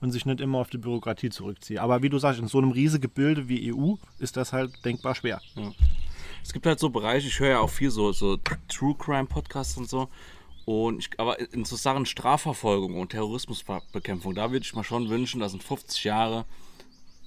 und 0.01 0.11
sich 0.11 0.25
nicht 0.25 0.41
immer 0.41 0.57
auf 0.57 0.69
die 0.71 0.79
Bürokratie 0.79 1.29
zurückziehen. 1.29 1.79
Aber 1.79 2.01
wie 2.01 2.09
du 2.09 2.17
sagst, 2.17 2.39
in 2.39 2.47
so 2.47 2.57
einem 2.57 2.71
riesigen 2.71 3.01
Gebilde 3.03 3.47
wie 3.47 3.71
EU 3.71 3.93
ist 4.17 4.35
das 4.35 4.51
halt 4.51 4.83
denkbar 4.83 5.13
schwer. 5.13 5.39
Es 6.43 6.51
gibt 6.51 6.65
halt 6.65 6.79
so 6.79 6.89
Bereiche, 6.89 7.27
ich 7.27 7.39
höre 7.39 7.49
ja 7.49 7.59
auch 7.59 7.69
viel 7.69 7.91
so, 7.91 8.11
so 8.11 8.37
True 8.67 8.95
Crime 8.97 9.25
Podcasts 9.25 9.77
und 9.77 9.87
so. 9.87 10.09
Und 10.65 10.99
ich, 10.99 11.09
aber 11.19 11.39
in 11.53 11.63
so 11.63 11.75
Sachen 11.75 12.05
Strafverfolgung 12.05 12.99
und 12.99 13.09
Terrorismusbekämpfung, 13.09 14.33
da 14.33 14.51
würde 14.51 14.65
ich 14.65 14.73
mir 14.75 14.83
schon 14.83 15.09
wünschen, 15.09 15.39
dass 15.39 15.53
in 15.53 15.61
50 15.61 16.03
Jahre, 16.03 16.45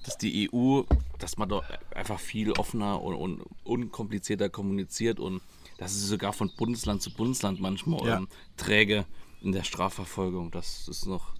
dass 0.03 0.17
die 0.17 0.49
EU, 0.53 0.81
dass 1.19 1.37
man 1.37 1.47
doch 1.49 1.63
einfach 1.95 2.19
viel 2.19 2.51
offener 2.51 3.01
und, 3.01 3.15
und 3.15 3.41
unkomplizierter 3.63 4.49
kommuniziert 4.49 5.19
und 5.19 5.41
dass 5.77 5.93
es 5.93 6.07
sogar 6.07 6.33
von 6.33 6.51
Bundesland 6.57 7.01
zu 7.01 7.13
Bundesland 7.13 7.59
manchmal 7.61 8.05
Ja. 8.05 8.17
ähm, 8.17 8.27
träge 8.57 9.05
in 9.41 9.51
der 9.51 9.63
Strafverfolgung. 9.63 10.51
Das 10.51 10.87
ist 10.87 11.05
noch 11.05 11.33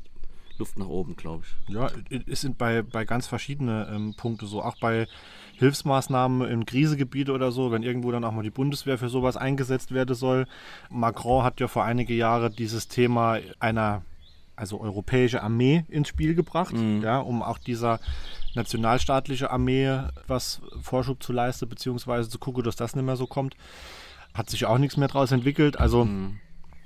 Luft 0.57 0.77
nach 0.77 0.87
oben, 0.87 1.15
glaube 1.15 1.43
ich. 1.45 1.73
Ja, 1.73 1.89
es 2.27 2.41
sind 2.41 2.57
bei, 2.57 2.81
bei 2.81 3.05
ganz 3.05 3.27
verschiedenen 3.27 3.93
ähm, 3.93 4.13
Punkten 4.15 4.45
so. 4.47 4.61
Auch 4.61 4.75
bei 4.79 5.07
Hilfsmaßnahmen 5.57 6.47
in 6.49 6.65
Krisengebiete 6.65 7.31
oder 7.31 7.51
so, 7.51 7.71
wenn 7.71 7.83
irgendwo 7.83 8.11
dann 8.11 8.23
auch 8.23 8.31
mal 8.31 8.43
die 8.43 8.49
Bundeswehr 8.49 8.97
für 8.97 9.09
sowas 9.09 9.37
eingesetzt 9.37 9.91
werden 9.93 10.15
soll. 10.15 10.47
Macron 10.89 11.43
hat 11.43 11.59
ja 11.59 11.67
vor 11.67 11.83
einige 11.83 12.13
Jahre 12.13 12.49
dieses 12.49 12.87
Thema 12.87 13.37
einer 13.59 14.01
also 14.55 14.79
europäische 14.81 15.41
Armee 15.41 15.85
ins 15.89 16.07
Spiel 16.09 16.35
gebracht, 16.35 16.73
Mhm. 16.73 17.01
ja, 17.01 17.19
um 17.19 17.41
auch 17.41 17.57
dieser 17.57 17.99
nationalstaatliche 18.53 19.49
Armee 19.49 19.99
was 20.27 20.61
Vorschub 20.81 21.23
zu 21.23 21.33
leisten, 21.33 21.67
beziehungsweise 21.69 22.29
zu 22.29 22.37
gucken, 22.37 22.63
dass 22.63 22.75
das 22.75 22.95
nicht 22.95 23.05
mehr 23.05 23.15
so 23.15 23.25
kommt. 23.27 23.55
Hat 24.33 24.49
sich 24.49 24.65
auch 24.65 24.77
nichts 24.77 24.97
mehr 24.97 25.07
daraus 25.07 25.31
entwickelt. 25.31 25.79
Also 25.79 26.05
Mhm. 26.05 26.39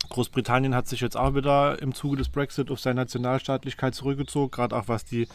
Großbritannien 0.09 0.75
hat 0.75 0.87
sich 0.87 1.01
jetzt 1.01 1.17
auch 1.17 1.35
wieder 1.35 1.81
im 1.81 1.93
Zuge 1.93 2.17
des 2.17 2.29
Brexit 2.29 2.71
auf 2.71 2.79
seine 2.79 3.01
Nationalstaatlichkeit 3.01 3.95
zurückgezogen, 3.95 4.51
gerade 4.51 4.75
auch 4.75 4.87
was 4.87 5.05
die 5.05 5.27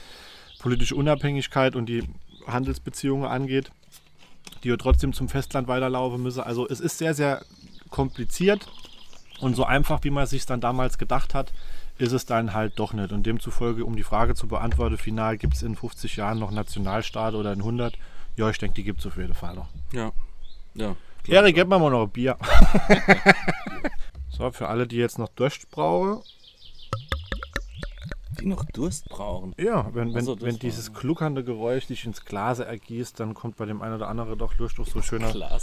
politische 0.58 0.94
Unabhängigkeit 0.94 1.76
und 1.76 1.86
die 1.86 2.04
Handelsbeziehungen 2.46 3.28
angeht, 3.28 3.70
die 4.62 4.68
ja 4.68 4.76
trotzdem 4.76 5.12
zum 5.12 5.28
Festland 5.28 5.68
weiterlaufen 5.68 6.22
müssen. 6.22 6.40
Also 6.40 6.68
es 6.68 6.80
ist 6.80 6.98
sehr, 6.98 7.14
sehr 7.14 7.42
kompliziert 7.90 8.68
und 9.40 9.56
so 9.56 9.64
einfach, 9.64 10.00
wie 10.04 10.10
man 10.10 10.26
sich 10.26 10.46
dann 10.46 10.60
damals 10.60 10.98
gedacht 10.98 11.34
hat, 11.34 11.52
ist 11.98 12.12
es 12.12 12.24
dann 12.24 12.54
halt 12.54 12.78
doch 12.78 12.92
nicht. 12.92 13.12
Und 13.12 13.26
demzufolge, 13.26 13.84
um 13.84 13.96
die 13.96 14.02
Frage 14.02 14.34
zu 14.34 14.48
beantworten, 14.48 14.96
final 14.96 15.36
gibt 15.36 15.54
es 15.54 15.62
in 15.62 15.76
50 15.76 16.16
Jahren 16.16 16.38
noch 16.38 16.50
Nationalstaat 16.50 17.34
oder 17.34 17.52
in 17.52 17.60
100? 17.60 17.98
Ja, 18.36 18.48
ich 18.48 18.58
denke, 18.58 18.74
die 18.76 18.84
gibt 18.84 19.00
es 19.00 19.06
auf 19.06 19.16
jeden 19.16 19.34
Fall 19.34 19.54
noch. 19.54 19.68
Ja. 19.92 20.12
Ja. 20.74 20.96
Erik, 21.26 21.54
gib 21.54 21.68
mir 21.68 21.78
mal 21.78 21.90
noch 21.90 22.04
ein 22.04 22.10
Bier. 22.10 22.36
so, 24.30 24.50
für 24.52 24.68
alle, 24.68 24.86
die 24.86 24.96
jetzt 24.96 25.18
noch 25.18 25.28
Durst 25.28 25.70
brauchen. 25.70 26.22
Die 28.40 28.46
noch 28.46 28.64
Durst 28.64 29.08
brauchen. 29.08 29.54
Ja, 29.58 29.94
wenn, 29.94 30.14
wenn, 30.14 30.22
Ach 30.22 30.24
so, 30.24 30.34
das 30.34 30.44
wenn 30.44 30.58
dieses 30.58 30.94
kluckernde 30.94 31.44
Geräusch 31.44 31.86
dich 31.86 32.06
ins 32.06 32.24
Glas 32.24 32.58
ergießt, 32.58 33.20
dann 33.20 33.34
kommt 33.34 33.56
bei 33.56 33.66
dem 33.66 33.82
einen 33.82 33.96
oder 33.96 34.08
anderen 34.08 34.38
doch 34.38 34.56
Lust 34.56 34.78
auf 34.80 34.88
so 34.88 35.00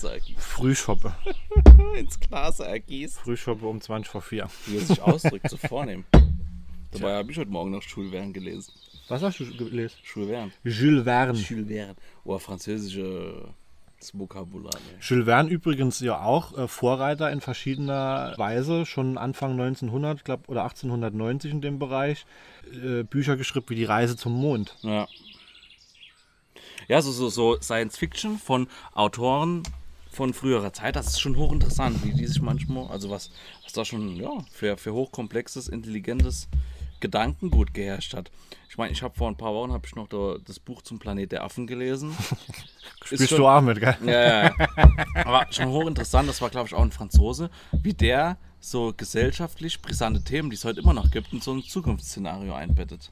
ergießen. 0.10 0.40
Frühschoppe. 0.40 1.16
Ins 1.98 2.20
Glase 2.20 2.68
ergießen. 2.68 3.20
Frühschoppe 3.24 3.66
um 3.66 3.82
20 3.82 4.12
vor 4.12 4.22
4. 4.22 4.48
Wie 4.68 4.78
er 4.78 4.86
sich 4.86 5.02
ausdrückt, 5.02 5.50
so 5.50 5.58
vornehm. 5.58 6.06
Dabei 6.92 7.16
habe 7.16 7.32
ich 7.32 7.38
heute 7.38 7.50
Morgen 7.50 7.72
noch 7.72 7.84
Jules 7.84 8.12
Verne 8.12 8.32
gelesen. 8.32 8.72
Was 9.08 9.24
hast 9.24 9.40
du 9.40 9.46
gelesen? 9.58 9.96
Jules 10.04 10.30
Verne. 10.30 10.52
Jules 10.64 11.04
Verne. 11.04 11.40
Jules 11.40 11.68
Verne. 11.68 11.96
Oh, 12.26 12.38
französische 12.38 13.54
Vokabular. 14.14 14.74
Ne? 14.74 15.00
Jules 15.02 15.26
Verne 15.26 15.50
übrigens 15.50 16.00
ja 16.00 16.22
auch 16.22 16.58
äh, 16.58 16.68
Vorreiter 16.68 17.32
in 17.32 17.42
verschiedener 17.42 18.34
Weise, 18.38 18.86
schon 18.86 19.18
Anfang 19.18 19.52
1900 19.52 20.24
glaub, 20.24 20.48
oder 20.50 20.64
1890 20.64 21.52
in 21.52 21.62
dem 21.62 21.80
Bereich, 21.80 22.26
äh, 22.72 23.04
Bücher 23.04 23.38
geschrieben 23.38 23.66
wie 23.70 23.76
Die 23.76 23.86
Reise 23.86 24.16
zum 24.16 24.34
Mond. 24.34 24.76
Ja. 24.82 25.08
Ja, 26.88 27.02
so, 27.02 27.12
so, 27.12 27.30
so 27.30 27.60
Science 27.62 27.98
Fiction 27.98 28.38
von 28.38 28.68
Autoren 28.94 29.64
von 30.10 30.34
früherer 30.34 30.74
Zeit, 30.74 30.96
das 30.96 31.08
ist 31.08 31.20
schon 31.20 31.36
hochinteressant, 31.36 32.04
wie 32.04 32.14
die 32.14 32.26
sich 32.26 32.42
manchmal, 32.42 32.88
also 32.88 33.10
was, 33.10 33.30
was 33.64 33.74
da 33.74 33.84
schon 33.84 34.16
ja, 34.16 34.32
für, 34.52 34.78
für 34.78 34.94
hochkomplexes, 34.94 35.68
intelligentes 35.68 36.48
Gedankengut 37.00 37.74
geherrscht 37.74 38.14
hat. 38.14 38.32
Ich 38.70 38.78
meine, 38.78 38.92
ich 38.92 39.02
habe 39.02 39.16
vor 39.16 39.28
ein 39.30 39.38
paar 39.38 39.54
Wochen 39.54 39.72
habe 39.72 39.86
ich 39.88 39.96
noch 39.96 40.08
da, 40.08 40.36
das 40.46 40.60
Buch 40.60 40.82
zum 40.82 41.00
Planet 41.00 41.32
der 41.32 41.44
Affen 41.44 41.68
gelesen. 41.68 42.16
Spielst 43.06 43.30
schon- 43.30 43.38
du 43.40 43.48
auch 43.48 43.62
mit, 43.62 43.80
gell? 43.80 43.96
Ja, 44.06 44.46
ja. 44.46 44.54
Aber 45.26 45.48
schon 45.52 45.68
hochinteressant, 45.70 46.28
das 46.30 46.42
war, 46.42 46.50
glaube 46.50 46.68
ich, 46.68 46.74
auch 46.76 46.82
ein 46.82 46.92
Franzose, 46.92 47.50
wie 47.72 47.94
der 47.94 48.38
so 48.60 48.94
gesellschaftlich 48.96 49.82
brisante 49.82 50.24
Themen, 50.24 50.50
die 50.50 50.56
es 50.56 50.66
heute 50.66 50.82
immer 50.82 50.94
noch 50.94 51.10
gibt, 51.12 51.32
in 51.34 51.42
so 51.42 51.54
ein 51.54 51.64
Zukunftsszenario 51.64 52.54
einbettet. 52.54 53.12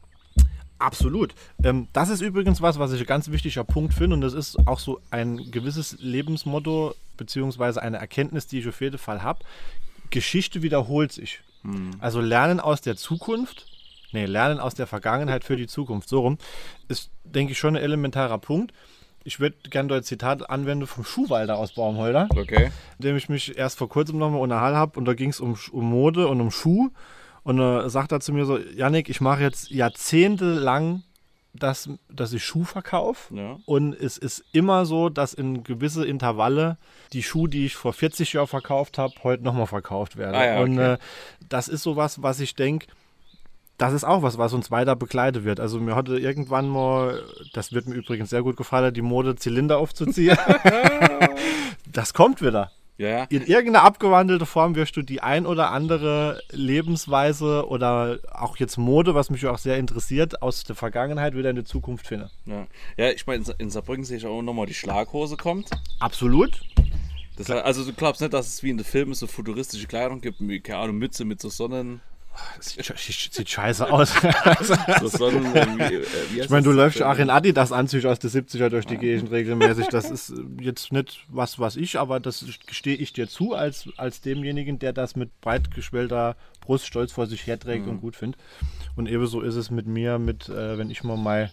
Absolut. 0.77 1.33
Ähm, 1.63 1.88
das 1.93 2.09
ist 2.09 2.21
übrigens 2.21 2.61
was, 2.61 2.77
was 2.79 2.91
ich 2.91 2.99
ein 2.99 3.05
ganz 3.05 3.31
wichtiger 3.31 3.63
Punkt 3.63 3.93
finde 3.93 4.15
und 4.15 4.21
das 4.21 4.33
ist 4.33 4.57
auch 4.67 4.79
so 4.79 4.99
ein 5.09 5.49
gewisses 5.49 5.95
Lebensmotto 5.99 6.93
beziehungsweise 7.15 7.81
eine 7.81 7.97
Erkenntnis, 7.97 8.47
die 8.47 8.59
ich 8.59 8.67
auf 8.67 8.81
jeden 8.81 8.97
Fall 8.97 9.23
habe. 9.23 9.39
Geschichte 10.09 10.61
wiederholt 10.61 11.11
sich. 11.13 11.39
Also 11.99 12.21
Lernen 12.21 12.59
aus 12.59 12.81
der 12.81 12.95
Zukunft, 12.95 13.65
nee, 14.16 14.26
Lernen 14.26 14.59
aus 14.59 14.74
der 14.74 14.88
Vergangenheit 14.88 15.43
für 15.43 15.55
die 15.55 15.68
Zukunft, 15.68 16.09
so 16.09 16.22
rum, 16.22 16.38
ist, 16.88 17.11
denke 17.24 17.51
ich, 17.51 17.59
schon 17.59 17.76
ein 17.76 17.84
elementarer 17.84 18.38
Punkt. 18.39 18.74
Ich 19.24 19.39
würde 19.39 19.55
gerne 19.70 19.89
dort 19.89 20.05
Zitat 20.05 20.49
anwenden 20.49 20.86
vom 20.88 21.03
Schuhwalder 21.03 21.57
aus 21.57 21.74
Baumholder 21.74 22.28
Okay. 22.32 22.72
mit 22.97 23.05
dem 23.07 23.16
ich 23.18 23.28
mich 23.30 23.57
erst 23.57 23.78
vor 23.78 23.89
kurzem 23.89 24.20
nochmal 24.20 24.39
unterhalten 24.41 24.78
habe 24.78 24.99
und 24.99 25.05
da 25.05 25.13
ging 25.16 25.30
es 25.32 25.39
um, 25.39 25.57
um 25.72 25.89
Mode 25.89 26.28
und 26.28 26.41
um 26.41 26.51
Schuh 26.51 26.89
und 27.43 27.57
da 27.57 27.89
sagt 27.89 28.11
er 28.11 28.20
zu 28.20 28.34
mir 28.34 28.45
so, 28.45 28.57
Yannick, 28.57 29.09
ich 29.09 29.22
mache 29.22 29.41
jetzt 29.41 29.70
jahrzehntelang, 29.72 31.03
dass, 31.53 31.89
dass 32.09 32.34
ich 32.34 32.43
Schuh 32.43 32.66
verkaufe 32.66 33.34
Ja. 33.36 33.57
und 33.66 33.93
es 33.93 34.18
ist 34.18 34.43
immer 34.51 34.86
so, 34.86 35.09
dass 35.09 35.34
in 35.34 35.63
gewisse 35.63 36.05
Intervalle 36.05 36.78
die 37.13 37.24
Schuhe, 37.24 37.47
die 37.49 37.66
ich 37.66 37.76
vor 37.76 37.93
40 37.93 38.34
Jahren 38.34 38.47
verkauft 38.47 38.97
habe, 38.97 39.13
heute 39.24 39.43
nochmal 39.43 39.66
verkauft 39.68 40.18
werden. 40.18 40.36
Ah 40.36 40.45
ja, 40.45 40.59
Und 40.61 40.74
okay. 40.78 40.93
äh, 40.93 40.97
das 41.49 41.68
ist 41.68 41.82
sowas, 41.84 42.22
was 42.22 42.39
ich 42.41 42.55
denke, 42.55 42.88
das 43.78 43.93
ist 43.93 44.03
auch 44.03 44.21
was, 44.21 44.38
was 44.38 44.53
uns 44.53 44.71
weiter 44.71 44.95
begleitet 44.95 45.43
wird. 45.43 45.59
Also 45.59 45.80
mir 45.80 45.95
hatte 45.95 46.17
irgendwann 46.17 46.67
mal, 46.69 47.21
das 47.53 47.73
wird 47.73 47.88
mir 47.88 47.95
übrigens 47.95 48.30
sehr 48.30 48.43
gut 48.43 48.57
gefallen, 48.57 48.93
die 48.93 49.01
Mode 49.01 49.36
Zylinder 49.36 49.78
aufzuziehen. 49.78 50.38
das 51.91 52.13
kommt 52.13 52.41
wieder. 52.41 52.71
Ja. 52.97 53.26
In 53.26 53.45
irgendeiner 53.45 53.84
abgewandelte 53.84 54.45
Form 54.45 54.76
wirst 54.76 54.95
du 54.95 55.01
die 55.01 55.21
ein 55.21 55.45
oder 55.45 55.71
andere 55.71 56.41
Lebensweise 56.51 57.67
oder 57.67 58.19
auch 58.32 58.55
jetzt 58.55 58.78
Mode, 58.78 59.13
was 59.13 59.30
mich 59.30 59.45
auch 59.47 59.57
sehr 59.57 59.78
interessiert, 59.78 60.41
aus 60.41 60.63
der 60.63 60.78
Vergangenheit 60.78 61.36
wieder 61.36 61.49
in 61.49 61.57
die 61.57 61.65
Zukunft 61.65 62.07
finden. 62.07 62.30
Ja, 62.45 62.67
ja 62.95 63.11
ich 63.11 63.28
meine, 63.28 63.43
in 63.57 63.69
Saarbrücken 63.69 64.05
sehe 64.05 64.17
ich 64.17 64.26
auch 64.26 64.41
nochmal 64.41 64.65
die 64.65 64.73
Schlaghose 64.73 65.36
kommt. 65.36 65.69
Absolut. 65.99 66.61
Das, 67.36 67.49
also 67.51 67.84
du 67.84 67.91
glaubst 67.91 68.21
nicht, 68.21 68.34
dass 68.34 68.47
es 68.47 68.63
wie 68.63 68.69
in 68.69 68.78
den 68.78 68.86
Filmen 68.86 69.13
so 69.13 69.28
futuristische 69.28 69.88
Kleidung 69.88 70.21
gibt, 70.21 70.39
wie, 70.39 70.61
keine 70.61 70.80
Ahnung, 70.80 70.97
Mütze 70.97 71.26
mit 71.26 71.41
so 71.41 71.49
Sonnen... 71.49 71.99
Sieht, 72.59 73.33
sieht 73.33 73.49
scheiße 73.49 73.91
aus. 73.91 74.13
So 74.99 75.07
Sonnen 75.07 75.55
äh, 75.55 75.67
wie, 75.77 75.95
äh, 75.95 76.05
wie 76.31 76.39
Ich 76.41 76.49
meine, 76.49 76.63
du 76.63 76.71
läufst 76.71 77.01
auch 77.01 77.17
in 77.17 77.29
Adidas-Anzügen 77.29 78.09
aus 78.09 78.19
den 78.19 78.29
70er 78.29 78.69
durch 78.69 78.86
die 78.86 78.97
Gegend 78.97 79.31
regelmäßig. 79.31 79.88
Das 79.88 80.09
ist 80.09 80.29
äh, 80.29 80.41
jetzt 80.61 80.91
nicht 80.91 81.25
was, 81.27 81.59
was 81.59 81.75
ich, 81.75 81.97
aber 81.99 82.19
das 82.19 82.45
gestehe 82.65 82.95
ich 82.95 83.13
dir 83.13 83.27
zu, 83.27 83.53
als, 83.53 83.89
als 83.97 84.21
demjenigen, 84.21 84.79
der 84.79 84.93
das 84.93 85.15
mit 85.15 85.39
breit 85.41 85.71
geschwellter 85.71 86.36
Brust 86.61 86.88
stolz 86.88 87.11
vor 87.11 87.27
sich 87.27 87.45
herträgt 87.45 87.88
und 87.88 88.01
gut 88.01 88.15
findet. 88.15 88.39
Und 88.95 89.07
ebenso 89.07 89.41
ist 89.41 89.55
es 89.55 89.69
mit 89.69 89.88
mir, 89.88 90.19
mit, 90.19 90.49
äh, 90.49 90.77
wenn 90.77 90.89
ich 90.89 91.03
mal 91.03 91.17
mal 91.17 91.51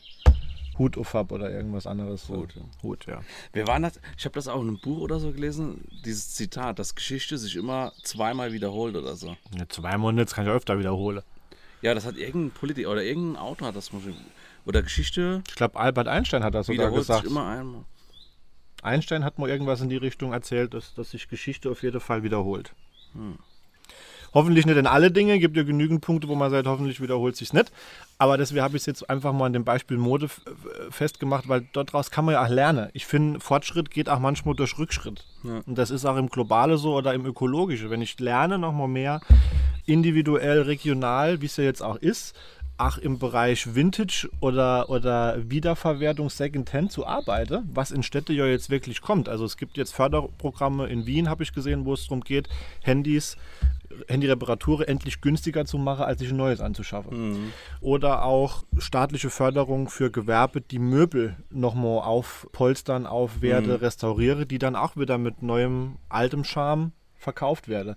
Hut 0.79 0.97
auf 0.99 1.15
hab 1.15 1.33
oder 1.33 1.51
irgendwas 1.51 1.87
anderes. 1.87 2.27
So. 2.27 2.37
Hut, 2.37 2.55
ja. 2.55 2.63
Hut, 2.83 3.07
ja. 3.07 3.21
Wer 3.53 3.67
war 3.67 3.79
das? 3.81 4.01
Ich 4.17 4.25
habe 4.25 4.35
das 4.35 4.49
auch 4.49 4.61
in 4.61 4.69
einem 4.69 4.81
Buch 4.81 4.99
oder 5.01 5.21
so 5.21 5.33
gelesen, 5.33 5.85
dieses 6.05 6.35
Zitat, 6.35 6.79
dass 6.79 6.95
Geschichte 6.95 7.39
sich 7.39 7.57
immer 7.57 7.93
zweimal 8.03 8.53
wiederholt 8.53 8.97
oder 8.97 9.17
so. 9.17 9.37
ja 9.57 9.69
zwei 9.69 9.97
Monate 9.99 10.35
kann 10.35 10.47
ich 10.47 10.51
öfter 10.51 10.79
wiederholen. 10.79 11.23
Ja, 11.83 11.95
das 11.95 12.07
hat 12.07 12.17
irgendein 12.17 12.53
Politiker 12.53 12.91
oder 12.91 13.03
irgendein 13.03 13.43
Autor 13.43 13.69
hat 13.69 13.77
das 13.77 13.91
Oder 14.65 14.83
Geschichte 14.83 15.43
Ich 15.49 15.57
glaube, 15.57 15.79
Albert 15.79 16.09
Einstein 16.09 16.45
hat 16.45 16.55
das 16.55 16.67
sogar 16.67 16.91
gesagt. 16.93 17.23
sich 17.23 17.31
immer 17.31 17.47
einmal. 17.47 17.85
Einstein 18.83 19.25
hat 19.25 19.39
mal 19.39 19.49
irgendwas 19.49 19.81
in 19.81 19.89
die 19.89 19.97
Richtung 19.97 20.33
erzählt, 20.33 20.75
dass, 20.75 20.95
dass 20.95 21.11
sich 21.11 21.29
Geschichte 21.29 21.71
auf 21.71 21.83
jeden 21.83 22.01
Fall 22.01 22.23
wiederholt. 22.23 22.75
Hoffentlich 24.35 24.67
nicht 24.67 24.77
in 24.77 24.87
alle 24.87 25.11
Dinge, 25.11 25.39
gibt 25.39 25.57
ja 25.57 25.63
genügend 25.63 26.01
Punkte, 26.01 26.29
wo 26.29 26.35
man 26.35 26.51
sagt, 26.51 26.67
hoffentlich 26.67 27.01
wiederholt 27.01 27.37
sich 27.37 27.53
nicht. 27.53 27.71
Aber 28.19 28.39
deswegen 28.39 28.63
habe 28.63 28.77
ich 28.77 28.83
es 28.83 28.87
jetzt 28.87 29.11
einfach 29.11 29.33
mal 29.33 29.47
an 29.47 29.53
dem 29.53 29.65
Beispiel 29.65 29.97
Mode 29.97 30.27
f- 30.27 30.41
festgemacht, 30.91 31.49
weil 31.49 31.67
daraus 31.73 32.11
kann 32.11 32.25
man 32.25 32.35
ja 32.35 32.45
auch 32.45 32.49
lernen. 32.49 32.89
Ich 32.93 33.07
finde, 33.07 33.41
Fortschritt 33.41 33.91
geht 33.91 34.09
auch 34.09 34.19
manchmal 34.19 34.55
durch 34.55 34.79
Rückschritt. 34.79 35.25
Ja. 35.45 35.61
Und 35.67 35.77
das 35.77 35.91
ist 35.91 36.05
auch 36.05 36.17
im 36.17 36.29
Globale 36.29 36.79
so 36.79 36.95
oder 36.95 37.13
im 37.15 37.27
Ökologische. 37.27 37.91
Wenn 37.91 38.03
ich 38.03 38.19
lerne, 38.21 38.59
nochmal 38.59 38.89
mehr 38.89 39.21
individuell, 39.87 40.63
regional, 40.63 41.41
wie 41.41 41.47
es 41.47 41.57
ja 41.57 41.65
jetzt 41.65 41.83
auch 41.83 41.97
ist, 41.97 42.35
auch 42.79 42.99
im 42.99 43.19
Bereich 43.19 43.75
Vintage 43.75 44.29
oder, 44.41 44.89
oder 44.91 45.37
Wiederverwertung 45.51 46.31
Secondhand 46.31 46.91
zu 46.91 47.07
arbeiten, 47.07 47.69
was 47.73 47.91
in 47.91 48.03
Städte 48.03 48.33
ja 48.33 48.47
jetzt 48.47 48.71
wirklich 48.71 49.03
kommt. 49.03 49.29
Also 49.29 49.45
es 49.45 49.57
gibt 49.57 49.77
jetzt 49.77 49.95
Förderprogramme 49.95 50.87
in 50.87 51.07
Wien, 51.07 51.29
habe 51.29 51.43
ich 51.43 51.53
gesehen, 51.53 51.85
wo 51.85 51.93
es 51.95 52.05
darum 52.05 52.23
geht, 52.23 52.49
Handys, 52.83 53.37
Handyreparaturen 54.09 54.87
endlich 54.87 55.21
günstiger 55.21 55.65
zu 55.65 55.79
machen, 55.79 56.05
als 56.05 56.21
sich 56.21 56.31
ein 56.31 56.37
neues 56.37 56.61
anzuschaffen. 56.61 57.53
Oder 57.81 58.25
auch 58.25 58.65
staatliche 58.79 59.31
Förderung 59.31 59.89
für 59.89 60.11
Gewerbe, 60.11 60.61
die 60.61 60.79
Möbel 60.79 61.37
nochmal 61.51 62.01
aufpolstern, 62.01 63.07
aufwerten, 63.07 63.73
restauriere, 63.73 64.47
die 64.47 64.59
dann 64.59 64.77
auch 64.77 64.97
wieder 64.97 65.19
mit 65.19 65.43
neuem, 65.43 65.97
altem 66.09 66.45
Charme 66.45 66.93
verkauft 67.23 67.69
werden. 67.69 67.97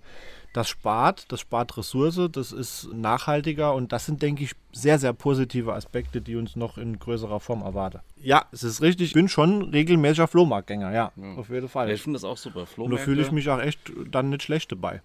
Das 0.52 0.68
spart, 0.70 1.30
das 1.30 1.40
spart 1.40 1.76
Ressource, 1.76 2.18
das 2.32 2.50
ist 2.50 2.88
nachhaltiger 2.94 3.74
und 3.74 3.92
das 3.92 4.06
sind, 4.06 4.22
denke 4.22 4.42
ich, 4.44 4.52
sehr, 4.72 4.98
sehr 4.98 5.12
positive 5.12 5.74
Aspekte, 5.74 6.22
die 6.22 6.36
uns 6.36 6.56
noch 6.56 6.78
in 6.78 6.98
größerer 6.98 7.40
Form 7.40 7.60
erwarten. 7.60 7.98
Ja, 8.16 8.46
es 8.52 8.62
ist 8.62 8.80
richtig, 8.80 9.08
ich 9.08 9.12
bin 9.12 9.28
schon 9.28 9.62
regelmäßiger 9.70 10.28
Flohmarktgänger, 10.28 10.94
ja, 10.94 11.12
auf 11.36 11.50
jeden 11.50 11.68
Fall. 11.68 11.88
Ja, 11.88 11.94
ich 11.94 12.02
finde 12.02 12.16
das 12.16 12.24
auch 12.24 12.38
super. 12.38 12.60
und 12.60 12.66
da 12.68 12.72
Flohmärkte, 12.72 13.04
fühle 13.04 13.22
ich 13.22 13.32
mich 13.32 13.50
auch 13.50 13.60
echt 13.60 13.92
dann 14.10 14.30
nicht 14.30 14.44
schlecht 14.44 14.72
dabei. 14.72 15.02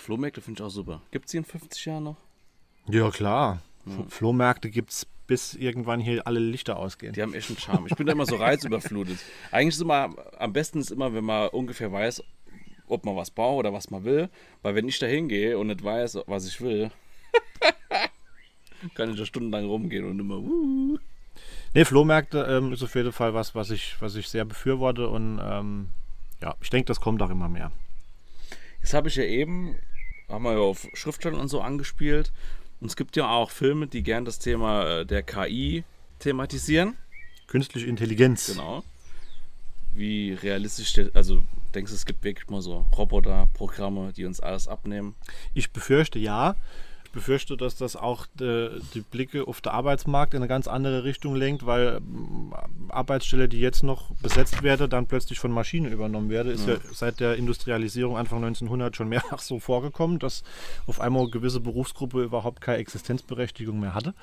Flohmärkte 0.00 0.40
finde 0.40 0.60
ich 0.60 0.66
auch 0.66 0.70
super. 0.70 1.02
Gibt 1.10 1.26
es 1.26 1.30
die 1.32 1.36
in 1.38 1.44
50 1.44 1.84
Jahren 1.84 2.04
noch? 2.04 2.16
Ja, 2.88 3.10
klar. 3.10 3.62
F- 3.86 4.12
Flohmärkte 4.14 4.70
gibt 4.70 4.90
es 4.90 5.06
bis 5.26 5.54
irgendwann 5.54 6.00
hier 6.00 6.26
alle 6.26 6.40
Lichter 6.40 6.76
ausgehen. 6.76 7.12
Die 7.12 7.22
haben 7.22 7.34
echt 7.34 7.48
einen 7.50 7.58
Charme. 7.58 7.86
Ich 7.86 7.94
bin 7.96 8.06
da 8.06 8.12
immer 8.12 8.26
so 8.26 8.36
reizüberflutet. 8.46 9.18
Eigentlich 9.52 9.74
ist 9.76 9.80
immer, 9.80 10.14
am 10.38 10.52
besten 10.52 10.80
ist 10.80 10.90
immer, 10.90 11.14
wenn 11.14 11.24
man 11.24 11.48
ungefähr 11.50 11.92
weiß, 11.92 12.22
ob 12.88 13.04
man 13.04 13.14
was 13.14 13.30
braucht 13.30 13.60
oder 13.60 13.72
was 13.72 13.90
man 13.90 14.04
will. 14.04 14.28
Weil 14.62 14.74
wenn 14.74 14.88
ich 14.88 14.98
da 14.98 15.06
hingehe 15.06 15.56
und 15.58 15.68
nicht 15.68 15.84
weiß, 15.84 16.18
was 16.26 16.46
ich 16.48 16.60
will, 16.60 16.90
kann 18.94 19.10
ich 19.10 19.18
da 19.18 19.26
stundenlang 19.26 19.66
rumgehen 19.66 20.04
und 20.08 20.18
immer, 20.18 20.38
uh, 20.38 20.98
Nee, 21.74 21.84
Flohmärkte 21.84 22.42
ähm, 22.50 22.72
ist 22.72 22.82
auf 22.82 22.94
jeden 22.96 23.12
Fall 23.12 23.32
was, 23.34 23.54
was 23.54 23.70
ich, 23.70 23.96
was 24.00 24.16
ich 24.16 24.28
sehr 24.28 24.44
befürworte 24.44 25.08
und 25.08 25.40
ähm, 25.42 25.88
ja, 26.42 26.54
ich 26.60 26.70
denke, 26.70 26.86
das 26.86 27.00
kommt 27.00 27.22
auch 27.22 27.30
immer 27.30 27.48
mehr. 27.48 27.70
Jetzt 28.82 28.94
habe 28.94 29.08
ich 29.08 29.14
ja 29.16 29.22
eben, 29.24 29.76
haben 30.30 30.44
wir 30.44 30.52
ja 30.52 30.58
auf 30.58 30.86
Schriftstellern 30.94 31.40
und 31.40 31.48
so 31.48 31.60
angespielt. 31.60 32.32
Und 32.80 32.88
es 32.88 32.96
gibt 32.96 33.16
ja 33.16 33.28
auch 33.28 33.50
Filme, 33.50 33.86
die 33.86 34.02
gern 34.02 34.24
das 34.24 34.38
Thema 34.38 35.00
äh, 35.00 35.06
der 35.06 35.22
KI 35.22 35.84
thematisieren. 36.18 36.96
Künstliche 37.46 37.86
Intelligenz. 37.86 38.46
Genau. 38.46 38.82
Wie 39.92 40.32
realistisch, 40.32 40.98
also 41.14 41.42
denkst 41.74 41.90
du, 41.90 41.96
es 41.96 42.06
gibt 42.06 42.22
wirklich 42.24 42.48
mal 42.48 42.62
so 42.62 42.86
Roboter-Programme, 42.96 44.12
die 44.12 44.24
uns 44.24 44.40
alles 44.40 44.68
abnehmen? 44.68 45.14
Ich 45.52 45.72
befürchte 45.72 46.18
ja. 46.18 46.54
Ich 47.10 47.12
befürchte, 47.12 47.56
dass 47.56 47.74
das 47.74 47.96
auch 47.96 48.26
äh, 48.40 48.68
die 48.94 49.00
Blicke 49.00 49.48
auf 49.48 49.60
den 49.60 49.72
Arbeitsmarkt 49.72 50.32
in 50.32 50.38
eine 50.38 50.46
ganz 50.46 50.68
andere 50.68 51.02
Richtung 51.02 51.34
lenkt, 51.34 51.66
weil 51.66 51.96
ähm, 51.96 52.54
Arbeitsstelle, 52.88 53.48
die 53.48 53.58
jetzt 53.58 53.82
noch 53.82 54.12
besetzt 54.22 54.62
werde, 54.62 54.88
dann 54.88 55.06
plötzlich 55.06 55.40
von 55.40 55.50
Maschinen 55.50 55.90
übernommen 55.90 56.30
werde. 56.30 56.52
Ist 56.52 56.68
ja, 56.68 56.76
seit 56.92 57.18
der 57.18 57.34
Industrialisierung 57.34 58.16
Anfang 58.16 58.38
1900 58.44 58.94
schon 58.94 59.08
mehrfach 59.08 59.40
so 59.40 59.58
vorgekommen, 59.58 60.20
dass 60.20 60.44
auf 60.86 61.00
einmal 61.00 61.22
eine 61.22 61.32
gewisse 61.32 61.58
Berufsgruppe 61.58 62.22
überhaupt 62.22 62.60
keine 62.60 62.78
Existenzberechtigung 62.78 63.80
mehr 63.80 63.94
hatte. 63.94 64.14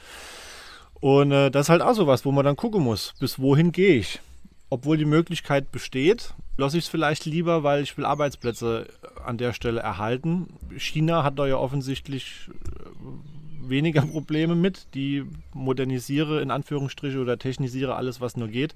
Und 1.01 1.33
äh, 1.33 1.51
das 1.51 1.65
ist 1.65 1.69
halt 1.69 1.81
auch 1.81 1.93
so 1.93 2.07
was, 2.07 2.23
wo 2.23 2.31
man 2.31 2.45
dann 2.45 2.55
gucken 2.55 2.81
muss, 2.81 3.15
bis 3.19 3.38
wohin 3.38 3.73
gehe 3.73 3.97
ich. 3.97 4.21
Obwohl 4.70 4.97
die 4.97 5.05
Möglichkeit 5.05 5.72
besteht, 5.72 6.34
lasse 6.57 6.78
ich 6.78 6.86
es 6.86 6.89
vielleicht 6.89 7.26
lieber, 7.26 7.63
weil 7.63 7.84
ich 7.84 7.97
will 7.97 8.05
Arbeitsplätze 8.05 8.88
äh, 9.01 9.22
an 9.22 9.38
der 9.38 9.53
Stelle 9.53 9.80
erhalten. 9.80 10.47
China 10.78 11.24
hat 11.24 11.39
da 11.39 11.47
ja 11.47 11.57
offensichtlich 11.57 12.49
äh, 12.49 13.70
weniger 13.70 14.01
Probleme 14.05 14.55
mit. 14.55 14.88
Die 14.93 15.24
modernisiere 15.53 16.41
in 16.41 16.51
Anführungsstriche 16.51 17.20
oder 17.20 17.38
technisiere 17.38 17.95
alles, 17.95 18.20
was 18.20 18.36
nur 18.36 18.49
geht, 18.49 18.76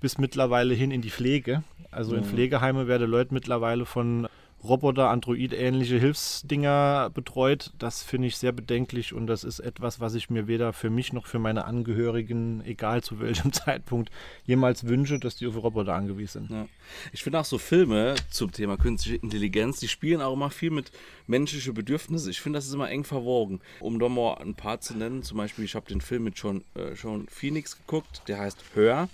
bis 0.00 0.18
mittlerweile 0.18 0.74
hin 0.74 0.90
in 0.90 1.02
die 1.02 1.10
Pflege. 1.10 1.62
Also 1.90 2.16
in 2.16 2.24
Pflegeheime 2.24 2.88
werden 2.88 3.10
Leute 3.10 3.32
mittlerweile 3.32 3.86
von 3.86 4.28
Roboter, 4.68 5.10
Android-ähnliche 5.10 5.98
Hilfsdinger 5.98 7.10
betreut. 7.14 7.72
Das 7.78 8.02
finde 8.02 8.28
ich 8.28 8.36
sehr 8.36 8.52
bedenklich 8.52 9.12
und 9.12 9.26
das 9.26 9.44
ist 9.44 9.60
etwas, 9.60 10.00
was 10.00 10.14
ich 10.14 10.30
mir 10.30 10.46
weder 10.46 10.72
für 10.72 10.90
mich 10.90 11.12
noch 11.12 11.26
für 11.26 11.38
meine 11.38 11.64
Angehörigen, 11.64 12.62
egal 12.64 13.02
zu 13.02 13.20
welchem 13.20 13.52
Zeitpunkt, 13.54 14.10
jemals 14.44 14.86
wünsche, 14.86 15.18
dass 15.18 15.36
die 15.36 15.46
auf 15.46 15.56
Roboter 15.56 15.94
angewiesen 15.94 16.48
sind. 16.48 16.50
Ja. 16.50 16.66
Ich 17.12 17.22
finde 17.22 17.40
auch 17.40 17.44
so 17.44 17.58
Filme 17.58 18.14
zum 18.30 18.52
Thema 18.52 18.76
künstliche 18.76 19.18
Intelligenz, 19.18 19.78
die 19.80 19.88
spielen 19.88 20.20
auch 20.20 20.34
immer 20.34 20.50
viel 20.50 20.70
mit 20.70 20.90
menschlichen 21.26 21.74
Bedürfnissen. 21.74 22.30
Ich 22.30 22.40
finde, 22.40 22.58
das 22.58 22.66
ist 22.66 22.74
immer 22.74 22.90
eng 22.90 23.04
verwogen. 23.04 23.60
Um 23.80 23.98
da 23.98 24.08
mal 24.08 24.34
ein 24.38 24.54
paar 24.54 24.80
zu 24.80 24.96
nennen, 24.96 25.22
zum 25.22 25.38
Beispiel, 25.38 25.64
ich 25.64 25.74
habe 25.74 25.86
den 25.86 26.00
Film 26.00 26.24
mit 26.24 26.38
John, 26.38 26.64
äh, 26.74 26.92
John 26.94 27.26
Phoenix 27.28 27.76
geguckt, 27.76 28.22
der 28.28 28.38
heißt 28.38 28.58
Hör. 28.74 29.08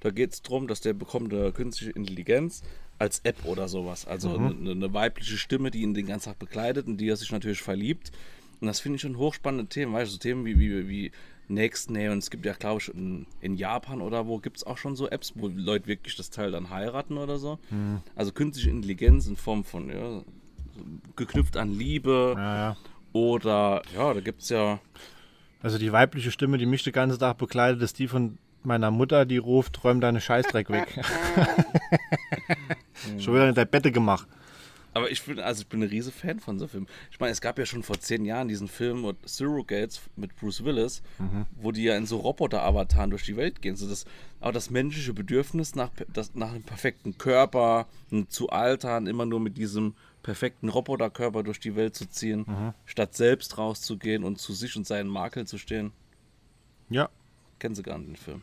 Da 0.00 0.10
geht 0.10 0.32
es 0.32 0.42
darum, 0.42 0.68
dass 0.68 0.80
der 0.80 0.92
bekommt 0.92 1.32
eine 1.32 1.52
künstliche 1.52 1.92
Intelligenz 1.92 2.62
als 2.98 3.20
App 3.20 3.44
oder 3.44 3.68
sowas. 3.68 4.06
Also 4.06 4.36
eine, 4.36 4.70
eine 4.70 4.92
weibliche 4.94 5.38
Stimme, 5.38 5.70
die 5.70 5.82
ihn 5.82 5.94
den 5.94 6.06
ganzen 6.06 6.30
Tag 6.30 6.38
begleitet 6.38 6.86
und 6.86 6.98
die 6.98 7.08
er 7.08 7.16
sich 7.16 7.30
natürlich 7.30 7.62
verliebt. 7.62 8.10
Und 8.60 8.66
das 8.66 8.80
finde 8.80 8.96
ich 8.96 9.02
schon 9.02 9.18
hochspannende 9.18 9.66
Themen, 9.66 9.92
weißt 9.92 10.10
du, 10.10 10.14
so 10.14 10.18
Themen 10.18 10.44
wie, 10.44 10.58
wie, 10.58 10.88
wie 10.88 11.12
Nächstnähe 11.46 12.10
und 12.12 12.18
es 12.18 12.30
gibt 12.30 12.44
ja, 12.44 12.52
glaube 12.52 12.80
ich, 12.82 12.92
in, 12.92 13.26
in 13.40 13.56
Japan 13.56 14.02
oder 14.02 14.26
wo 14.26 14.38
gibt 14.38 14.58
es 14.58 14.64
auch 14.64 14.76
schon 14.76 14.96
so 14.96 15.08
Apps, 15.08 15.32
wo 15.36 15.48
Leute 15.48 15.86
wirklich 15.86 16.16
das 16.16 16.30
Teil 16.30 16.50
dann 16.50 16.70
heiraten 16.70 17.16
oder 17.16 17.38
so. 17.38 17.58
Also 18.16 18.32
künstliche 18.32 18.68
Intelligenz 18.70 19.26
in 19.28 19.36
Form 19.36 19.64
von, 19.64 19.88
ja, 19.88 20.22
geknüpft 21.16 21.56
an 21.56 21.72
Liebe 21.72 22.34
Ja, 22.36 22.56
ja. 22.56 22.76
oder, 23.12 23.82
ja, 23.94 24.12
da 24.12 24.20
gibt 24.20 24.42
es 24.42 24.48
ja, 24.50 24.80
Also 25.62 25.78
die 25.78 25.90
weibliche 25.92 26.30
Stimme, 26.30 26.58
die 26.58 26.66
mich 26.66 26.82
den 26.82 26.92
ganzen 26.92 27.18
Tag 27.18 27.38
begleitet, 27.38 27.80
ist 27.82 27.98
die 27.98 28.08
von 28.08 28.38
meiner 28.64 28.90
Mutter, 28.90 29.24
die 29.24 29.38
ruft, 29.38 29.82
räum 29.84 30.00
deine 30.00 30.20
Scheißdreck 30.20 30.70
weg. 30.70 30.88
Schon 33.18 33.34
wieder 33.34 33.48
in 33.48 33.54
der 33.54 33.64
Bette 33.64 33.92
gemacht. 33.92 34.26
aber 34.94 35.10
ich 35.10 35.22
bin, 35.22 35.38
also 35.38 35.62
ich 35.62 35.68
bin 35.68 35.82
ein 35.82 35.88
riese 35.88 36.10
Fan 36.10 36.40
von 36.40 36.58
so 36.58 36.66
Filmen. 36.66 36.88
Ich 37.10 37.20
meine, 37.20 37.30
es 37.30 37.40
gab 37.40 37.58
ja 37.58 37.64
schon 37.66 37.82
vor 37.82 38.00
zehn 38.00 38.24
Jahren 38.24 38.48
diesen 38.48 38.66
Film 38.68 39.02
mit 39.02 39.16
Surrogates 39.28 40.00
mit 40.16 40.34
Bruce 40.36 40.64
Willis, 40.64 41.02
wo 41.60 41.70
die 41.72 41.84
ja 41.84 41.96
in 41.96 42.06
so 42.06 42.16
Roboter-Avataren 42.18 43.10
durch 43.10 43.24
die 43.24 43.36
Welt 43.36 43.62
gehen. 43.62 43.76
So 43.76 43.88
das, 43.88 44.04
aber 44.40 44.52
das 44.52 44.70
menschliche 44.70 45.12
Bedürfnis 45.14 45.74
nach, 45.74 45.90
das, 46.12 46.34
nach 46.34 46.50
einem 46.52 46.64
perfekten 46.64 47.16
Körper, 47.16 47.86
zu 48.28 48.48
altern, 48.50 49.06
immer 49.06 49.24
nur 49.26 49.40
mit 49.40 49.56
diesem 49.56 49.94
perfekten 50.22 50.68
Roboterkörper 50.68 51.42
durch 51.44 51.60
die 51.60 51.76
Welt 51.76 51.94
zu 51.94 52.06
ziehen, 52.08 52.44
statt 52.84 53.14
selbst 53.14 53.56
rauszugehen 53.56 54.24
und 54.24 54.38
zu 54.40 54.52
sich 54.52 54.76
und 54.76 54.86
seinen 54.86 55.08
Makel 55.08 55.46
zu 55.46 55.58
stehen. 55.58 55.92
Ja, 56.90 57.08
Kennen 57.58 57.74
Sie 57.74 57.82
gar 57.82 57.98
nicht 57.98 58.08
den 58.10 58.16
Film. 58.16 58.42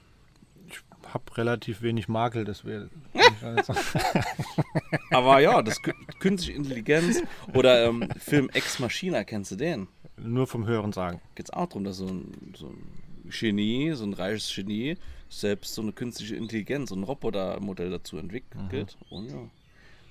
ich 0.68 0.80
habe 1.14 1.38
relativ 1.38 1.82
wenig 1.82 2.08
Makel, 2.08 2.44
deswegen. 2.46 2.90
Aber 5.12 5.40
ja, 5.40 5.62
das 5.62 5.82
kü- 5.82 5.94
künstliche 6.20 6.58
Intelligenz 6.58 7.22
oder 7.54 7.86
ähm, 7.86 8.10
Film 8.20 8.50
Ex 8.54 8.80
Machina, 8.80 9.24
kennst 9.24 9.52
du 9.52 9.56
den? 9.56 9.88
Nur 10.18 10.48
vom 10.48 10.66
Hören 10.66 10.92
sagen. 10.94 11.22
geht 11.36 11.48
es 11.48 11.54
auch 11.54 11.68
darum, 11.68 11.84
dass 11.84 11.98
so 11.98 12.08
ein, 12.08 12.54
so 12.58 12.68
ein 12.68 12.88
Genie, 13.30 13.92
so 13.94 14.04
ein 14.06 14.14
reiches 14.14 14.54
Genie, 14.54 14.98
selbst 15.30 15.74
so 15.76 15.82
eine 15.82 15.92
künstliche 15.92 16.36
Intelligenz, 16.36 16.90
so 16.90 16.96
ein 16.96 17.04
Robotermodell 17.04 17.90
dazu 17.90 18.18
entwickelt. 18.18 18.98
Und 19.10 19.30
ja, 19.32 19.50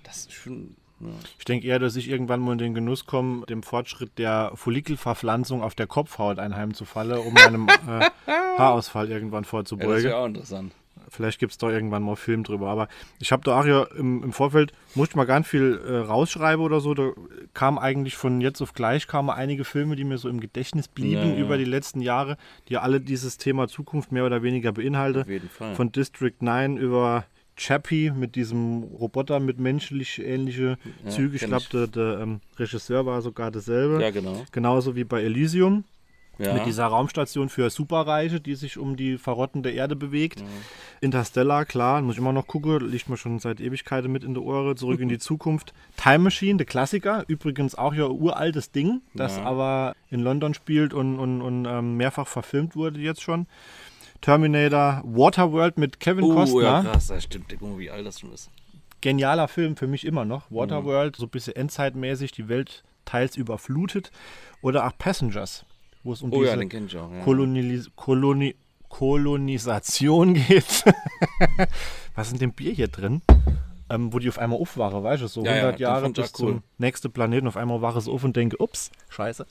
das 0.03 0.19
ist 0.19 0.33
schon. 0.33 0.77
Ja. 1.01 1.09
Ich 1.39 1.45
denke 1.45 1.67
eher, 1.67 1.79
dass 1.79 1.97
ich 1.97 2.09
irgendwann 2.09 2.41
mal 2.41 2.53
in 2.53 2.59
den 2.59 2.75
Genuss 2.75 3.05
komme, 3.07 3.45
dem 3.47 3.63
Fortschritt 3.63 4.19
der 4.19 4.53
Follikelverpflanzung 4.55 5.63
auf 5.63 5.75
der 5.75 5.87
Kopfhaut 5.87 6.39
einheimzufalle, 6.39 7.21
um 7.21 7.37
einem 7.37 7.69
äh, 7.69 8.09
Haarausfall 8.59 9.11
irgendwann 9.11 9.39
Ja, 9.39 9.43
das 9.43 9.51
vorzubeugen. 9.51 10.05
wäre 10.05 10.17
auch 10.19 10.27
interessant. 10.27 10.73
Vielleicht 11.11 11.39
gibt 11.39 11.53
es 11.53 11.59
da 11.59 11.71
irgendwann 11.71 12.03
mal 12.03 12.17
Film 12.17 12.43
drüber. 12.45 12.69
Aber 12.69 12.89
ich 13.21 13.31
habe 13.31 13.43
da 13.45 13.61
auch 13.61 13.67
ja 13.67 13.85
im, 13.97 14.25
im 14.25 14.33
Vorfeld, 14.33 14.73
musste 14.95 15.13
ich 15.13 15.17
mal 15.17 15.25
ganz 15.27 15.47
viel 15.47 15.81
äh, 15.87 15.97
rausschreiben 15.99 16.65
oder 16.65 16.81
so. 16.81 16.95
Da 16.95 17.11
kam 17.53 17.79
eigentlich 17.79 18.17
von 18.17 18.41
jetzt 18.41 18.61
auf 18.63 18.73
gleich 18.73 19.07
kamen 19.07 19.31
einige 19.31 19.65
Filme, 19.65 19.97
die 19.97 20.05
mir 20.05 20.19
so 20.19 20.29
im 20.29 20.41
Gedächtnis 20.41 20.89
blieben 20.89 21.21
Ja, 21.31 21.35
ja. 21.35 21.37
über 21.41 21.57
die 21.59 21.65
letzten 21.67 22.01
Jahre, 22.01 22.37
die 22.69 22.79
alle 22.79 23.01
dieses 23.01 23.37
Thema 23.37 23.69
Zukunft 23.69 24.11
mehr 24.13 24.25
oder 24.25 24.43
weniger 24.43 24.73
beinhalten. 24.73 25.21
Auf 25.21 25.29
jeden 25.29 25.49
Fall. 25.51 25.75
Von 25.75 25.93
District 25.93 26.35
9 26.41 26.79
über 26.79 27.25
Chappie 27.57 28.11
mit 28.11 28.35
diesem 28.35 28.83
Roboter 28.83 29.39
mit 29.41 29.59
menschlich 29.59 30.21
ähnliche 30.25 30.77
Züge. 31.09 31.37
Ich 31.37 31.43
glaube, 31.43 31.65
der, 31.73 31.87
der 31.87 32.21
ähm, 32.21 32.41
Regisseur 32.59 33.07
war 33.07 33.23
sogar 33.23 33.51
dasselbe. 33.51 34.03
Ja, 34.03 34.11
genau. 34.11 34.45
Genauso 34.53 34.97
wie 34.97 35.05
bei 35.05 35.23
Elysium 35.23 35.85
Ja. 36.39 36.53
mit 36.55 36.67
dieser 36.67 36.87
Raumstation 36.87 37.49
für 37.49 37.71
Superreiche, 37.71 38.41
die 38.41 38.57
sich 38.57 38.77
um 38.77 38.97
die 38.97 39.19
verrottende 39.19 39.71
Erde 39.71 39.95
bewegt. 39.95 40.43
Interstellar, 41.01 41.65
klar, 41.65 42.01
muss 42.03 42.15
ich 42.15 42.21
immer 42.21 42.33
noch 42.33 42.47
gucken, 42.47 42.81
liegt 42.91 43.09
mir 43.09 43.17
schon 43.17 43.39
seit 43.39 43.61
Ewigkeiten 43.61 44.11
mit 44.11 44.25
in 44.25 44.35
der 44.35 44.43
Ohren. 44.43 44.77
Zurück 44.77 45.01
in 45.01 45.09
die 45.09 45.19
Zukunft. 45.19 45.73
Time 45.97 46.21
Machine, 46.25 46.57
der 46.57 46.67
Klassiker, 46.67 47.25
übrigens 47.29 47.75
auch 47.75 47.95
ja 47.95 48.07
uraltes 48.07 48.73
Ding, 48.73 49.01
das 49.15 49.37
Ja. 49.37 49.45
aber 49.45 49.95
in 50.11 50.21
London 50.21 50.55
spielt 50.55 50.95
und, 50.95 51.19
und, 51.19 51.41
und 51.43 51.67
ähm, 51.67 51.97
mehrfach 51.97 52.27
verfilmt 52.27 52.75
wurde 52.75 52.99
jetzt 53.01 53.23
schon. 53.23 53.47
Terminator, 54.25 55.03
Waterworld 55.05 55.77
mit 55.77 56.01
Kevin 56.01 56.25
Oh, 56.25 56.33
Costner. 56.35 56.63
ja, 56.63 56.81
krass, 56.83 57.09
das 57.09 57.25
stimmt. 57.25 57.51
Guck 57.59 57.61
mal, 57.61 57.79
wie 57.79 57.91
alt 57.91 58.07
das 58.07 58.21
schon 58.21 58.33
ist. 58.33 58.49
Genialer 59.03 59.49
Film 59.49 59.77
für 59.77 59.87
mich 59.87 60.07
immer 60.07 60.25
noch. 60.25 60.51
Waterworld, 60.51 61.17
so 61.17 61.27
ein 61.27 61.29
bisschen 61.29 61.55
endzeitmäßig, 61.57 62.33
die 62.33 62.49
Welt 62.49 62.85
teils 63.05 63.37
überflutet. 63.37 64.11
Oder 64.63 64.87
auch 64.87 64.97
Passengers, 64.97 65.67
wo 66.05 66.15
es 66.15 66.23
um 66.23 66.33
Oh 66.33 66.43
ja, 66.43 66.57
diese 66.57 66.79
ich 66.87 66.97
auch. 66.97 67.13
Ja. 67.13 67.21
Kolonialis 67.23 67.91
Koloni 67.97 68.55
Kolonisation 68.89 70.33
geht. 70.49 70.85
Was 72.15 72.29
ist 72.29 72.33
in 72.33 72.39
dem 72.39 72.53
Bier 72.55 72.73
hier 72.73 72.89
drin? 72.89 73.21
Ähm, 73.91 74.11
wo 74.11 74.21
die 74.21 74.31
auf 74.31 74.39
einmal 74.39 74.59
aufwache, 74.59 75.03
weißt 75.03 75.23
du, 75.23 75.27
so 75.27 75.45
Ja, 75.45 75.51
ja, 75.51 75.57
100 75.59 75.79
den 75.79 75.83
Jahre 75.83 76.09
bis 76.11 76.33
cool. 76.41 76.53
zum 76.53 76.63
nächsten 76.79 77.13
Planeten. 77.13 77.47
Auf 77.47 77.59
einmal 77.59 77.83
wache 77.83 77.99
es 77.99 78.09
auf 78.09 78.25
und 78.25 78.35
denke, 78.37 78.57
ups, 78.59 78.91
scheiße. 79.11 79.45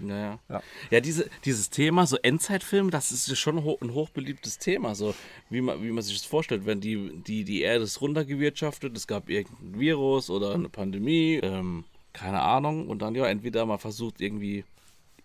Naja. 0.00 0.38
Ja. 0.48 0.62
Ja, 0.90 1.00
diese, 1.00 1.28
dieses 1.44 1.70
Thema, 1.70 2.06
so 2.06 2.16
Endzeitfilm, 2.16 2.90
das 2.90 3.12
ist 3.12 3.28
ja 3.28 3.34
schon 3.34 3.64
ho 3.64 3.78
ein 3.80 3.94
hochbeliebtes 3.94 4.58
Thema. 4.58 4.94
So, 4.94 5.14
wie 5.48 5.60
man, 5.60 5.82
wie 5.82 5.90
man 5.90 6.02
sich 6.02 6.18
das 6.18 6.26
vorstellt, 6.26 6.66
wenn 6.66 6.80
die, 6.80 7.10
die, 7.26 7.44
die 7.44 7.62
Erde 7.62 7.84
ist 7.84 8.00
runtergewirtschaftet, 8.00 8.96
es 8.96 9.06
gab 9.06 9.28
irgendein 9.28 9.78
Virus 9.78 10.30
oder 10.30 10.54
eine 10.54 10.68
Pandemie, 10.68 11.40
ähm, 11.42 11.84
keine 12.12 12.40
Ahnung, 12.40 12.88
und 12.88 13.02
dann 13.02 13.14
ja, 13.14 13.26
entweder 13.26 13.66
man 13.66 13.78
versucht 13.78 14.20
irgendwie 14.20 14.64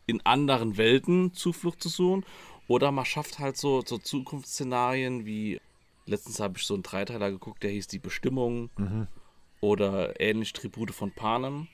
in 0.06 0.24
anderen 0.26 0.78
Welten 0.78 1.34
Zuflucht 1.34 1.82
zu 1.82 1.90
suchen 1.90 2.26
oder 2.68 2.92
man 2.92 3.06
schafft 3.06 3.40
halt 3.40 3.58
so, 3.58 3.84
so 3.86 3.98
Zukunftsszenarien 3.98 5.26
wie 5.26 5.60
letztens 6.06 6.40
habe 6.40 6.58
ich 6.58 6.66
so 6.66 6.76
einen 6.76 6.84
Dreiteiler 6.84 7.32
geguckt, 7.32 7.64
der 7.64 7.72
hieß 7.72 7.88
Die 7.88 8.00
Bestimmung 8.00 8.70
oder 9.62 10.20
ähnlich 10.22 10.54
Tribute 10.54 10.92
von 10.92 11.12
Panem, 11.12 11.68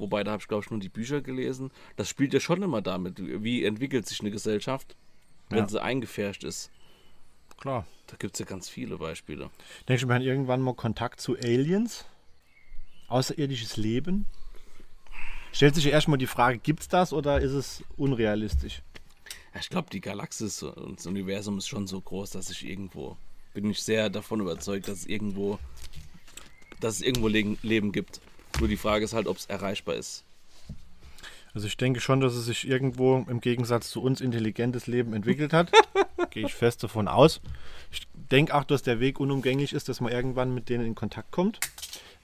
wobei 0.00 0.24
da 0.24 0.32
habe 0.32 0.40
ich 0.42 0.48
glaube 0.48 0.64
ich 0.64 0.70
nur 0.70 0.80
die 0.80 0.88
Bücher 0.88 1.20
gelesen. 1.20 1.70
Das 1.96 2.08
spielt 2.08 2.34
ja 2.34 2.40
schon 2.40 2.62
immer 2.62 2.82
damit, 2.82 3.14
wie 3.42 3.64
entwickelt 3.64 4.06
sich 4.06 4.20
eine 4.20 4.30
Gesellschaft, 4.30 4.96
wenn 5.50 5.58
Ja. 5.60 5.68
sie 5.68 5.82
eingefärscht 5.82 6.42
ist. 6.44 6.70
Klar. 7.60 7.86
Da 8.06 8.16
gibt 8.16 8.34
es 8.34 8.40
ja 8.40 8.46
ganz 8.46 8.68
viele 8.68 8.96
Beispiele. 8.98 9.50
Denkst 9.88 10.02
du, 10.02 10.08
wir 10.08 10.14
haben 10.16 10.22
irgendwann 10.22 10.60
mal 10.62 10.74
Kontakt 10.74 11.20
zu 11.20 11.36
Aliens? 11.36 12.04
Außerirdisches 13.08 13.76
Leben? 13.76 14.26
Stellt 15.52 15.74
sich 15.74 15.84
ja 15.84 15.90
erstmal 15.90 16.18
die 16.18 16.26
Frage, 16.26 16.58
gibt 16.58 16.80
es 16.80 16.88
das 16.88 17.12
oder 17.12 17.40
ist 17.40 17.52
es 17.52 17.82
unrealistisch? 17.96 18.82
Ja, 19.52 19.60
ich 19.60 19.68
glaube, 19.68 19.90
die 19.90 20.00
Galaxis 20.00 20.62
und 20.62 20.98
das 20.98 21.06
Universum 21.06 21.58
ist 21.58 21.68
schon 21.68 21.86
so 21.88 22.00
groß, 22.00 22.30
dass 22.30 22.50
ich 22.50 22.64
irgendwo, 22.64 23.16
bin 23.52 23.68
ich 23.68 23.82
sehr 23.82 24.10
davon 24.10 24.40
überzeugt, 24.40 24.86
dass 24.88 25.00
es 25.00 25.06
irgendwo, 25.06 25.58
dass 26.78 26.94
es 26.96 27.00
irgendwo 27.02 27.26
Le 27.28 27.56
Leben 27.62 27.90
gibt. 27.90 28.20
Nur 28.58 28.68
die 28.68 28.76
Frage 28.76 29.04
ist 29.04 29.12
halt, 29.12 29.26
ob 29.26 29.36
es 29.36 29.46
erreichbar 29.46 29.94
ist. 29.94 30.24
Also 31.54 31.66
ich 31.66 31.76
denke 31.76 32.00
schon, 32.00 32.20
dass 32.20 32.34
es 32.34 32.46
sich 32.46 32.68
irgendwo 32.68 33.24
im 33.28 33.40
Gegensatz 33.40 33.90
zu 33.90 34.02
uns 34.02 34.20
intelligentes 34.20 34.86
Leben 34.86 35.14
entwickelt 35.14 35.52
hat. 35.52 35.72
Gehe 36.30 36.46
ich 36.46 36.54
fest 36.54 36.82
davon 36.84 37.08
aus. 37.08 37.40
Ich 37.90 38.06
denke 38.14 38.54
auch, 38.54 38.64
dass 38.64 38.82
der 38.82 39.00
Weg 39.00 39.18
unumgänglich 39.18 39.72
ist, 39.72 39.88
dass 39.88 40.00
man 40.00 40.12
irgendwann 40.12 40.54
mit 40.54 40.68
denen 40.68 40.86
in 40.86 40.94
Kontakt 40.94 41.32
kommt. 41.32 41.58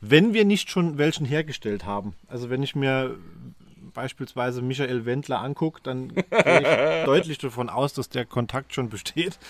Wenn 0.01 0.33
wir 0.33 0.45
nicht 0.45 0.71
schon 0.71 0.99
welchen 0.99 1.27
hergestellt 1.27 1.85
haben. 1.85 2.15
Also 2.29 2.51
wenn 2.51 2.63
ich 2.63 2.77
mir 2.77 3.17
beispielsweise 3.95 4.61
Michael 4.61 5.07
Wendler 5.07 5.41
angucke, 5.41 5.81
dann 5.83 6.09
gehe 6.15 6.21
ich 6.21 7.05
deutlich 7.07 7.39
davon 7.39 7.71
aus, 7.71 7.95
dass 7.95 8.11
der 8.11 8.27
Kontakt 8.27 8.75
schon 8.75 8.91
besteht. 8.91 9.39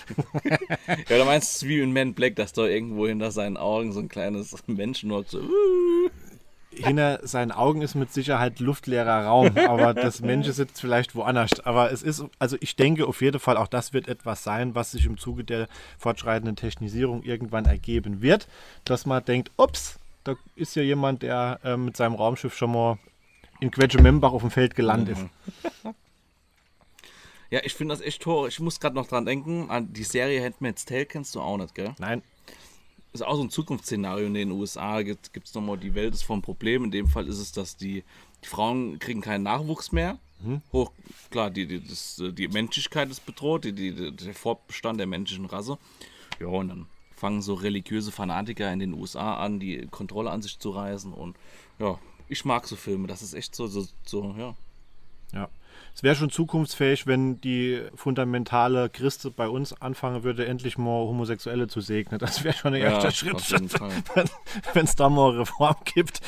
Ja, 1.09 1.17
da 1.17 1.25
meinst 1.25 1.61
du 1.61 1.67
wie 1.67 1.79
in 1.81 1.91
Man 1.91 2.13
Black, 2.13 2.37
dass 2.37 2.53
da 2.53 2.65
irgendwo 2.65 3.07
hinter 3.07 3.31
seinen 3.31 3.57
Augen 3.57 3.91
so 3.91 3.99
ein 3.99 4.07
kleines 4.07 4.55
Menschen 4.67 5.11
hockt, 5.11 5.31
so, 5.31 5.39
uh, 5.39 6.09
Hinter 6.83 7.19
seinen 7.23 7.51
Augen 7.51 7.81
ist 7.81 7.95
mit 7.95 8.11
Sicherheit 8.11 8.59
luftleerer 8.59 9.25
Raum, 9.25 9.57
aber 9.57 9.93
das 9.93 10.21
Mensch 10.21 10.47
sitzt 10.47 10.79
vielleicht 10.79 11.15
woanders. 11.15 11.59
Aber 11.61 11.91
es 11.91 12.03
ist, 12.03 12.23
also 12.39 12.57
ich 12.59 12.75
denke 12.75 13.07
auf 13.07 13.21
jeden 13.21 13.39
Fall, 13.39 13.57
auch 13.57 13.67
das 13.67 13.93
wird 13.93 14.07
etwas 14.07 14.43
sein, 14.43 14.75
was 14.75 14.91
sich 14.91 15.05
im 15.05 15.17
Zuge 15.17 15.43
der 15.43 15.67
fortschreitenden 15.97 16.55
Technisierung 16.55 17.23
irgendwann 17.23 17.65
ergeben 17.65 18.21
wird, 18.21 18.47
dass 18.85 19.05
man 19.05 19.23
denkt, 19.23 19.51
ups, 19.57 19.99
da 20.23 20.35
ist 20.55 20.75
ja 20.75 20.83
jemand, 20.83 21.23
der 21.23 21.59
äh, 21.63 21.77
mit 21.77 21.97
seinem 21.97 22.15
Raumschiff 22.15 22.55
schon 22.55 22.71
mal 22.71 22.97
in 23.59 23.71
Quetschemembach 23.71 24.31
auf 24.31 24.41
dem 24.41 24.51
Feld 24.51 24.75
gelandet 24.75 25.17
ist. 25.17 25.85
Ja, 27.49 27.61
ich 27.63 27.75
finde 27.75 27.93
das 27.93 28.01
echt 28.01 28.23
toll. 28.23 28.49
Ich 28.49 28.59
muss 28.59 28.79
gerade 28.79 28.95
noch 28.95 29.07
dran 29.07 29.25
denken, 29.25 29.69
an 29.69 29.93
die 29.93 30.03
Serie 30.03 30.43
Handmaid's 30.43 30.83
Tale 30.83 31.05
kennst 31.05 31.33
du 31.33 31.39
auch 31.39 31.57
nicht, 31.57 31.75
gell? 31.75 31.95
Nein, 31.97 32.21
ist 33.13 33.21
auch 33.21 33.35
so 33.35 33.43
ein 33.43 33.49
Zukunftsszenario 33.49 34.27
in 34.27 34.33
den 34.33 34.51
USA. 34.51 35.01
Gibt 35.01 35.35
es 35.35 35.53
nochmal, 35.53 35.77
die 35.77 35.95
Welt 35.95 36.13
ist 36.13 36.23
vom 36.23 36.41
Problem. 36.41 36.83
In 36.83 36.91
dem 36.91 37.07
Fall 37.07 37.27
ist 37.27 37.39
es, 37.39 37.51
dass 37.51 37.77
die, 37.77 38.03
die 38.43 38.47
Frauen 38.47 38.99
kriegen 38.99 39.21
keinen 39.21 39.43
Nachwuchs 39.43 39.91
mehr. 39.91 40.19
Hoch, 40.71 40.91
klar, 41.31 41.49
die, 41.49 41.65
die, 41.65 41.83
das, 41.83 42.21
die 42.33 42.47
Menschlichkeit 42.47 43.09
ist 43.09 43.25
bedroht, 43.25 43.63
die, 43.63 43.73
die, 43.73 44.11
der 44.11 44.33
Fortbestand 44.35 44.99
der 44.99 45.07
menschlichen 45.07 45.45
Rasse. 45.45 45.77
Ja, 46.39 46.47
und 46.47 46.67
dann 46.67 46.85
fangen 47.15 47.41
so 47.41 47.55
religiöse 47.55 48.11
Fanatiker 48.11 48.71
in 48.71 48.79
den 48.79 48.93
USA 48.93 49.37
an, 49.37 49.59
die 49.59 49.87
Kontrolle 49.87 50.29
an 50.29 50.43
sich 50.43 50.59
zu 50.59 50.69
reißen. 50.69 51.11
Und 51.11 51.35
ja, 51.79 51.97
ich 52.27 52.45
mag 52.45 52.67
so 52.67 52.75
Filme. 52.75 53.07
Das 53.07 53.23
ist 53.23 53.33
echt 53.33 53.55
so, 53.55 53.65
so, 53.67 53.87
so 54.05 54.35
ja. 54.37 54.55
Ja. 55.33 55.49
Es 55.97 56.03
wäre 56.03 56.15
schon 56.15 56.29
zukunftsfähig, 56.29 57.07
wenn 57.07 57.41
die 57.41 57.81
fundamentale 57.95 58.87
Christe 58.87 59.31
bei 59.31 59.49
uns 59.49 59.73
anfangen 59.81 60.21
würde, 60.21 60.45
endlich 60.45 60.77
mal 60.77 60.91
Homosexuelle 60.91 61.67
zu 61.67 61.81
segnen. 61.81 62.19
Das 62.19 62.43
wäre 62.43 62.55
schon 62.55 62.75
ein 62.75 62.81
Ja, 62.81 62.89
erster 62.89 63.09
Schritt, 63.09 63.51
wenn 64.73 64.85
es 64.85 64.95
da 64.95 65.09
mal 65.09 65.31
Reform 65.31 65.75
gibt. 65.85 66.21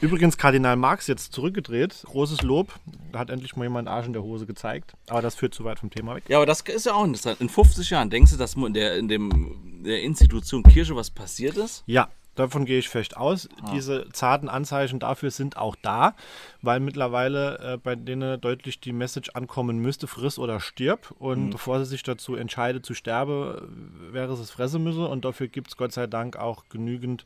Übrigens, 0.00 0.38
Kardinal 0.38 0.74
Marx 0.74 1.06
jetzt 1.06 1.32
zurückgedreht. 1.32 2.02
Großes 2.04 2.42
Lob. 2.42 2.72
Da 3.12 3.20
hat 3.20 3.30
endlich 3.30 3.54
mal 3.54 3.62
jemand 3.62 3.86
Arsch 3.86 4.08
in 4.08 4.12
der 4.12 4.24
Hose 4.24 4.44
gezeigt. 4.44 4.94
Aber 5.06 5.22
das 5.22 5.36
führt 5.36 5.54
zu 5.54 5.62
weit 5.62 5.78
vom 5.78 5.90
Thema 5.90 6.16
weg. 6.16 6.24
Ja, 6.26 6.38
aber 6.38 6.46
das 6.46 6.62
ist 6.62 6.86
ja 6.86 6.94
auch 6.94 7.04
interessant. 7.04 7.40
In 7.40 7.48
50 7.48 7.88
Jahren, 7.90 8.10
denkst 8.10 8.32
du, 8.32 8.36
dass 8.36 8.56
in 8.56 8.74
der, 8.74 8.96
in 8.96 9.06
dem, 9.06 9.84
der 9.84 10.02
Institution 10.02 10.64
Kirche 10.64 10.96
was 10.96 11.12
passiert 11.12 11.56
ist? 11.56 11.84
Ja, 11.86 12.08
davon 12.36 12.64
gehe 12.64 12.78
ich 12.78 12.88
fest 12.88 13.16
aus. 13.16 13.48
Diese 13.72 14.08
zarten 14.12 14.48
Anzeichen 14.48 14.98
dafür 15.00 15.30
sind 15.30 15.56
auch 15.56 15.76
da, 15.82 16.14
weil 16.62 16.80
mittlerweile 16.80 17.74
äh, 17.74 17.76
bei 17.76 17.96
denen 17.96 18.40
deutlich 18.40 18.80
die 18.80 18.92
Message 18.92 19.30
ankommen 19.30 19.78
müsste, 19.78 20.06
friss 20.06 20.38
oder 20.38 20.60
stirb. 20.60 21.12
Und 21.18 21.50
bevor 21.50 21.78
sie 21.80 21.86
sich 21.86 22.02
dazu 22.02 22.36
entscheidet 22.36 22.86
zu 22.86 22.94
sterben, 22.94 24.12
wäre 24.12 24.32
es 24.32 24.40
es 24.40 24.50
fressen 24.50 24.84
müsse. 24.84 25.06
Und 25.06 25.24
dafür 25.24 25.48
gibt 25.48 25.68
es 25.68 25.76
Gott 25.76 25.92
sei 25.92 26.06
Dank 26.06 26.36
auch 26.36 26.64
genügend 26.68 27.24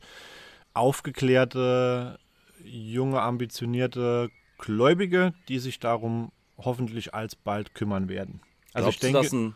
aufgeklärte, 0.73 2.17
junge, 2.63 3.21
ambitionierte 3.21 4.29
Gläubige, 4.57 5.33
die 5.47 5.59
sich 5.59 5.79
darum 5.79 6.31
hoffentlich 6.57 7.13
alsbald 7.13 7.73
kümmern 7.73 8.09
werden. 8.09 8.41
Also 8.73 8.89
Glaubst 8.89 9.03
ich 9.03 9.11
denke, 9.11 9.55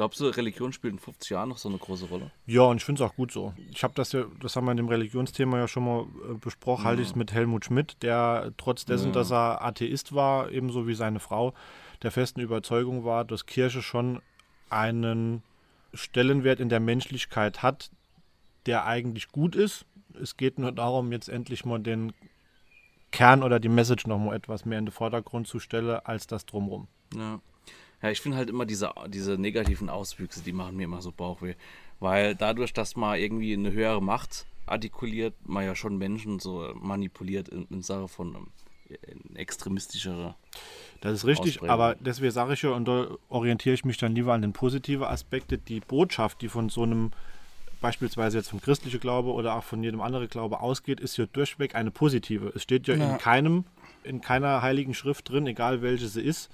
Glaubst 0.00 0.18
du, 0.18 0.28
Religion 0.28 0.72
spielt 0.72 0.94
in 0.94 0.98
50 0.98 1.28
Jahren 1.28 1.50
noch 1.50 1.58
so 1.58 1.68
eine 1.68 1.76
große 1.76 2.06
Rolle? 2.06 2.30
Ja, 2.46 2.62
und 2.62 2.78
ich 2.78 2.84
finde 2.86 3.04
es 3.04 3.10
auch 3.10 3.14
gut 3.14 3.30
so. 3.30 3.52
Ich 3.70 3.84
habe 3.84 3.92
das 3.94 4.12
ja, 4.12 4.24
das 4.40 4.56
haben 4.56 4.64
wir 4.64 4.70
in 4.70 4.78
dem 4.78 4.88
Religionsthema 4.88 5.58
ja 5.58 5.68
schon 5.68 5.84
mal 5.84 6.04
äh, 6.04 6.38
besprochen, 6.40 6.84
halte 6.84 7.02
ich 7.02 7.08
es 7.08 7.16
mit 7.16 7.34
Helmut 7.34 7.66
Schmidt, 7.66 8.02
der 8.02 8.50
trotz 8.56 8.86
dessen, 8.86 9.12
dass 9.12 9.30
er 9.30 9.62
Atheist 9.62 10.14
war, 10.14 10.50
ebenso 10.52 10.88
wie 10.88 10.94
seine 10.94 11.20
Frau, 11.20 11.52
der 12.02 12.12
festen 12.12 12.40
Überzeugung 12.40 13.04
war, 13.04 13.26
dass 13.26 13.44
Kirche 13.44 13.82
schon 13.82 14.22
einen 14.70 15.42
Stellenwert 15.92 16.60
in 16.60 16.70
der 16.70 16.80
Menschlichkeit 16.80 17.62
hat, 17.62 17.90
der 18.64 18.86
eigentlich 18.86 19.28
gut 19.28 19.54
ist. 19.54 19.84
Es 20.18 20.38
geht 20.38 20.58
nur 20.58 20.72
darum, 20.72 21.12
jetzt 21.12 21.28
endlich 21.28 21.66
mal 21.66 21.78
den 21.78 22.14
Kern 23.10 23.42
oder 23.42 23.60
die 23.60 23.68
Message 23.68 24.06
noch 24.06 24.18
mal 24.18 24.34
etwas 24.34 24.64
mehr 24.64 24.78
in 24.78 24.86
den 24.86 24.92
Vordergrund 24.92 25.46
zu 25.46 25.58
stellen, 25.58 26.00
als 26.04 26.26
das 26.26 26.46
drumrum. 26.46 26.88
Ja. 27.14 27.38
Ja, 28.02 28.10
ich 28.10 28.20
finde 28.20 28.36
halt 28.38 28.48
immer 28.48 28.64
diese, 28.66 28.92
diese 29.08 29.32
negativen 29.38 29.90
Auswüchse, 29.90 30.40
die 30.42 30.52
machen 30.52 30.76
mir 30.76 30.84
immer 30.84 31.02
so 31.02 31.12
Bauchweh. 31.12 31.54
Weil 31.98 32.34
dadurch, 32.34 32.72
dass 32.72 32.96
man 32.96 33.18
irgendwie 33.18 33.52
eine 33.52 33.72
höhere 33.72 34.02
Macht 34.02 34.46
artikuliert, 34.66 35.34
man 35.44 35.64
ja 35.66 35.74
schon 35.74 35.98
Menschen 35.98 36.38
so 36.38 36.72
manipuliert 36.74 37.48
in, 37.48 37.66
in 37.70 37.82
Sache 37.82 38.08
von 38.08 38.34
ähm, 38.34 38.46
in 39.06 39.36
extremistischere. 39.36 40.34
Das 41.00 41.12
ist 41.12 41.24
richtig, 41.26 41.56
Ausprägung. 41.56 41.70
aber 41.70 41.94
deswegen 42.00 42.32
sage 42.32 42.54
ich 42.54 42.62
ja, 42.62 42.70
und 42.70 42.86
da 42.86 43.08
orientiere 43.28 43.74
ich 43.74 43.84
mich 43.84 43.98
dann 43.98 44.14
lieber 44.14 44.32
an 44.32 44.42
den 44.42 44.52
positiven 44.52 45.04
Aspekten, 45.04 45.62
die 45.66 45.80
Botschaft, 45.80 46.42
die 46.42 46.48
von 46.48 46.68
so 46.70 46.82
einem, 46.82 47.12
beispielsweise 47.80 48.38
jetzt 48.38 48.50
vom 48.50 48.60
christlichen 48.60 49.00
Glaube 49.00 49.30
oder 49.32 49.54
auch 49.54 49.64
von 49.64 49.82
jedem 49.82 50.00
anderen 50.00 50.28
Glaube 50.28 50.60
ausgeht, 50.60 51.00
ist 51.00 51.16
ja 51.16 51.26
durchweg 51.26 51.74
eine 51.74 51.90
positive. 51.90 52.52
Es 52.54 52.62
steht 52.62 52.88
ja, 52.88 52.94
Ja. 52.96 53.12
in 53.12 53.18
keinem, 53.18 53.64
in 54.02 54.20
keiner 54.20 54.60
heiligen 54.62 54.94
Schrift 54.94 55.28
drin, 55.28 55.46
egal 55.46 55.82
welche 55.82 56.08
sie 56.08 56.22
ist, 56.22 56.50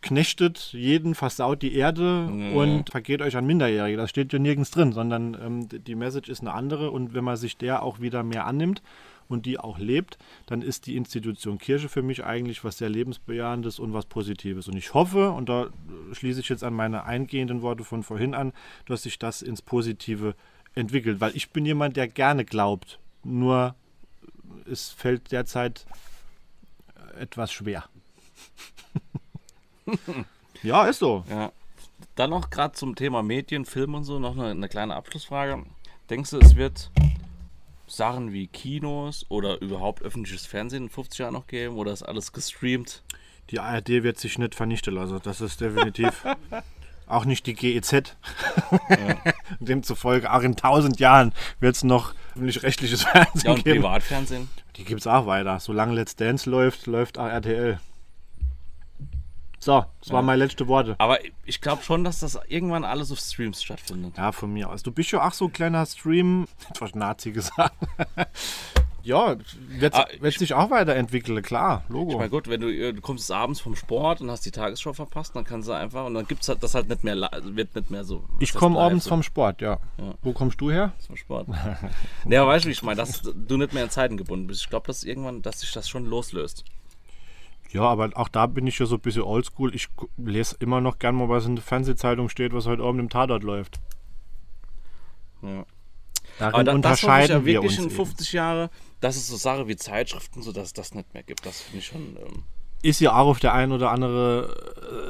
knechtet 0.00 0.72
jeden, 0.72 1.14
versaut 1.14 1.62
die 1.62 1.74
Erde 1.74 2.28
Ja. 2.32 2.50
und 2.52 2.90
vergeht 2.90 3.22
euch 3.22 3.36
an 3.36 3.46
Minderjährige. 3.46 3.96
Das 3.96 4.10
steht 4.10 4.32
ja 4.32 4.38
nirgends 4.38 4.70
drin, 4.70 4.92
sondern 4.92 5.34
ähm, 5.34 5.68
die 5.68 5.94
Message 5.94 6.28
ist 6.28 6.40
eine 6.40 6.52
andere 6.52 6.90
und 6.90 7.14
wenn 7.14 7.24
man 7.24 7.36
sich 7.36 7.56
der 7.56 7.82
auch 7.82 8.00
wieder 8.00 8.22
mehr 8.22 8.46
annimmt 8.46 8.82
und 9.28 9.44
die 9.44 9.58
auch 9.58 9.78
lebt, 9.78 10.16
dann 10.46 10.62
ist 10.62 10.86
die 10.86 10.96
Institution 10.96 11.58
Kirche 11.58 11.88
für 11.90 12.02
mich 12.02 12.24
eigentlich 12.24 12.64
was 12.64 12.78
sehr 12.78 12.88
lebensbejahendes 12.88 13.78
und 13.78 13.92
was 13.92 14.06
Positives. 14.06 14.68
Und 14.68 14.76
ich 14.76 14.94
hoffe, 14.94 15.30
und 15.32 15.48
da 15.48 15.64
äh, 15.64 16.14
schließe 16.14 16.40
ich 16.40 16.48
jetzt 16.48 16.64
an 16.64 16.72
meine 16.74 17.04
eingehenden 17.04 17.60
Worte 17.62 17.84
von 17.84 18.02
vorhin 18.02 18.34
an, 18.34 18.52
dass 18.86 19.02
sich 19.02 19.18
das 19.18 19.42
ins 19.42 19.60
Positive 19.62 20.34
entwickelt, 20.74 21.20
weil 21.20 21.36
ich 21.36 21.50
bin 21.50 21.66
jemand, 21.66 21.96
der 21.96 22.08
gerne 22.08 22.44
glaubt, 22.44 22.98
nur 23.24 23.74
es 24.70 24.90
fällt 24.90 25.32
derzeit 25.32 25.84
äh, 27.16 27.20
etwas 27.22 27.52
schwer. 27.52 27.84
ja, 30.62 30.86
ist 30.86 30.98
so. 30.98 31.24
Ja. 31.28 31.52
Dann 32.14 32.30
noch 32.30 32.50
gerade 32.50 32.74
zum 32.74 32.94
Thema 32.94 33.22
Medien, 33.22 33.64
Film 33.64 33.94
und 33.94 34.04
so, 34.04 34.18
noch 34.18 34.36
eine, 34.36 34.50
eine 34.50 34.68
kleine 34.68 34.94
Abschlussfrage. 34.94 35.64
Denkst 36.10 36.30
du, 36.30 36.38
es 36.38 36.56
wird 36.56 36.90
Sachen 37.86 38.32
wie 38.32 38.46
Kinos 38.46 39.26
oder 39.28 39.60
überhaupt 39.60 40.02
öffentliches 40.02 40.46
Fernsehen 40.46 40.84
in 40.84 40.90
50 40.90 41.18
Jahren 41.20 41.34
noch 41.34 41.46
geben 41.46 41.76
oder 41.76 41.92
ist 41.92 42.02
alles 42.02 42.32
gestreamt? 42.32 43.02
Die 43.50 43.60
ARD 43.60 43.88
wird 43.88 44.18
sich 44.18 44.38
nicht 44.38 44.54
vernichten 44.54 44.94
lassen. 44.94 45.20
Das 45.22 45.40
ist 45.40 45.60
definitiv 45.60 46.24
auch 47.06 47.24
nicht 47.24 47.46
die 47.46 47.54
GEZ. 47.54 48.16
Demzufolge 49.60 50.32
auch 50.32 50.42
in 50.42 50.56
tausend 50.56 51.00
Jahren 51.00 51.32
wird 51.60 51.76
es 51.76 51.84
noch 51.84 52.14
nicht 52.34 52.62
rechtliches 52.62 53.04
Fernsehen 53.04 53.42
Ja, 53.44 53.52
und 53.52 53.64
geben. 53.64 53.80
Privatfernsehen? 53.82 54.48
Die 54.76 54.84
gibt 54.84 55.00
es 55.00 55.06
auch 55.06 55.26
weiter. 55.26 55.58
Solange 55.60 55.94
Let's 55.94 56.14
Dance 56.14 56.48
läuft, 56.48 56.86
läuft 56.86 57.18
auch 57.18 57.26
RTL. 57.26 57.80
So, 59.58 59.84
das 60.00 60.12
waren 60.12 60.24
meine 60.24 60.44
letzten 60.44 60.66
Worte. 60.68 60.94
Aber 60.98 61.18
ich 61.44 61.60
glaube 61.60 61.82
schon, 61.82 62.04
dass 62.04 62.20
das 62.20 62.38
irgendwann 62.48 62.84
alles 62.84 63.10
auf 63.10 63.18
Streams 63.18 63.62
stattfindet. 63.62 64.16
Ja, 64.16 64.32
von 64.32 64.52
mir 64.52 64.70
aus. 64.70 64.82
Du 64.82 64.92
bist 64.92 65.10
ja 65.10 65.26
auch 65.26 65.32
so 65.32 65.46
ein 65.46 65.52
kleiner 65.52 65.84
Stream, 65.86 66.46
etwas 66.70 66.94
Nazi 66.94 67.32
gesagt, 67.32 67.74
Ja, 69.08 69.36
wird, 69.68 69.94
Ah, 69.94 70.06
sich 70.30 70.52
auch 70.52 70.70
weiterentwickeln, 70.70 71.40
klar, 71.42 71.82
Logo. 71.88 72.10
Ich 72.10 72.18
meine, 72.18 72.28
gut, 72.28 72.46
wenn 72.46 72.60
du, 72.60 72.68
äh, 72.68 72.92
du 72.92 73.00
kommst 73.00 73.32
abends 73.32 73.58
vom 73.58 73.74
Sport 73.74 74.20
und 74.20 74.30
hast 74.30 74.44
die 74.44 74.50
Tagesschau 74.50 74.92
verpasst, 74.92 75.34
dann 75.34 75.44
kannst 75.44 75.66
du 75.66 75.72
einfach, 75.72 76.04
und 76.04 76.12
dann 76.12 76.26
gibt 76.26 76.42
es 76.42 76.48
halt, 76.50 76.62
das 76.62 76.74
halt 76.74 76.90
nicht 76.90 77.04
mehr, 77.04 77.16
wird 77.16 77.74
nicht 77.74 77.90
mehr 77.90 78.04
so. 78.04 78.24
ich 78.38 78.52
komme 78.52 78.78
abends 78.78 79.04
so 79.04 79.10
vom 79.10 79.22
Sport, 79.22 79.62
ja. 79.62 79.78
Ja. 79.96 80.14
Wo 80.22 80.32
kommst 80.32 80.60
du 80.60 80.70
her? 80.70 80.92
vom 81.06 81.16
Sport. 81.16 81.48
aber 82.26 82.46
weißt 82.48 82.66
du, 82.66 82.68
wie 82.68 82.72
ich 82.72 82.82
meine, 82.82 82.96
dass 82.96 83.22
du 83.22 83.56
nicht 83.56 83.72
mehr 83.72 83.84
in 83.84 83.90
Zeiten 83.90 84.18
gebunden 84.18 84.46
bist. 84.46 84.60
Ich 84.62 84.68
glaube, 84.68 84.86
dass 84.86 85.04
irgendwann, 85.04 85.40
dass 85.40 85.60
sich 85.60 85.72
das 85.72 85.88
schon 85.88 86.04
loslöst. 86.04 86.64
Ja, 87.70 87.82
aber 87.82 88.10
auch 88.14 88.28
da 88.28 88.46
bin 88.46 88.66
ich 88.66 88.78
ja 88.78 88.86
so 88.86 88.96
ein 88.96 89.00
bisschen 89.00 89.22
oldschool. 89.22 89.74
Ich 89.74 89.88
lese 90.16 90.56
immer 90.58 90.80
noch 90.80 90.98
gern 90.98 91.14
mal, 91.16 91.28
was 91.28 91.44
in 91.46 91.56
der 91.56 91.64
Fernsehzeitung 91.64 92.28
steht, 92.28 92.52
was 92.54 92.66
heute 92.66 92.82
Abend 92.82 93.00
im 93.00 93.08
Tatort 93.10 93.42
läuft. 93.42 93.78
Ja. 95.42 95.64
Darin 96.38 96.54
Aber 96.54 96.64
da, 96.64 96.72
das 96.72 96.72
hoffe 96.72 96.72
ich 96.72 96.74
unterscheiden 96.74 97.36
ja 97.40 97.44
wir 97.44 97.52
wirklich 97.54 97.78
uns. 97.78 97.92
in 97.92 97.98
eben. 97.98 98.06
50 98.06 98.32
Jahre, 98.32 98.70
dass 99.00 99.16
es 99.16 99.26
so 99.26 99.36
Sachen 99.36 99.68
wie 99.68 99.76
Zeitschriften, 99.76 100.42
so 100.42 100.52
dass 100.52 100.68
es 100.68 100.72
das 100.72 100.94
nicht 100.94 101.12
mehr 101.12 101.22
gibt. 101.22 101.44
Das 101.44 101.60
finde 101.60 101.78
ich 101.78 101.86
schon. 101.86 102.16
Ähm, 102.16 102.44
Ist 102.82 103.00
ja 103.00 103.12
auch 103.14 103.26
auf 103.26 103.38
der 103.40 103.52
einen 103.54 103.72
oder 103.72 103.90
anderen 103.90 104.50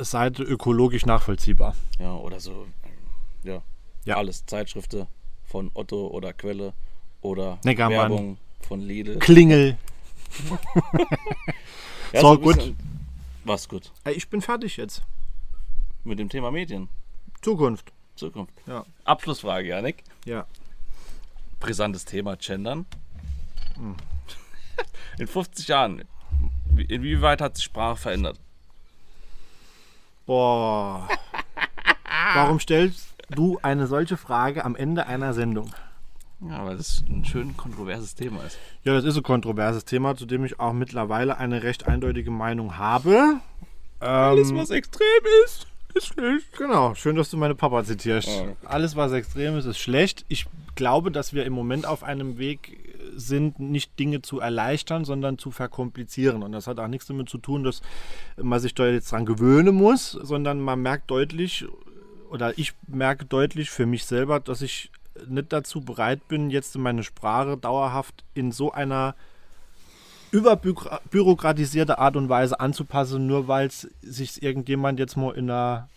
äh, 0.01 0.05
Seite 0.05 0.43
ökologisch 0.43 1.07
nachvollziehbar. 1.07 1.77
ja, 1.99 2.15
oder 2.15 2.41
so. 2.41 2.67
Ja. 3.45 3.63
Ja. 4.05 4.17
Alles. 4.17 4.47
Zeitschriften 4.47 5.07
von 5.45 5.71
Otto 5.75 6.09
oder 6.09 6.33
Quelle 6.33 6.73
oder 7.21 7.59
Neckermann. 7.63 7.99
Werbung 7.99 8.39
von 8.67 8.81
Lidl. 8.81 9.19
Klingel. 9.19 9.77
Ja, 12.13 12.21
So, 12.21 12.33
ein 12.33 12.41
bisschen- 12.41 12.77
Was 13.45 13.69
gut. 13.69 13.93
Ich 14.07 14.29
bin 14.29 14.41
fertig 14.43 14.77
jetzt. 14.77 15.03
Mit 16.05 16.19
dem 16.19 16.29
Thema 16.29 16.51
Medien. 16.51 16.89
Zukunft. 17.43 17.93
Zukunft. 18.17 18.53
Ja. 18.67 18.85
Abschlussfrage, 19.05 19.69
Janik. 19.69 20.03
Ja. 20.25 20.47
Brisantes 21.61 22.05
Thema 22.05 22.37
Gendern. 22.37 22.87
Hm. 23.77 23.95
In 25.19 25.27
50 25.27 25.69
Jahren, 25.69 26.05
wie- 26.73 26.85
inwieweit 26.85 27.41
hat 27.41 27.57
sich 27.57 27.65
Sprache 27.65 27.97
verändert? 27.97 28.39
Boah. 30.27 31.09
Warum 32.35 32.61
stellst 32.61 33.09
du 33.31 33.59
eine 33.63 33.87
solche 33.87 34.17
Frage 34.17 34.65
am 34.65 34.77
Ende 34.77 35.07
einer 35.07 35.33
Sendung? 35.35 35.73
Ja, 36.41 36.65
weil 36.65 36.77
das 36.77 37.05
ein 37.09 37.25
schön 37.25 37.57
kontroverses 37.57 38.15
Thema 38.15 38.45
ist. 38.45 38.59
Ja, 38.85 38.95
das 38.95 39.05
ist 39.05 39.17
ein 39.17 39.23
kontroverses 39.23 39.85
Thema, 39.85 40.17
zu 40.17 40.25
dem 40.25 40.45
ich 40.45 40.61
auch 40.61 40.73
mittlerweile 40.73 41.37
eine 41.37 41.63
recht 41.63 41.89
eindeutige 41.89 42.31
Meinung 42.31 42.79
habe. 42.79 43.41
Ähm, 44.01 44.57
was 44.57 44.71
extrem 44.71 45.07
ist, 45.45 45.67
ist 45.95 46.07
schlecht. 46.07 46.57
Genau, 46.57 46.95
schön, 46.95 47.17
dass 47.17 47.31
du 47.31 47.37
meine 47.37 47.57
Papa 47.57 47.83
zitierst. 47.83 48.29
Ja. 48.29 48.53
Alles, 48.65 48.95
was 48.95 49.11
extrem 49.13 49.57
ist, 49.57 49.65
ist 49.65 49.79
schlecht. 49.79 50.25
Ich 50.29 50.47
glaube, 50.77 51.11
dass 51.11 51.33
wir 51.33 51.45
im 51.45 51.53
Moment 51.53 51.87
auf 51.87 52.05
einem 52.05 52.39
Weg 52.39 52.95
sind, 53.17 53.59
nicht 53.59 53.99
Dinge 53.99 54.23
zu 54.23 54.39
erleichtern, 54.39 55.05
sondern 55.05 55.39
zu 55.39 55.51
verkomplizieren. 55.51 56.45
Und 56.45 56.53
das 56.53 56.69
hat 56.69 56.79
auch 56.79 56.87
nichts 56.87 57.07
damit 57.07 57.29
zu 57.29 57.39
tun, 57.39 57.65
dass 57.65 57.83
man 58.37 58.61
sich 58.61 58.75
da 58.75 58.87
jetzt 58.87 59.11
dran 59.11 59.27
gewöhnen 59.27 59.75
muss, 59.75 60.13
sondern 60.13 60.61
man 60.61 60.81
merkt 60.81 61.11
deutlich, 61.11 61.67
oder 62.31 62.57
ich 62.59 62.75
merke 62.87 63.25
deutlich 63.25 63.71
für 63.71 63.87
mich 63.87 64.05
selber, 64.05 64.39
dass 64.39 64.63
ich 64.63 64.93
nicht 65.27 65.53
dazu 65.53 65.81
bereit 65.81 66.27
bin, 66.29 66.51
jetzt 66.51 66.77
meine 66.77 67.03
Sprache 67.03 67.57
dauerhaft 67.57 68.25
in 68.35 68.53
so 68.53 68.73
einer 68.73 69.15
überbürokratisierte 70.31 71.99
Art 71.99 72.17
und 72.17 72.29
Weise 72.29 72.61
anzupassen, 72.61 73.27
nur 73.27 73.49
weil 73.49 73.67
es 73.67 73.89
sich 74.03 74.43
irgendjemand 74.43 74.99
jetzt 74.99 75.17
mal 75.17 75.35
in 75.35 75.51
einer 75.51 75.89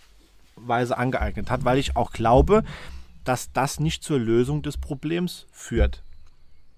Weise 0.56 0.98
angeeignet 0.98 1.50
hat, 1.50 1.66
weil 1.66 1.78
ich 1.78 1.96
auch 1.96 2.12
glaube, 2.12 2.64
dass 3.24 3.52
das 3.52 3.80
nicht 3.80 4.04
zur 4.04 4.20
Lösung 4.20 4.62
des 4.62 4.78
Problems 4.78 5.48
führt. 5.52 6.02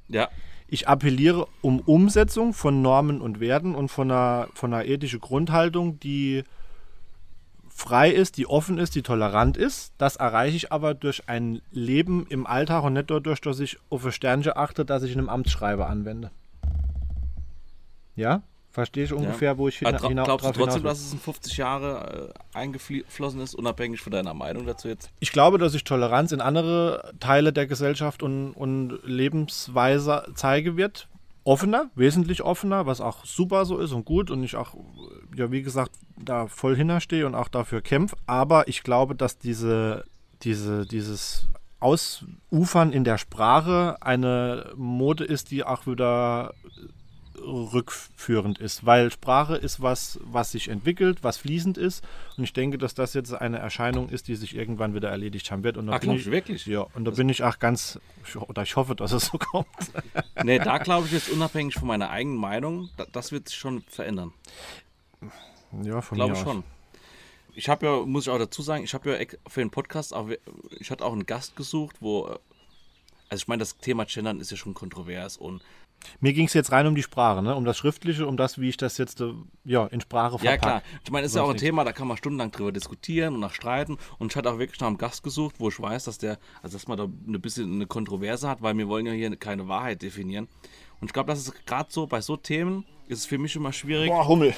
Ja, 0.07 0.29
Ich 0.67 0.87
appelliere 0.87 1.47
um 1.61 1.79
Umsetzung 1.79 2.53
von 2.53 2.81
Normen 2.81 3.21
und 3.21 3.39
Werten 3.39 3.75
und 3.75 3.89
von 3.89 4.09
einer, 4.09 4.47
von 4.53 4.73
einer 4.73 4.85
ethischen 4.85 5.21
Grundhaltung, 5.21 5.99
die 5.99 6.43
frei 7.75 8.11
ist, 8.11 8.37
die 8.37 8.47
offen 8.47 8.77
ist, 8.77 8.95
die 8.95 9.01
tolerant 9.01 9.57
ist. 9.57 9.93
Das 9.97 10.15
erreiche 10.15 10.55
ich 10.55 10.71
aber 10.71 10.93
durch 10.93 11.27
ein 11.27 11.61
Leben 11.71 12.25
im 12.29 12.45
Alltag 12.45 12.83
und 12.83 12.93
nicht 12.93 13.09
dadurch, 13.09 13.41
dass 13.41 13.59
ich 13.59 13.77
auf 13.89 14.05
ein 14.05 14.11
Sternchen 14.11 14.53
achte, 14.55 14.85
dass 14.85 15.03
ich 15.03 15.11
in 15.13 15.19
einem 15.19 15.29
Amtsschreiber 15.29 15.87
anwende. 15.89 16.31
Ja? 18.15 18.43
Verstehe 18.71 19.03
ich 19.03 19.13
ungefähr, 19.13 19.59
wo 19.59 19.67
ich 19.67 19.77
hin, 19.77 19.87
Aber 19.87 19.97
tra- 19.97 20.07
hina- 20.09 20.23
glaubst 20.23 20.45
du 20.47 20.51
hinaus 20.53 20.65
trotzdem, 20.65 20.83
dass 20.83 20.99
es 20.99 21.13
in 21.13 21.19
50 21.19 21.57
Jahre 21.57 22.33
äh, 22.53 22.57
eingeflossen 22.57 23.39
ist, 23.39 23.53
unabhängig 23.53 24.01
von 24.01 24.11
deiner 24.11 24.33
Meinung 24.33 24.65
dazu 24.65 24.87
jetzt? 24.87 25.11
Ich 25.19 25.31
glaube, 25.31 25.59
dass 25.59 25.75
ich 25.75 25.83
Toleranz 25.83 26.31
in 26.31 26.41
andere 26.41 27.13
Teile 27.19 27.53
der 27.53 27.67
Gesellschaft 27.67 28.23
und, 28.23 28.53
und 28.53 28.99
Lebensweise 29.03 30.25
zeige 30.33 30.75
wird. 30.75 31.07
Offener, 31.45 31.89
wesentlich 31.95 32.41
offener, 32.41 32.85
was 32.85 33.01
auch 33.01 33.25
super 33.25 33.65
so 33.65 33.77
ist 33.77 33.91
und 33.91 34.05
gut 34.05 34.31
und 34.31 34.43
ich 34.43 34.55
auch, 34.55 34.75
ja, 35.35 35.51
wie 35.51 35.61
gesagt, 35.61 35.91
da 36.17 36.47
voll 36.47 36.75
hinterstehe 36.75 37.27
und 37.27 37.35
auch 37.35 37.49
dafür 37.49 37.81
kämpfe. 37.81 38.15
Aber 38.25 38.67
ich 38.67 38.83
glaube, 38.83 39.15
dass 39.15 39.37
diese, 39.37 40.05
diese, 40.41 40.85
dieses 40.85 41.47
Ausufern 41.79 42.93
in 42.93 43.03
der 43.03 43.17
Sprache 43.17 43.97
eine 44.01 44.71
Mode 44.77 45.25
ist, 45.25 45.51
die 45.51 45.65
auch 45.65 45.85
wieder 45.85 46.53
rückführend 47.37 48.59
ist, 48.59 48.85
weil 48.85 49.11
Sprache 49.11 49.55
ist 49.55 49.81
was, 49.81 50.19
was 50.23 50.51
sich 50.51 50.67
entwickelt, 50.69 51.23
was 51.23 51.37
fließend 51.37 51.77
ist 51.77 52.03
und 52.37 52.43
ich 52.43 52.53
denke, 52.53 52.77
dass 52.77 52.93
das 52.93 53.13
jetzt 53.13 53.33
eine 53.33 53.59
Erscheinung 53.59 54.09
ist, 54.09 54.27
die 54.27 54.35
sich 54.35 54.55
irgendwann 54.55 54.93
wieder 54.93 55.09
erledigt 55.09 55.51
haben 55.51 55.63
wird 55.63 55.77
und 55.77 55.87
da 55.87 55.93
Ah, 55.93 55.97
bin 55.99 56.11
ich 56.11 56.29
wirklich? 56.29 56.65
ja 56.65 56.81
und 56.93 57.05
da 57.05 57.11
bin 57.11 57.29
ich 57.29 57.43
auch 57.43 57.59
ganz 57.59 57.99
oder 58.47 58.63
ich 58.63 58.75
hoffe, 58.75 58.95
dass 58.95 59.11
es 59.11 59.25
so 59.27 59.37
kommt. 59.37 59.67
Nee, 60.43 60.59
da 60.59 60.77
glaube 60.77 61.07
ich 61.07 61.13
jetzt 61.13 61.29
unabhängig 61.29 61.75
von 61.75 61.87
meiner 61.87 62.09
eigenen 62.09 62.37
Meinung, 62.37 62.89
da, 62.97 63.05
das 63.11 63.31
wird 63.31 63.47
sich 63.49 63.57
schon 63.57 63.81
verändern. 63.83 64.33
Ja, 65.83 66.01
von 66.01 66.15
Glaube 66.15 66.33
mir 66.33 66.37
aus. 66.39 66.43
schon. 66.43 66.63
Ich 67.55 67.69
habe 67.69 67.85
ja, 67.85 67.99
muss 68.05 68.25
ich 68.25 68.29
auch 68.31 68.37
dazu 68.39 68.61
sagen, 68.61 68.83
ich 68.83 68.93
habe 68.93 69.11
ja 69.17 69.25
für 69.47 69.59
den 69.61 69.69
Podcast 69.71 70.13
auch, 70.13 70.27
ich 70.79 70.91
hatte 70.91 71.05
auch 71.05 71.13
einen 71.13 71.25
Gast 71.25 71.55
gesucht, 71.55 71.97
wo, 71.99 72.27
äh, 72.27 72.37
also 73.29 73.41
ich 73.43 73.47
meine, 73.47 73.59
das 73.59 73.77
Thema 73.77 74.05
Gendern 74.05 74.39
ist 74.39 74.51
ja 74.51 74.57
schon 74.57 74.73
kontrovers 74.73 75.37
und 75.37 75.61
Mir 76.19 76.33
ging 76.33 76.45
es 76.45 76.53
jetzt 76.53 76.71
rein 76.71 76.87
um 76.87 76.95
die 76.95 77.03
Sprache, 77.03 77.41
ne? 77.41 77.55
um 77.55 77.65
das 77.65 77.77
Schriftliche, 77.77 78.27
um 78.27 78.37
das, 78.37 78.59
wie 78.59 78.69
ich 78.69 78.77
das 78.77 78.97
jetzt 78.97 79.21
äh, 79.21 79.33
ja, 79.65 79.85
in 79.87 80.01
Sprache 80.01 80.35
Ja, 80.35 80.51
verpacke. 80.51 80.59
klar. 80.61 80.83
Ich 81.03 81.11
meine, 81.11 81.25
es 81.25 81.31
ist 81.31 81.35
ja 81.35 81.43
auch 81.43 81.49
ein. 81.49 81.57
Thema, 81.57 81.83
da 81.83 81.91
kann 81.93 82.07
man 82.07 82.17
stundenlang 82.17 82.51
drüber 82.51 82.71
diskutieren 82.71 83.35
und 83.35 83.39
nach 83.39 83.53
streiten. 83.53 83.97
Und 84.19 84.31
ich 84.31 84.35
hatte 84.35 84.51
auch 84.51 84.59
wirklich 84.59 84.79
nach 84.79 84.87
einem 84.87 84.97
Gast 84.97 85.23
gesucht, 85.23 85.55
wo 85.59 85.69
ich 85.69 85.79
weiß, 85.79 86.05
dass 86.05 86.17
der, 86.17 86.37
also 86.61 86.75
dass 86.77 86.87
man 86.87 86.97
da 86.97 87.03
ein 87.05 87.41
bisschen 87.41 87.73
eine 87.73 87.87
Kontroverse 87.87 88.47
hat, 88.49 88.61
weil 88.61 88.77
wir 88.77 88.87
wollen 88.87 89.05
ja 89.05 89.11
hier 89.13 89.35
keine 89.35 89.67
Wahrheit 89.67 90.01
definieren. 90.01 90.47
Und 90.99 91.07
ich 91.07 91.13
glaube, 91.13 91.27
das 91.31 91.39
ist 91.39 91.65
gerade 91.65 91.91
so, 91.91 92.07
bei 92.07 92.21
so 92.21 92.37
Themen 92.37 92.85
ist 93.07 93.19
es 93.19 93.25
für 93.25 93.37
mich 93.37 93.55
immer 93.55 93.73
schwierig. 93.73 94.09
Boah, 94.09 94.25
Hummel. 94.27 94.53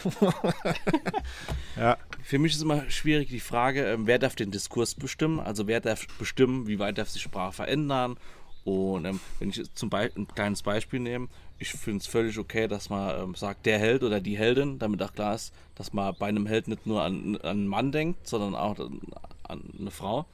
ja, 1.76 1.98
Für 2.24 2.40
mich 2.40 2.54
ist 2.54 2.62
immer 2.62 2.90
schwierig 2.90 3.30
die 3.30 3.40
Frage, 3.40 3.86
ähm, 3.86 4.08
wer 4.08 4.20
darf 4.20 4.36
den 4.36 4.52
Diskurs 4.52 4.96
bestimmen? 4.96 5.40
Also 5.40 5.68
wer 5.68 5.80
darf 5.82 6.06
bestimmen, 6.20 6.68
wie 6.68 6.80
weit 6.80 6.98
darf 6.98 7.10
sich 7.10 7.22
Sprache 7.24 7.54
verändern? 7.54 8.18
Und 8.66 9.06
ähm, 9.06 9.20
wenn 9.40 9.50
ich 9.50 9.74
zum 9.76 9.90
Beispiel 9.92 10.24
ein 10.24 10.28
kleines 10.28 10.64
Beispiel 10.64 11.00
nehme, 11.00 11.28
ich 11.60 11.70
finde 11.70 12.00
es 12.00 12.08
völlig 12.08 12.38
okay, 12.40 12.68
dass 12.68 12.90
man 12.90 13.22
ähm, 13.22 13.36
sagt, 13.36 13.66
der 13.68 13.78
Held 13.78 14.04
oder 14.04 14.20
die 14.20 14.38
Heldin, 14.38 14.80
damit 14.80 15.02
auch 15.04 15.14
klar 15.14 15.36
ist, 15.36 15.54
dass 15.76 15.94
man 15.94 16.16
bei 16.18 16.28
einem 16.28 16.48
Held 16.48 16.68
nicht 16.68 16.88
nur 16.88 17.04
an, 17.04 17.38
an 17.38 17.50
einen 17.50 17.68
Mann 17.68 17.92
denkt, 17.92 18.28
sondern 18.28 18.56
auch 18.56 18.78
an, 18.80 19.00
an 19.44 19.62
eine 19.80 19.92
Frau. 19.92 20.26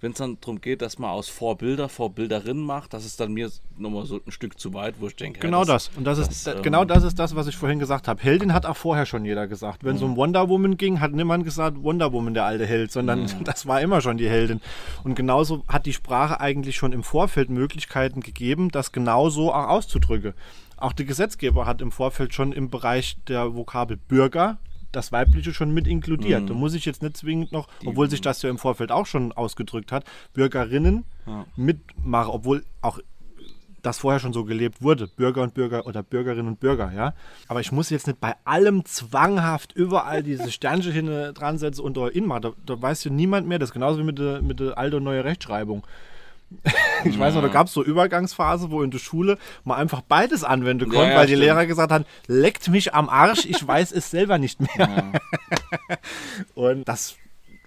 Wenn 0.00 0.12
es 0.12 0.18
dann 0.18 0.38
darum 0.40 0.62
geht, 0.62 0.80
dass 0.80 0.98
man 0.98 1.10
aus 1.10 1.28
Vorbilder 1.28 1.90
Vorbilderinnen 1.90 2.64
macht, 2.64 2.94
das 2.94 3.04
ist 3.04 3.20
dann 3.20 3.32
mir 3.32 3.50
nochmal 3.76 4.06
so 4.06 4.18
ein 4.24 4.32
Stück 4.32 4.58
zu 4.58 4.72
weit, 4.72 4.94
wo 4.98 5.08
ich 5.08 5.16
denke, 5.16 5.40
genau 5.40 5.64
das. 5.64 5.90
Und 5.94 6.04
das, 6.04 6.18
ist 6.18 6.46
das, 6.46 6.56
ähm, 6.56 6.62
genau 6.62 6.86
das 6.86 7.04
ist 7.04 7.18
das, 7.18 7.36
was 7.36 7.46
ich 7.48 7.56
vorhin 7.56 7.78
gesagt 7.78 8.08
habe. 8.08 8.22
Heldin 8.22 8.54
hat 8.54 8.64
auch 8.64 8.78
vorher 8.78 9.04
schon 9.04 9.26
jeder 9.26 9.46
gesagt. 9.46 9.84
Wenn 9.84 9.96
es 9.96 10.02
um 10.02 10.16
Wonder 10.16 10.48
Woman 10.48 10.78
ging, 10.78 11.00
hat 11.00 11.12
niemand 11.12 11.44
gesagt, 11.44 11.82
Wonder 11.82 12.12
Woman 12.14 12.32
der 12.32 12.46
alte 12.46 12.64
Held, 12.64 12.90
sondern 12.92 13.28
das 13.44 13.66
war 13.66 13.82
immer 13.82 14.00
schon 14.00 14.16
die 14.16 14.28
Heldin. 14.28 14.62
Und 15.04 15.16
genauso 15.16 15.64
hat 15.68 15.84
die 15.84 15.92
Sprache 15.92 16.40
eigentlich 16.40 16.76
schon 16.76 16.92
im 16.92 17.02
Vorfeld 17.02 17.50
Möglichkeiten 17.50 18.20
gegeben, 18.20 18.70
das 18.70 18.92
genauso 18.92 19.52
auch 19.52 19.68
auszudrücken. 19.68 20.32
Auch 20.78 20.94
der 20.94 21.04
Gesetzgeber 21.04 21.66
hat 21.66 21.82
im 21.82 21.92
Vorfeld 21.92 22.32
schon 22.32 22.52
im 22.52 22.70
Bereich 22.70 23.18
der 23.28 23.54
Vokabel 23.54 23.98
Bürger 23.98 24.58
das 24.92 25.12
Weibliche 25.12 25.52
schon 25.54 25.72
mit 25.72 25.86
inkludiert. 25.86 26.48
Da 26.50 26.54
muss 26.54 26.74
ich 26.74 26.84
jetzt 26.84 27.02
nicht 27.02 27.16
zwingend 27.16 27.52
noch, 27.52 27.68
obwohl 27.86 28.10
sich 28.10 28.20
das 28.20 28.42
ja 28.42 28.50
im 28.50 28.58
Vorfeld 28.58 28.90
auch 28.92 29.06
schon 29.06 29.32
ausgedrückt 29.32 29.92
hat, 29.92 30.04
Bürgerinnen 30.32 31.04
mitmachen, 31.56 32.30
obwohl 32.30 32.64
auch 32.80 32.98
das 33.82 33.98
vorher 33.98 34.20
schon 34.20 34.32
so 34.32 34.44
gelebt 34.44 34.82
wurde, 34.82 35.06
Bürger 35.08 35.42
und 35.42 35.54
Bürger 35.54 35.86
oder 35.86 36.02
Bürgerinnen 36.02 36.48
und 36.48 36.60
Bürger, 36.60 36.92
ja. 36.94 37.14
Aber 37.48 37.60
ich 37.60 37.72
muss 37.72 37.90
jetzt 37.90 38.06
nicht 38.06 38.20
bei 38.20 38.34
allem 38.44 38.84
zwanghaft 38.84 39.72
überall 39.72 40.22
diese 40.22 40.50
Sternchen 40.52 40.92
hin 40.92 41.06
dran 41.34 41.58
setzen 41.58 41.80
und 41.82 41.96
da 41.96 42.08
in 42.08 42.26
machen. 42.26 42.42
Da, 42.42 42.52
da 42.66 42.82
weiß 42.82 43.04
ja 43.04 43.10
niemand 43.10 43.48
mehr. 43.48 43.58
Das 43.58 43.70
ist 43.70 43.72
genauso 43.72 43.98
wie 44.00 44.04
mit 44.04 44.18
der, 44.18 44.42
mit 44.42 44.60
der 44.60 44.76
alte 44.76 44.98
und 44.98 45.04
neue 45.04 45.24
Rechtschreibung. 45.24 45.86
Ich 47.04 47.18
weiß 47.18 47.34
noch, 47.34 47.42
da 47.42 47.48
gab 47.48 47.68
es 47.68 47.72
so 47.72 47.82
Übergangsphase, 47.82 48.70
wo 48.70 48.82
in 48.82 48.90
der 48.90 48.98
Schule 48.98 49.38
man 49.64 49.78
einfach 49.78 50.00
beides 50.02 50.44
anwenden 50.44 50.90
konnte, 50.90 51.10
ja, 51.10 51.16
weil 51.16 51.26
die 51.26 51.32
stimmt. 51.32 51.44
Lehrer 51.44 51.66
gesagt 51.66 51.92
haben, 51.92 52.04
leckt 52.26 52.68
mich 52.68 52.94
am 52.94 53.08
Arsch, 53.08 53.46
ich 53.46 53.66
weiß 53.66 53.92
es 53.92 54.10
selber 54.10 54.38
nicht 54.38 54.60
mehr. 54.60 55.12
Und 56.54 56.88
das 56.88 57.16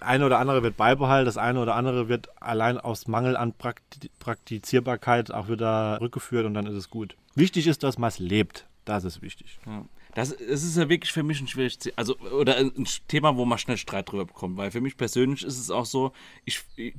eine 0.00 0.26
oder 0.26 0.38
andere 0.38 0.62
wird 0.62 0.76
beibehalten, 0.76 1.24
das 1.24 1.38
eine 1.38 1.60
oder 1.60 1.74
andere 1.74 2.08
wird 2.08 2.28
allein 2.40 2.78
aus 2.78 3.08
Mangel 3.08 3.36
an 3.36 3.54
Prakti 3.54 4.10
Praktizierbarkeit 4.18 5.32
auch 5.32 5.48
wieder 5.48 5.98
rückgeführt 6.00 6.44
und 6.44 6.54
dann 6.54 6.66
ist 6.66 6.74
es 6.74 6.90
gut. 6.90 7.16
Wichtig 7.34 7.66
ist, 7.66 7.82
dass 7.82 7.96
man 7.96 8.08
es 8.08 8.18
lebt. 8.18 8.66
Das 8.84 9.04
ist 9.04 9.22
wichtig. 9.22 9.58
Ja. 9.66 9.84
Das, 10.14 10.30
das 10.30 10.62
ist 10.62 10.76
ja 10.76 10.88
wirklich 10.88 11.12
für 11.12 11.22
mich 11.22 11.40
ein 11.40 11.48
schwieriges 11.48 11.78
also, 11.96 12.16
oder 12.18 12.56
ein 12.56 12.86
Thema, 13.08 13.36
wo 13.36 13.44
man 13.44 13.58
schnell 13.58 13.78
Streit 13.78 14.10
drüber 14.10 14.26
bekommt. 14.26 14.56
Weil 14.56 14.70
für 14.70 14.80
mich 14.80 14.96
persönlich 14.96 15.42
ist 15.42 15.58
es 15.58 15.70
auch 15.70 15.86
so, 15.86 16.12
ich, 16.44 16.62
ich 16.76 16.94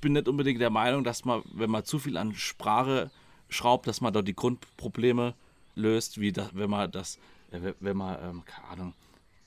bin 0.00 0.14
nicht 0.14 0.28
unbedingt 0.28 0.60
der 0.60 0.70
Meinung, 0.70 1.04
dass 1.04 1.24
man, 1.24 1.42
wenn 1.52 1.70
man 1.70 1.84
zu 1.84 1.98
viel 1.98 2.16
an 2.16 2.34
Sprache 2.34 3.10
schraubt, 3.48 3.86
dass 3.86 4.00
man 4.00 4.12
dort 4.12 4.26
die 4.26 4.34
Grundprobleme 4.34 5.34
löst, 5.76 6.20
wie 6.20 6.32
das, 6.32 6.54
wenn 6.54 6.70
man 6.70 6.90
das, 6.90 7.18
äh, 7.52 7.72
wenn 7.80 7.96
man, 7.96 8.18
ähm, 8.22 8.42
keine 8.44 8.68
Ahnung, 8.68 8.94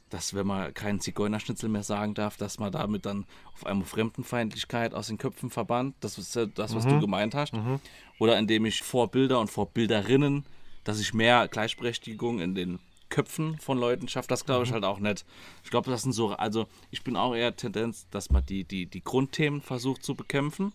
dass 0.09 0.33
wenn 0.33 0.47
man 0.47 0.73
keinen 0.73 0.99
Zigeunerschnitzel 0.99 1.69
mehr 1.69 1.83
sagen 1.83 2.13
darf, 2.13 2.37
dass 2.37 2.57
man 2.57 2.71
damit 2.71 3.05
dann 3.05 3.25
auf 3.53 3.65
einmal 3.65 3.85
Fremdenfeindlichkeit 3.85 4.93
aus 4.93 5.07
den 5.07 5.17
Köpfen 5.17 5.49
verbannt. 5.49 5.95
Das 5.99 6.17
ist 6.17 6.35
ja 6.35 6.45
das, 6.45 6.73
was 6.73 6.85
mhm. 6.85 6.89
du 6.91 6.99
gemeint 7.01 7.35
hast. 7.35 7.53
Mhm. 7.53 7.79
Oder 8.17 8.39
indem 8.39 8.65
ich 8.65 8.81
Vorbilder 8.81 9.39
und 9.39 9.51
Vorbilderinnen, 9.51 10.45
dass 10.83 10.99
ich 10.99 11.13
mehr 11.13 11.47
Gleichberechtigung 11.47 12.39
in 12.39 12.55
den 12.55 12.79
Köpfen 13.09 13.57
von 13.59 13.77
Leuten 13.77 14.07
schaffe, 14.07 14.27
das 14.27 14.45
glaube 14.45 14.63
ich 14.63 14.69
mhm. 14.69 14.75
halt 14.75 14.85
auch 14.85 14.99
nicht. 14.99 15.25
Ich 15.63 15.69
glaube, 15.69 15.89
das 15.89 16.03
sind 16.03 16.13
so, 16.13 16.29
also 16.29 16.67
ich 16.91 17.03
bin 17.03 17.15
auch 17.15 17.35
eher 17.35 17.55
Tendenz, 17.55 18.07
dass 18.09 18.29
man 18.29 18.45
die, 18.45 18.63
die, 18.63 18.85
die 18.85 19.03
Grundthemen 19.03 19.61
versucht 19.61 20.03
zu 20.03 20.15
bekämpfen. 20.15 20.73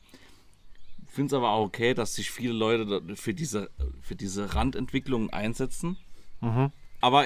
Ich 1.06 1.14
finde 1.14 1.28
es 1.28 1.34
aber 1.34 1.50
auch 1.50 1.66
okay, 1.66 1.94
dass 1.94 2.16
sich 2.16 2.30
viele 2.30 2.52
Leute 2.52 3.02
für 3.14 3.34
diese, 3.34 3.70
für 4.02 4.16
diese 4.16 4.54
Randentwicklungen 4.54 5.30
einsetzen. 5.30 5.96
Mhm. 6.40 6.72
Aber 7.00 7.24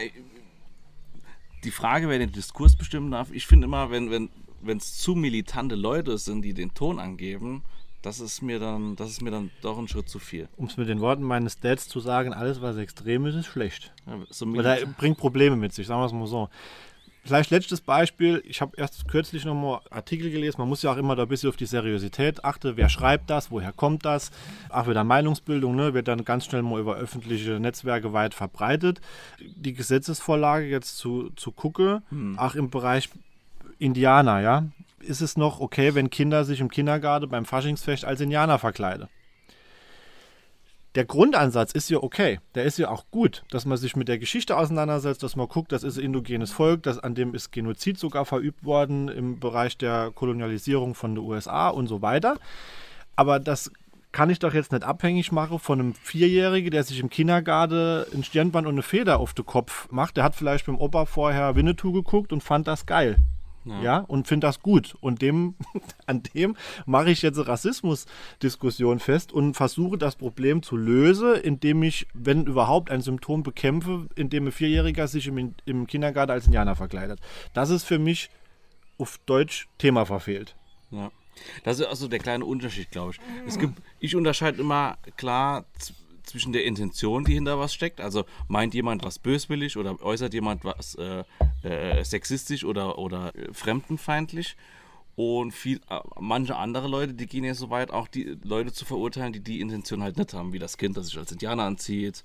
die 1.64 1.70
Frage, 1.70 2.08
wer 2.08 2.18
den 2.18 2.32
Diskurs 2.32 2.76
bestimmen 2.76 3.10
darf, 3.10 3.30
ich 3.32 3.46
finde 3.46 3.66
immer, 3.66 3.90
wenn 3.90 4.12
es 4.12 4.30
wenn, 4.60 4.80
zu 4.80 5.14
militante 5.14 5.74
Leute 5.74 6.18
sind, 6.18 6.42
die 6.42 6.52
den 6.52 6.74
Ton 6.74 6.98
angeben, 6.98 7.62
das 8.02 8.20
ist 8.20 8.42
mir 8.42 8.58
dann, 8.58 8.96
das 8.96 9.10
ist 9.10 9.22
mir 9.22 9.30
dann 9.30 9.50
doch 9.62 9.78
ein 9.78 9.88
Schritt 9.88 10.08
zu 10.08 10.18
viel. 10.18 10.48
Um 10.56 10.66
es 10.66 10.76
mit 10.76 10.88
den 10.88 11.00
Worten 11.00 11.22
meines 11.22 11.58
Dads 11.60 11.88
zu 11.88 12.00
sagen, 12.00 12.32
alles, 12.32 12.62
was 12.62 12.76
extrem 12.76 13.26
ist, 13.26 13.34
ist 13.34 13.46
schlecht. 13.46 13.92
Ja, 14.06 14.18
so 14.30 14.46
bringt 14.46 15.18
Probleme 15.18 15.56
mit 15.56 15.72
sich, 15.72 15.86
sagen 15.86 16.00
wir 16.00 16.06
es 16.06 16.12
mal 16.12 16.26
so. 16.26 16.48
Vielleicht 17.24 17.50
letztes 17.50 17.82
Beispiel, 17.82 18.42
ich 18.46 18.62
habe 18.62 18.72
erst 18.78 19.06
kürzlich 19.06 19.44
nochmal 19.44 19.80
Artikel 19.90 20.30
gelesen, 20.30 20.56
man 20.60 20.68
muss 20.68 20.82
ja 20.82 20.92
auch 20.92 20.96
immer 20.96 21.14
da 21.14 21.24
ein 21.24 21.28
bisschen 21.28 21.50
auf 21.50 21.56
die 21.56 21.66
Seriosität 21.66 22.42
achten, 22.42 22.76
wer 22.76 22.88
schreibt 22.88 23.28
das, 23.28 23.50
woher 23.50 23.72
kommt 23.72 24.06
das, 24.06 24.30
auch 24.70 24.88
wieder 24.88 25.04
Meinungsbildung, 25.04 25.76
ne, 25.76 25.92
wird 25.92 26.08
dann 26.08 26.24
ganz 26.24 26.46
schnell 26.46 26.62
mal 26.62 26.80
über 26.80 26.96
öffentliche 26.96 27.60
Netzwerke 27.60 28.14
weit 28.14 28.32
verbreitet. 28.32 29.02
Die 29.40 29.74
Gesetzesvorlage 29.74 30.66
jetzt 30.66 30.96
zu, 30.96 31.30
zu 31.36 31.52
gucken, 31.52 32.02
hm. 32.08 32.38
auch 32.38 32.54
im 32.54 32.70
Bereich 32.70 33.10
Indianer, 33.78 34.40
ja, 34.40 34.64
ist 35.00 35.20
es 35.20 35.36
noch 35.36 35.60
okay, 35.60 35.94
wenn 35.94 36.10
Kinder 36.10 36.44
sich 36.44 36.60
im 36.60 36.70
Kindergarten 36.70 37.28
beim 37.28 37.44
Faschingsfest 37.44 38.04
als 38.04 38.20
Indianer 38.20 38.58
verkleiden? 38.58 39.08
der 40.98 41.04
Grundansatz 41.04 41.70
ist 41.70 41.90
ja 41.90 41.98
okay. 42.02 42.40
Der 42.56 42.64
ist 42.64 42.76
ja 42.76 42.88
auch 42.88 43.04
gut, 43.12 43.44
dass 43.50 43.66
man 43.66 43.78
sich 43.78 43.94
mit 43.94 44.08
der 44.08 44.18
Geschichte 44.18 44.56
auseinandersetzt, 44.56 45.22
dass 45.22 45.36
man 45.36 45.46
guckt, 45.46 45.70
das 45.70 45.84
ist 45.84 45.96
ein 45.96 46.04
indogenes 46.06 46.50
Volk, 46.50 46.82
das, 46.82 46.98
an 46.98 47.14
dem 47.14 47.34
ist 47.34 47.52
Genozid 47.52 48.00
sogar 48.00 48.24
verübt 48.24 48.64
worden 48.64 49.06
im 49.08 49.38
Bereich 49.38 49.78
der 49.78 50.10
Kolonialisierung 50.12 50.96
von 50.96 51.14
den 51.14 51.24
USA 51.24 51.68
und 51.68 51.86
so 51.86 52.02
weiter. 52.02 52.36
Aber 53.14 53.38
das 53.38 53.70
kann 54.10 54.28
ich 54.28 54.40
doch 54.40 54.54
jetzt 54.54 54.72
nicht 54.72 54.82
abhängig 54.82 55.30
machen 55.30 55.60
von 55.60 55.78
einem 55.78 55.94
Vierjährigen, 55.94 56.72
der 56.72 56.82
sich 56.82 56.98
im 56.98 57.10
Kindergarten 57.10 58.04
ein 58.12 58.24
Stirnband 58.24 58.66
und 58.66 58.74
eine 58.74 58.82
Feder 58.82 59.20
auf 59.20 59.34
den 59.34 59.46
Kopf 59.46 59.88
macht. 59.92 60.16
Der 60.16 60.24
hat 60.24 60.34
vielleicht 60.34 60.66
beim 60.66 60.78
Opa 60.78 61.04
vorher 61.04 61.54
Winnetou 61.54 61.92
geguckt 61.92 62.32
und 62.32 62.42
fand 62.42 62.66
das 62.66 62.86
geil. 62.86 63.18
Ja, 63.70 63.82
ja 63.82 63.98
und 63.98 64.28
finde 64.28 64.46
das 64.46 64.60
gut. 64.60 64.96
Und 65.00 65.22
dem, 65.22 65.54
an 66.06 66.22
dem 66.34 66.56
mache 66.86 67.10
ich 67.10 67.22
jetzt 67.22 67.38
eine 67.38 67.48
Rassismusdiskussion 67.48 68.98
fest 68.98 69.32
und 69.32 69.54
versuche 69.54 69.98
das 69.98 70.16
Problem 70.16 70.62
zu 70.62 70.76
lösen, 70.76 71.34
indem 71.36 71.82
ich, 71.82 72.06
wenn 72.14 72.46
überhaupt, 72.46 72.90
ein 72.90 73.00
Symptom 73.00 73.42
bekämpfe, 73.42 74.08
indem 74.14 74.46
ein 74.46 74.52
Vierjähriger 74.52 75.08
sich 75.08 75.26
im, 75.26 75.54
im 75.64 75.86
Kindergarten 75.86 76.32
als 76.32 76.46
Indianer 76.46 76.76
verkleidet. 76.76 77.20
Das 77.52 77.70
ist 77.70 77.84
für 77.84 77.98
mich 77.98 78.30
auf 78.98 79.18
Deutsch 79.26 79.68
Thema 79.78 80.04
verfehlt. 80.06 80.56
Ja. 80.90 81.10
Das 81.64 81.78
ist 81.78 81.86
also 81.86 82.08
der 82.08 82.18
kleine 82.18 82.44
Unterschied, 82.44 82.90
glaube 82.90 83.12
ich. 83.12 83.20
Es 83.46 83.58
gibt, 83.58 83.80
ich 84.00 84.16
unterscheide 84.16 84.60
immer 84.60 84.98
klar 85.16 85.64
zwischen 86.28 86.52
der 86.52 86.64
Intention, 86.64 87.24
die 87.24 87.34
hinter 87.34 87.58
was 87.58 87.74
steckt. 87.74 88.00
Also 88.00 88.24
meint 88.48 88.74
jemand 88.74 89.04
was 89.04 89.18
böswillig 89.18 89.76
oder 89.76 90.00
äußert 90.02 90.34
jemand 90.34 90.64
was 90.64 90.94
äh, 90.96 91.24
äh, 91.62 92.04
sexistisch 92.04 92.64
oder, 92.64 92.98
oder 92.98 93.34
äh, 93.34 93.52
fremdenfeindlich. 93.52 94.56
Und 95.16 95.52
viel, 95.52 95.80
äh, 95.90 95.98
manche 96.20 96.54
andere 96.54 96.86
Leute, 96.86 97.14
die 97.14 97.26
gehen 97.26 97.42
ja 97.42 97.54
so 97.54 97.70
weit, 97.70 97.90
auch 97.90 98.06
die 98.06 98.38
Leute 98.44 98.72
zu 98.72 98.84
verurteilen, 98.84 99.32
die 99.32 99.40
die 99.40 99.60
Intention 99.60 100.02
halt 100.02 100.16
nicht 100.16 100.32
haben, 100.32 100.52
wie 100.52 100.60
das 100.60 100.78
Kind, 100.78 100.96
das 100.96 101.08
sich 101.08 101.18
als 101.18 101.32
Indianer 101.32 101.64
anzieht. 101.64 102.22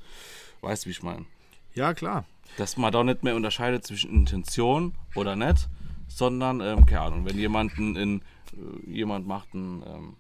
Weißt 0.62 0.86
du, 0.86 0.90
wie 0.90 0.92
ich 0.92 1.02
meine? 1.02 1.26
Ja, 1.74 1.94
klar. 1.94 2.26
Dass 2.58 2.78
man 2.78 2.94
da 2.94 3.04
nicht 3.04 3.24
mehr 3.24 3.36
unterscheidet 3.36 3.86
zwischen 3.86 4.12
Intention 4.12 4.94
oder 5.16 5.36
nicht, 5.36 5.70
sondern, 6.08 6.62
ähm, 6.62 6.86
keine 6.86 7.02
Ahnung, 7.02 7.26
wenn 7.26 7.40
jemand, 7.40 7.78
in, 7.80 7.96
in 7.96 8.22
äh, 8.52 8.92
jemand 8.92 9.26
macht 9.26 9.54
ein, 9.56 9.84
ähm, 9.88 10.16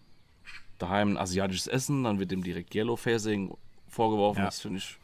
daheim 0.79 1.11
ein 1.11 1.17
asiatisches 1.17 1.67
Essen, 1.67 2.03
dann 2.03 2.19
wird 2.19 2.31
dem 2.31 2.43
direkt 2.43 2.73
Yellow 2.73 2.95
Facing 2.95 3.55
vorgeworfen. 3.93 4.39
Ja. 4.39 4.45
Das 4.45 4.61
finde 4.61 4.79
ich. 4.79 4.97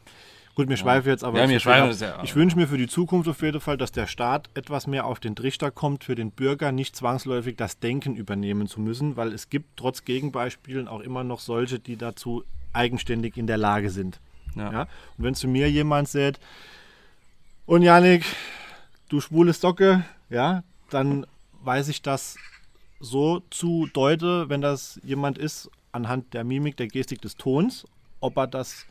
Gut, 0.54 0.68
mir 0.68 0.76
schweife 0.76 1.08
jetzt 1.08 1.24
aber. 1.24 1.38
Ja, 1.38 1.46
mir 1.46 1.60
schweife 1.60 2.04
ja, 2.04 2.22
ich 2.22 2.34
wünsche 2.34 2.56
mir 2.56 2.66
für 2.66 2.76
die 2.76 2.88
Zukunft 2.88 3.28
auf 3.28 3.40
jeden 3.40 3.60
Fall, 3.60 3.76
dass 3.78 3.92
der 3.92 4.06
Staat 4.06 4.50
etwas 4.54 4.86
mehr 4.86 5.06
auf 5.06 5.20
den 5.20 5.36
Trichter 5.36 5.70
kommt, 5.70 6.04
für 6.04 6.14
den 6.14 6.32
Bürger 6.32 6.72
nicht 6.72 6.96
zwangsläufig 6.96 7.56
das 7.56 7.78
Denken 7.78 8.14
übernehmen 8.14 8.66
zu 8.66 8.80
müssen, 8.80 9.16
weil 9.16 9.32
es 9.32 9.48
gibt 9.48 9.78
trotz 9.78 10.04
Gegenbeispielen 10.04 10.88
auch 10.88 11.00
immer 11.00 11.24
noch 11.24 11.40
solche, 11.40 11.78
die 11.78 11.96
dazu 11.96 12.44
eigenständig 12.72 13.36
in 13.36 13.46
der 13.46 13.56
Lage 13.56 13.90
sind. 13.90 14.20
Ja. 14.56 14.72
ja? 14.72 14.80
Und 15.16 15.24
wenn 15.24 15.34
zu 15.34 15.48
mir 15.48 15.70
jemand 15.70 16.08
sagt, 16.08 16.40
und 17.66 17.82
Janik, 17.82 18.24
du 19.08 19.20
schwule 19.20 19.52
Socke, 19.52 20.04
ja, 20.28 20.62
dann 20.90 21.26
weiß 21.62 21.88
ich 21.88 22.02
das 22.02 22.36
so 22.98 23.40
zu 23.50 23.88
deute, 23.92 24.48
wenn 24.48 24.60
das 24.60 25.00
jemand 25.04 25.38
ist, 25.38 25.70
anhand 25.92 26.34
der 26.34 26.44
Mimik, 26.44 26.76
der 26.76 26.88
Gestik 26.88 27.22
des 27.22 27.36
Tons 27.36 27.86
ob 28.20 28.36
er 28.36 28.46
das 28.46 28.86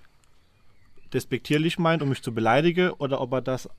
despektierlich 1.13 1.79
meint, 1.79 2.01
um 2.01 2.09
mich 2.09 2.21
zu 2.21 2.33
beleidigen, 2.33 2.91
oder 2.91 3.21
ob 3.21 3.33
er 3.33 3.41
das 3.41 3.69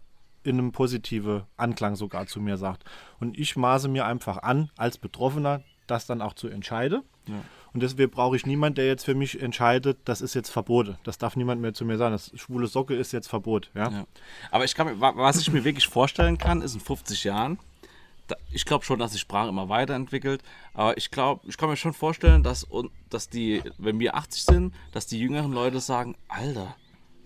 in 0.43 0.59
einem 0.59 0.73
positiven 0.73 1.43
Anklang 1.57 1.97
sogar 1.97 2.27
zu 2.27 2.41
mir 2.41 2.57
sagt. 2.57 2.85
Und 3.19 3.39
ich 3.39 3.57
maße 3.57 3.89
mir 3.89 4.07
einfach 4.07 4.39
an, 4.39 4.71
als 4.77 4.99
Betroffener, 4.99 5.63
das 5.87 6.07
dann 6.07 6.23
auch 6.23 6.35
zu 6.35 6.49
entscheiden. 6.49 7.03
Ja. 7.27 7.43
Und 7.73 7.83
deswegen 7.83 8.11
brauche 8.11 8.37
ich 8.37 8.47
niemanden, 8.47 8.77
der 8.77 8.87
jetzt 8.87 9.05
für 9.05 9.15
mich 9.15 9.41
entscheidet, 9.41 9.99
das 10.05 10.21
ist 10.21 10.35
jetzt 10.35 10.51
verboten. 10.51 10.97
Das 11.05 11.19
darf 11.19 11.37
niemand 11.37 11.61
mehr 11.61 11.75
zu 11.75 11.85
mir 11.85 11.99
sagen. 11.99 12.13
Das 12.13 12.33
schwule 12.35 12.67
Socke 12.67 12.95
ist 12.95 13.13
jetzt 13.13 13.29
Verbot. 13.29 13.71
Ja? 13.75 13.91
ja. 13.91 14.05
Aber 14.51 14.65
ich 14.65 14.75
kann, 14.75 15.01
was 15.01 15.41
ich 15.41 15.53
mir 15.53 15.65
wirklich 15.65 15.87
vorstellen 15.87 16.39
kann, 16.39 16.63
ist 16.63 16.75
in 16.75 16.81
50 16.81 17.25
Jahren, 17.25 17.59
ich 18.53 18.65
glaube 18.65 18.85
schon, 18.85 18.99
dass 18.99 19.13
sich 19.13 19.21
Sprache 19.21 19.49
immer 19.49 19.69
weiterentwickelt, 19.69 20.43
aber 20.75 20.97
ich 20.97 21.11
glaube, 21.11 21.47
ich 21.49 21.57
kann 21.57 21.69
mir 21.69 21.77
schon 21.77 21.93
vorstellen, 21.93 22.43
dass, 22.43 22.67
dass 23.09 23.29
die, 23.29 23.63
wenn 23.79 23.99
wir 23.99 24.15
80 24.15 24.43
sind, 24.43 24.75
dass 24.93 25.07
die 25.07 25.19
jüngeren 25.19 25.53
Leute 25.53 25.81
sagen, 25.81 26.17
Alter, 26.29 26.77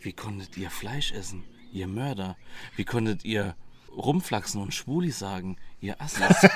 wie 0.01 0.13
konntet 0.13 0.57
ihr 0.57 0.71
Fleisch 0.71 1.13
essen, 1.13 1.45
ihr 1.73 1.87
Mörder? 1.87 2.37
Wie 2.77 2.85
konntet 2.85 3.25
ihr 3.25 3.55
rumflaxen 3.97 4.61
und 4.61 4.75
Schwuli 4.75 5.11
sagen, 5.11 5.57
ihr 5.81 6.01
Assis? 6.01 6.37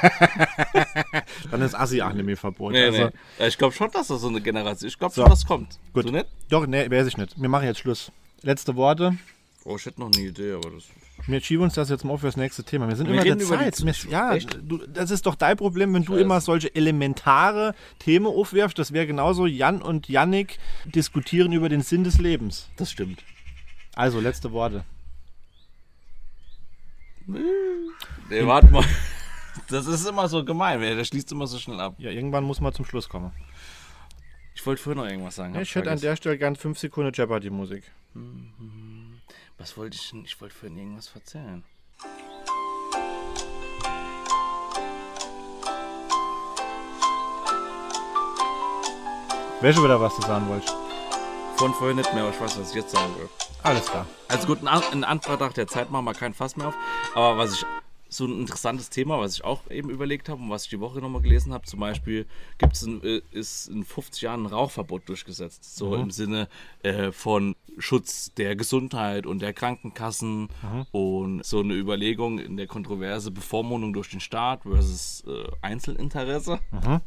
Dann 1.51 1.63
ist 1.63 1.75
Assi 1.75 2.03
auch 2.03 2.13
nicht 2.13 2.27
mehr 2.27 2.37
verboten. 2.37 2.73
Nee, 2.75 2.85
also, 2.85 3.11
nee. 3.39 3.47
Ich 3.47 3.59
glaube 3.59 3.75
schon, 3.75 3.91
dass 3.91 4.09
das 4.09 4.21
so 4.21 4.29
eine 4.29 4.41
Generation, 4.41 4.89
ich 4.89 4.99
glaube 4.99 5.15
so. 5.15 5.23
schon, 5.23 5.31
das 5.31 5.47
kommt. 5.47 5.79
Gut. 5.93 6.07
Du 6.07 6.11
nicht? 6.11 6.27
Doch, 6.51 6.67
nee, 6.67 6.91
weiß 6.91 7.07
ich 7.07 7.17
nicht. 7.17 7.41
Wir 7.41 7.49
machen 7.49 7.65
jetzt 7.65 7.81
Schluss. 7.81 8.13
Letzte 8.43 8.77
Worte. 8.77 9.17
Oh, 9.65 9.77
ich 9.77 9.87
hätte 9.87 10.01
noch 10.01 10.13
eine 10.13 10.23
Idee, 10.23 10.53
aber 10.53 10.71
das 10.71 10.85
wir 11.29 11.41
schieben 11.43 11.65
uns 11.65 11.75
das 11.75 11.91
jetzt 11.91 12.05
mal 12.05 12.15
auf 12.15 12.21
fürs 12.21 12.37
nächste 12.37 12.65
Thema. 12.65 12.89
Wir 12.89 12.97
sind 12.97 13.07
wir 13.07 13.15
immer 13.15 13.35
der 13.37 13.39
Zeit. 13.39 13.85
Wir, 13.85 14.11
ja, 14.11 14.37
du, 14.39 14.79
das 14.87 15.11
ist 15.11 15.27
doch 15.27 15.35
dein 15.35 15.57
Problem, 15.57 15.93
wenn 15.93 16.03
du 16.03 16.13
Scheiße. 16.13 16.23
immer 16.23 16.41
solche 16.41 16.75
elementare 16.75 17.75
Themen 17.99 18.27
aufwirfst. 18.27 18.79
Das 18.79 18.93
wäre 18.93 19.07
genauso, 19.07 19.47
Jan 19.47 19.83
und 19.83 20.09
Yannick 20.09 20.59
diskutieren 20.87 21.53
über 21.53 21.69
den 21.69 21.83
Sinn 21.83 22.03
des 22.03 22.19
Lebens. 22.19 22.71
Das 22.77 22.91
stimmt. 22.91 23.23
Also, 23.95 24.21
letzte 24.21 24.53
Worte. 24.53 24.85
Nee, 27.27 28.47
warte 28.47 28.69
mal. 28.69 28.85
Das 29.71 29.87
ist 29.87 30.07
immer 30.07 30.29
so 30.29 30.45
gemein, 30.45 30.81
der 30.81 31.05
schließt 31.05 31.33
immer 31.33 31.47
so 31.47 31.59
schnell 31.59 31.81
ab. 31.81 31.97
Ja, 31.99 32.11
irgendwann 32.11 32.45
muss 32.45 32.61
man 32.61 32.73
zum 32.73 32.85
Schluss 32.85 33.09
kommen. 33.09 33.33
Ich 34.55 34.65
wollte 34.65 34.81
vorhin 34.81 35.03
noch 35.03 35.11
irgendwas 35.11 35.35
sagen. 35.35 35.55
Ja, 35.55 35.61
ich 35.61 35.75
hätte 35.75 35.91
an 35.91 36.01
der 36.01 36.17
Stelle 36.17 36.39
gern 36.39 36.57
5 36.57 36.79
Sekunden 36.79 37.13
Jeopardy-Musik. 37.13 37.83
Mhm. 38.15 38.98
Was 39.59 39.77
wollte 39.77 39.97
ich 39.97 40.11
denn? 40.11 40.25
Ich 40.25 40.41
wollte 40.41 40.55
vorhin 40.55 40.79
irgendwas 40.79 41.11
erzählen. 41.15 41.65
Wäre 49.61 49.75
schon 49.75 49.83
wieder 49.83 50.01
was 50.01 50.15
du 50.15 50.23
sagen 50.23 50.49
wolltest? 50.49 50.77
Von 51.57 51.75
vorhin 51.75 51.97
nicht 51.97 52.15
mehr, 52.15 52.23
aber 52.23 52.33
ich 52.33 52.41
weiß, 52.41 52.57
was 52.61 52.71
ich 52.71 52.77
jetzt 52.77 52.93
sagen 52.93 53.13
will. 53.19 53.29
Alles 53.65 53.87
klar. 53.87 54.07
Also 54.29 54.47
gut, 54.47 54.61
in 54.93 55.03
Anbetracht 55.03 55.57
der 55.57 55.67
Zeit 55.67 55.91
machen 55.91 56.05
wir 56.05 56.15
kein 56.15 56.33
Fass 56.33 56.57
mehr 56.57 56.69
auf. 56.69 56.75
Aber 57.17 57.39
was 57.39 57.55
ich 57.55 57.67
so 58.11 58.25
ein 58.27 58.41
interessantes 58.41 58.89
Thema, 58.91 59.19
was 59.21 59.35
ich 59.35 59.45
auch 59.45 59.71
eben 59.71 59.91
überlegt 59.91 60.29
habe 60.29 60.43
und 60.43 60.51
was 60.51 60.65
ich 60.65 60.71
die 60.71 60.81
Woche 60.81 61.01
nochmal 61.01 61.21
gelesen 61.23 61.53
habe. 61.53 61.65
Zum 61.67 61.81
Beispiel 61.81 62.27
gibt 62.59 62.75
es 62.75 62.83
in, 62.83 63.03
äh, 63.03 63.21
ist 63.33 63.69
in 63.69 63.85
50 63.85 64.23
Jahren 64.23 64.45
ein 64.45 64.47
Rauchverbot 64.47 65.09
durchgesetzt. 65.09 65.77
So 65.77 65.91
Mhm. 65.91 66.03
im 66.05 66.11
Sinne 66.11 66.49
äh, 66.83 67.13
von 67.13 67.55
Schutz 67.79 68.33
der 68.37 68.57
Gesundheit 68.57 69.27
und 69.27 69.41
der 69.41 69.53
Krankenkassen 69.53 70.49
Mhm. 70.63 70.87
und 70.91 71.45
so 71.45 71.61
eine 71.61 71.75
Überlegung 71.75 72.39
in 72.39 72.57
der 72.57 72.67
Kontroverse 72.67 73.31
Bevormundung 73.31 73.93
durch 73.93 74.09
den 74.11 74.21
Staat 74.21 74.63
versus 74.63 75.23
äh, 75.27 75.45
Einzelinteresse. 75.63 76.59
Mhm. 76.73 77.01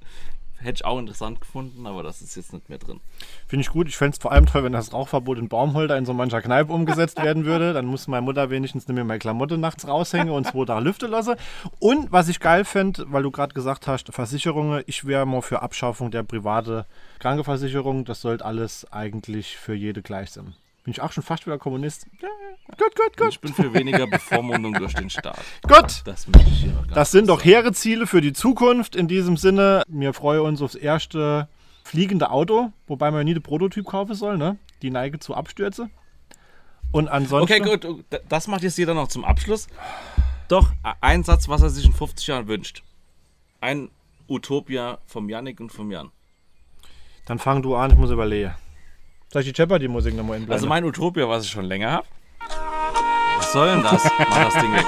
Hätte 0.62 0.76
ich 0.76 0.86
auch 0.86 0.99
interessant 0.99 1.41
gefunden, 1.41 1.88
aber 1.88 2.03
das 2.03 2.22
ist 2.22 2.36
jetzt 2.36 2.53
nicht 2.53 2.70
mehr 2.70 2.78
drin. 2.78 2.99
Finde 3.47 3.62
ich 3.62 3.70
gut. 3.70 3.88
Ich 3.88 3.97
fände 3.97 4.16
es 4.16 4.22
vor 4.22 4.32
allem 4.32 4.45
toll, 4.45 4.64
wenn 4.64 4.74
das 4.74 4.93
Rauchverbot 4.93 5.39
in 5.39 5.49
Baumholder 5.49 5.97
in 5.97 6.05
so 6.05 6.14
mancher 6.14 6.41
Kneipe 6.41 6.72
umgesetzt 6.72 7.18
werden 7.24 7.45
würde. 7.45 7.74
Dann 7.74 7.86
muss 7.86 8.07
meine 8.07 8.22
Mutter 8.22 8.49
wenigstens 8.49 8.88
nicht 8.88 8.95
mehr 8.95 9.03
meine 9.03 9.20
Klamotte 9.20 9.57
nachts 9.57 9.88
raushängen 9.88 10.30
und 10.30 10.45
zwei 10.45 10.66
Tage 10.66 10.84
Lüfte 10.84 11.07
lasse. 11.07 11.36
Und 11.80 12.12
was 12.12 12.28
ich 12.28 12.39
geil 12.39 12.64
fände, 12.64 13.05
weil 13.09 13.24
du 13.24 13.32
gerade 13.32 13.53
gesagt 13.53 13.88
hast, 13.88 14.14
Versicherungen, 14.14 14.84
ich 14.86 15.05
wäre 15.05 15.26
mal 15.26 15.41
für 15.41 15.62
Abschaffung 15.62 16.12
der 16.12 16.24
private 16.24 16.86
Krankenversicherung. 17.20 18.05
Das 18.05 18.22
sollte 18.22 18.45
alles 18.45 18.86
eigentlich 18.91 19.57
für 19.57 19.74
jede 19.74 20.01
gleich 20.01 20.32
sein. 20.32 20.53
Bin 20.84 20.91
ich 20.91 21.01
auch 21.01 21.11
schon 21.11 21.23
fast 21.23 21.45
wieder 21.45 21.59
Kommunist? 21.59 22.07
Ja, 22.21 22.29
gut, 22.75 22.95
gut, 22.95 23.17
gut. 23.17 23.29
Ich 23.29 23.39
bin 23.39 23.53
für 23.53 23.73
weniger 23.73 24.07
Bevormundung 24.07 24.73
durch 24.73 24.95
den 24.95 25.11
Staat. 25.11 25.39
Gut. 25.61 26.01
Das 26.05 26.27
möchte 26.27 26.49
ich 26.49 26.61
hier 26.61 26.71
noch 26.71 26.84
ganz 26.84 26.93
Das 26.95 27.11
sind 27.11 27.27
doch 27.27 27.43
hehre 27.43 27.71
Ziele 27.71 28.07
für 28.07 28.21
die 28.21 28.34
Zukunft. 28.34 28.95
In 28.95 29.07
diesem 29.07 29.38
Sinne, 29.38 29.84
wir 29.88 30.13
freuen 30.13 30.41
uns 30.41 30.61
aufs 30.61 30.73
erste 30.75 31.47
fliegende 31.84 32.32
Auto, 32.32 32.71
wobei 32.88 33.11
man 33.11 33.25
nie 33.25 33.34
den 33.34 33.43
Prototyp 33.43 33.86
kaufen 33.86 34.15
soll, 34.15 34.38
ne? 34.38 34.57
Die 34.82 34.89
neige 34.89 35.19
zu 35.19 35.36
Abstürze. 35.36 35.89
Und 36.91 37.09
ansonsten. 37.09 37.61
Okay, 37.61 37.77
gut. 37.77 38.05
Das 38.27 38.47
macht 38.47 38.63
jetzt 38.63 38.77
jeder 38.77 38.95
noch 38.95 39.07
zum 39.07 39.23
Abschluss. 39.23 39.67
Doch, 40.47 40.71
ein 40.99 41.23
Satz, 41.23 41.47
was 41.47 41.61
er 41.61 41.69
sich 41.69 41.86
in 41.86 41.93
50 41.93 42.27
Jahren 42.27 42.47
wünscht. 42.47 42.84
Ein 43.61 43.89
Utopia 44.27 44.97
vom 45.05 45.29
Yannick 45.29 45.59
und 45.59 45.71
vom 45.71 45.91
Jan. 45.91 46.09
Dann 47.25 47.38
fang 47.39 47.61
du 47.61 47.75
an, 47.75 47.91
ich 47.91 47.97
muss 47.97 48.09
überlegen. 48.09 48.53
Soll 49.32 49.43
ich 49.43 49.53
die 49.53 49.57
Jeopardy-Musik 49.61 50.13
nochmal 50.13 50.36
inblenden? 50.36 50.51
Also 50.51 50.67
mein 50.67 50.84
Utopia, 50.84 51.29
was 51.29 51.45
ich 51.45 51.51
schon 51.51 51.63
länger 51.63 51.89
habe. 51.91 52.07
Was 53.38 53.53
soll 53.53 53.67
denn 53.67 53.82
das? 53.82 54.03
Mach 54.03 54.51
das 54.51 54.53
Ding 54.55 54.73
weg. 54.73 54.86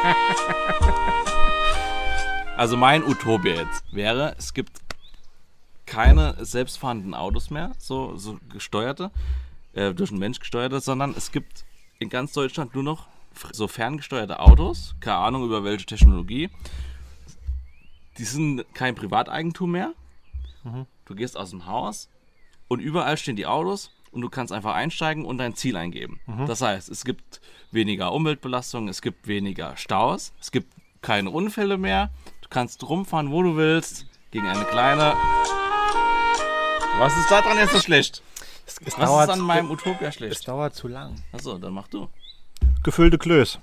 Also 2.57 2.75
mein 2.75 3.05
Utopia 3.05 3.53
jetzt 3.53 3.83
wäre, 3.93 4.35
es 4.37 4.53
gibt 4.53 4.81
keine 5.85 6.35
selbstfahrenden 6.43 7.13
Autos 7.13 7.51
mehr, 7.51 7.71
so, 7.77 8.17
so 8.17 8.37
gesteuerte, 8.49 9.11
äh, 9.73 9.93
durch 9.93 10.11
einen 10.11 10.19
Mensch 10.19 10.39
gesteuerte, 10.39 10.81
sondern 10.81 11.15
es 11.17 11.31
gibt 11.31 11.63
in 11.99 12.09
ganz 12.09 12.33
Deutschland 12.33 12.75
nur 12.75 12.83
noch 12.83 13.07
so 13.53 13.69
ferngesteuerte 13.69 14.39
Autos, 14.39 14.93
keine 14.99 15.17
Ahnung 15.17 15.45
über 15.45 15.63
welche 15.63 15.85
Technologie. 15.85 16.49
Die 18.17 18.25
sind 18.25 18.65
kein 18.75 18.93
Privateigentum 18.93 19.71
mehr. 19.71 19.93
Du 21.05 21.15
gehst 21.15 21.37
aus 21.37 21.51
dem 21.51 21.65
Haus 21.65 22.09
und 22.67 22.81
überall 22.81 23.17
stehen 23.17 23.37
die 23.37 23.47
Autos 23.47 23.89
und 24.13 24.21
du 24.21 24.29
kannst 24.29 24.53
einfach 24.53 24.73
einsteigen 24.73 25.25
und 25.25 25.37
dein 25.37 25.55
Ziel 25.55 25.75
eingeben. 25.75 26.19
Das 26.47 26.61
heißt, 26.61 26.89
es 26.89 27.03
gibt 27.03 27.41
weniger 27.71 28.11
Umweltbelastung, 28.13 28.87
es 28.87 29.01
gibt 29.01 29.27
weniger 29.27 29.75
Staus, 29.77 30.33
es 30.39 30.51
gibt 30.51 30.71
keine 31.01 31.29
Unfälle 31.31 31.77
mehr. 31.77 32.11
Du 32.41 32.49
kannst 32.49 32.87
rumfahren, 32.87 33.31
wo 33.31 33.41
du 33.43 33.55
willst, 33.55 34.05
gegen 34.31 34.47
eine 34.47 34.65
kleine. 34.65 35.15
Was 36.99 37.17
ist 37.17 37.29
daran 37.31 37.57
jetzt 37.57 37.73
so 37.73 37.79
schlecht? 37.79 38.21
es, 38.65 38.77
es, 38.85 38.97
Was 38.97 39.09
dauert, 39.09 39.29
ist 39.29 39.33
an 39.33 39.39
meinem 39.41 39.71
Utopia 39.71 40.07
es 40.09 40.15
schlecht? 40.15 40.47
dauert 40.47 40.75
zu 40.75 40.87
lang. 40.87 41.15
Achso, 41.31 41.57
dann 41.57 41.73
mach 41.73 41.87
du. 41.87 42.07
Gefüllte 42.83 43.17
Klöß. 43.17 43.59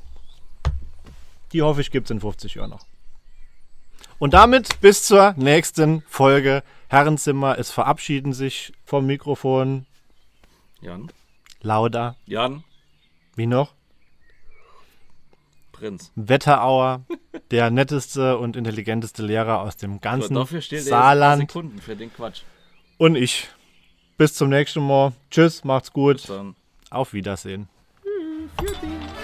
Die 1.52 1.62
hoffe 1.62 1.80
ich, 1.80 1.90
gibt 1.90 2.06
es 2.06 2.10
in 2.10 2.20
50 2.20 2.54
Jahren 2.54 2.70
noch. 2.70 2.86
Und 4.18 4.34
damit 4.34 4.80
bis 4.80 5.04
zur 5.04 5.34
nächsten 5.36 6.02
Folge 6.08 6.62
Herrenzimmer. 6.88 7.58
Es 7.58 7.70
verabschieden 7.70 8.32
sich 8.32 8.72
vom 8.84 9.06
Mikrofon 9.06 9.86
Jan. 10.80 11.10
Lauda. 11.62 12.16
Jan. 12.26 12.64
Wie 13.36 13.46
noch? 13.46 13.74
Prinz. 15.72 16.12
Wetterauer, 16.14 17.02
der 17.50 17.70
netteste 17.70 18.38
und 18.38 18.56
intelligenteste 18.56 19.22
Lehrer 19.22 19.60
aus 19.60 19.76
dem 19.76 19.94
So, 19.94 19.98
ganzen 20.00 20.34
dafür 20.34 20.60
steht 20.60 20.80
er 20.80 20.84
Saarland. 20.84 21.42
Sekunden 21.42 21.78
für 21.80 21.96
den 21.96 22.12
Quatsch. 22.12 22.42
Und 22.98 23.16
ich. 23.16 23.48
Bis 24.18 24.34
zum 24.34 24.50
nächsten 24.50 24.86
Mal. 24.86 25.12
Tschüss, 25.30 25.64
macht's 25.64 25.92
gut. 25.92 26.28
Dann. 26.28 26.54
Auf 26.90 27.14
Wiedersehen. 27.14 27.68
Für 28.58 28.66
dich. 28.66 29.19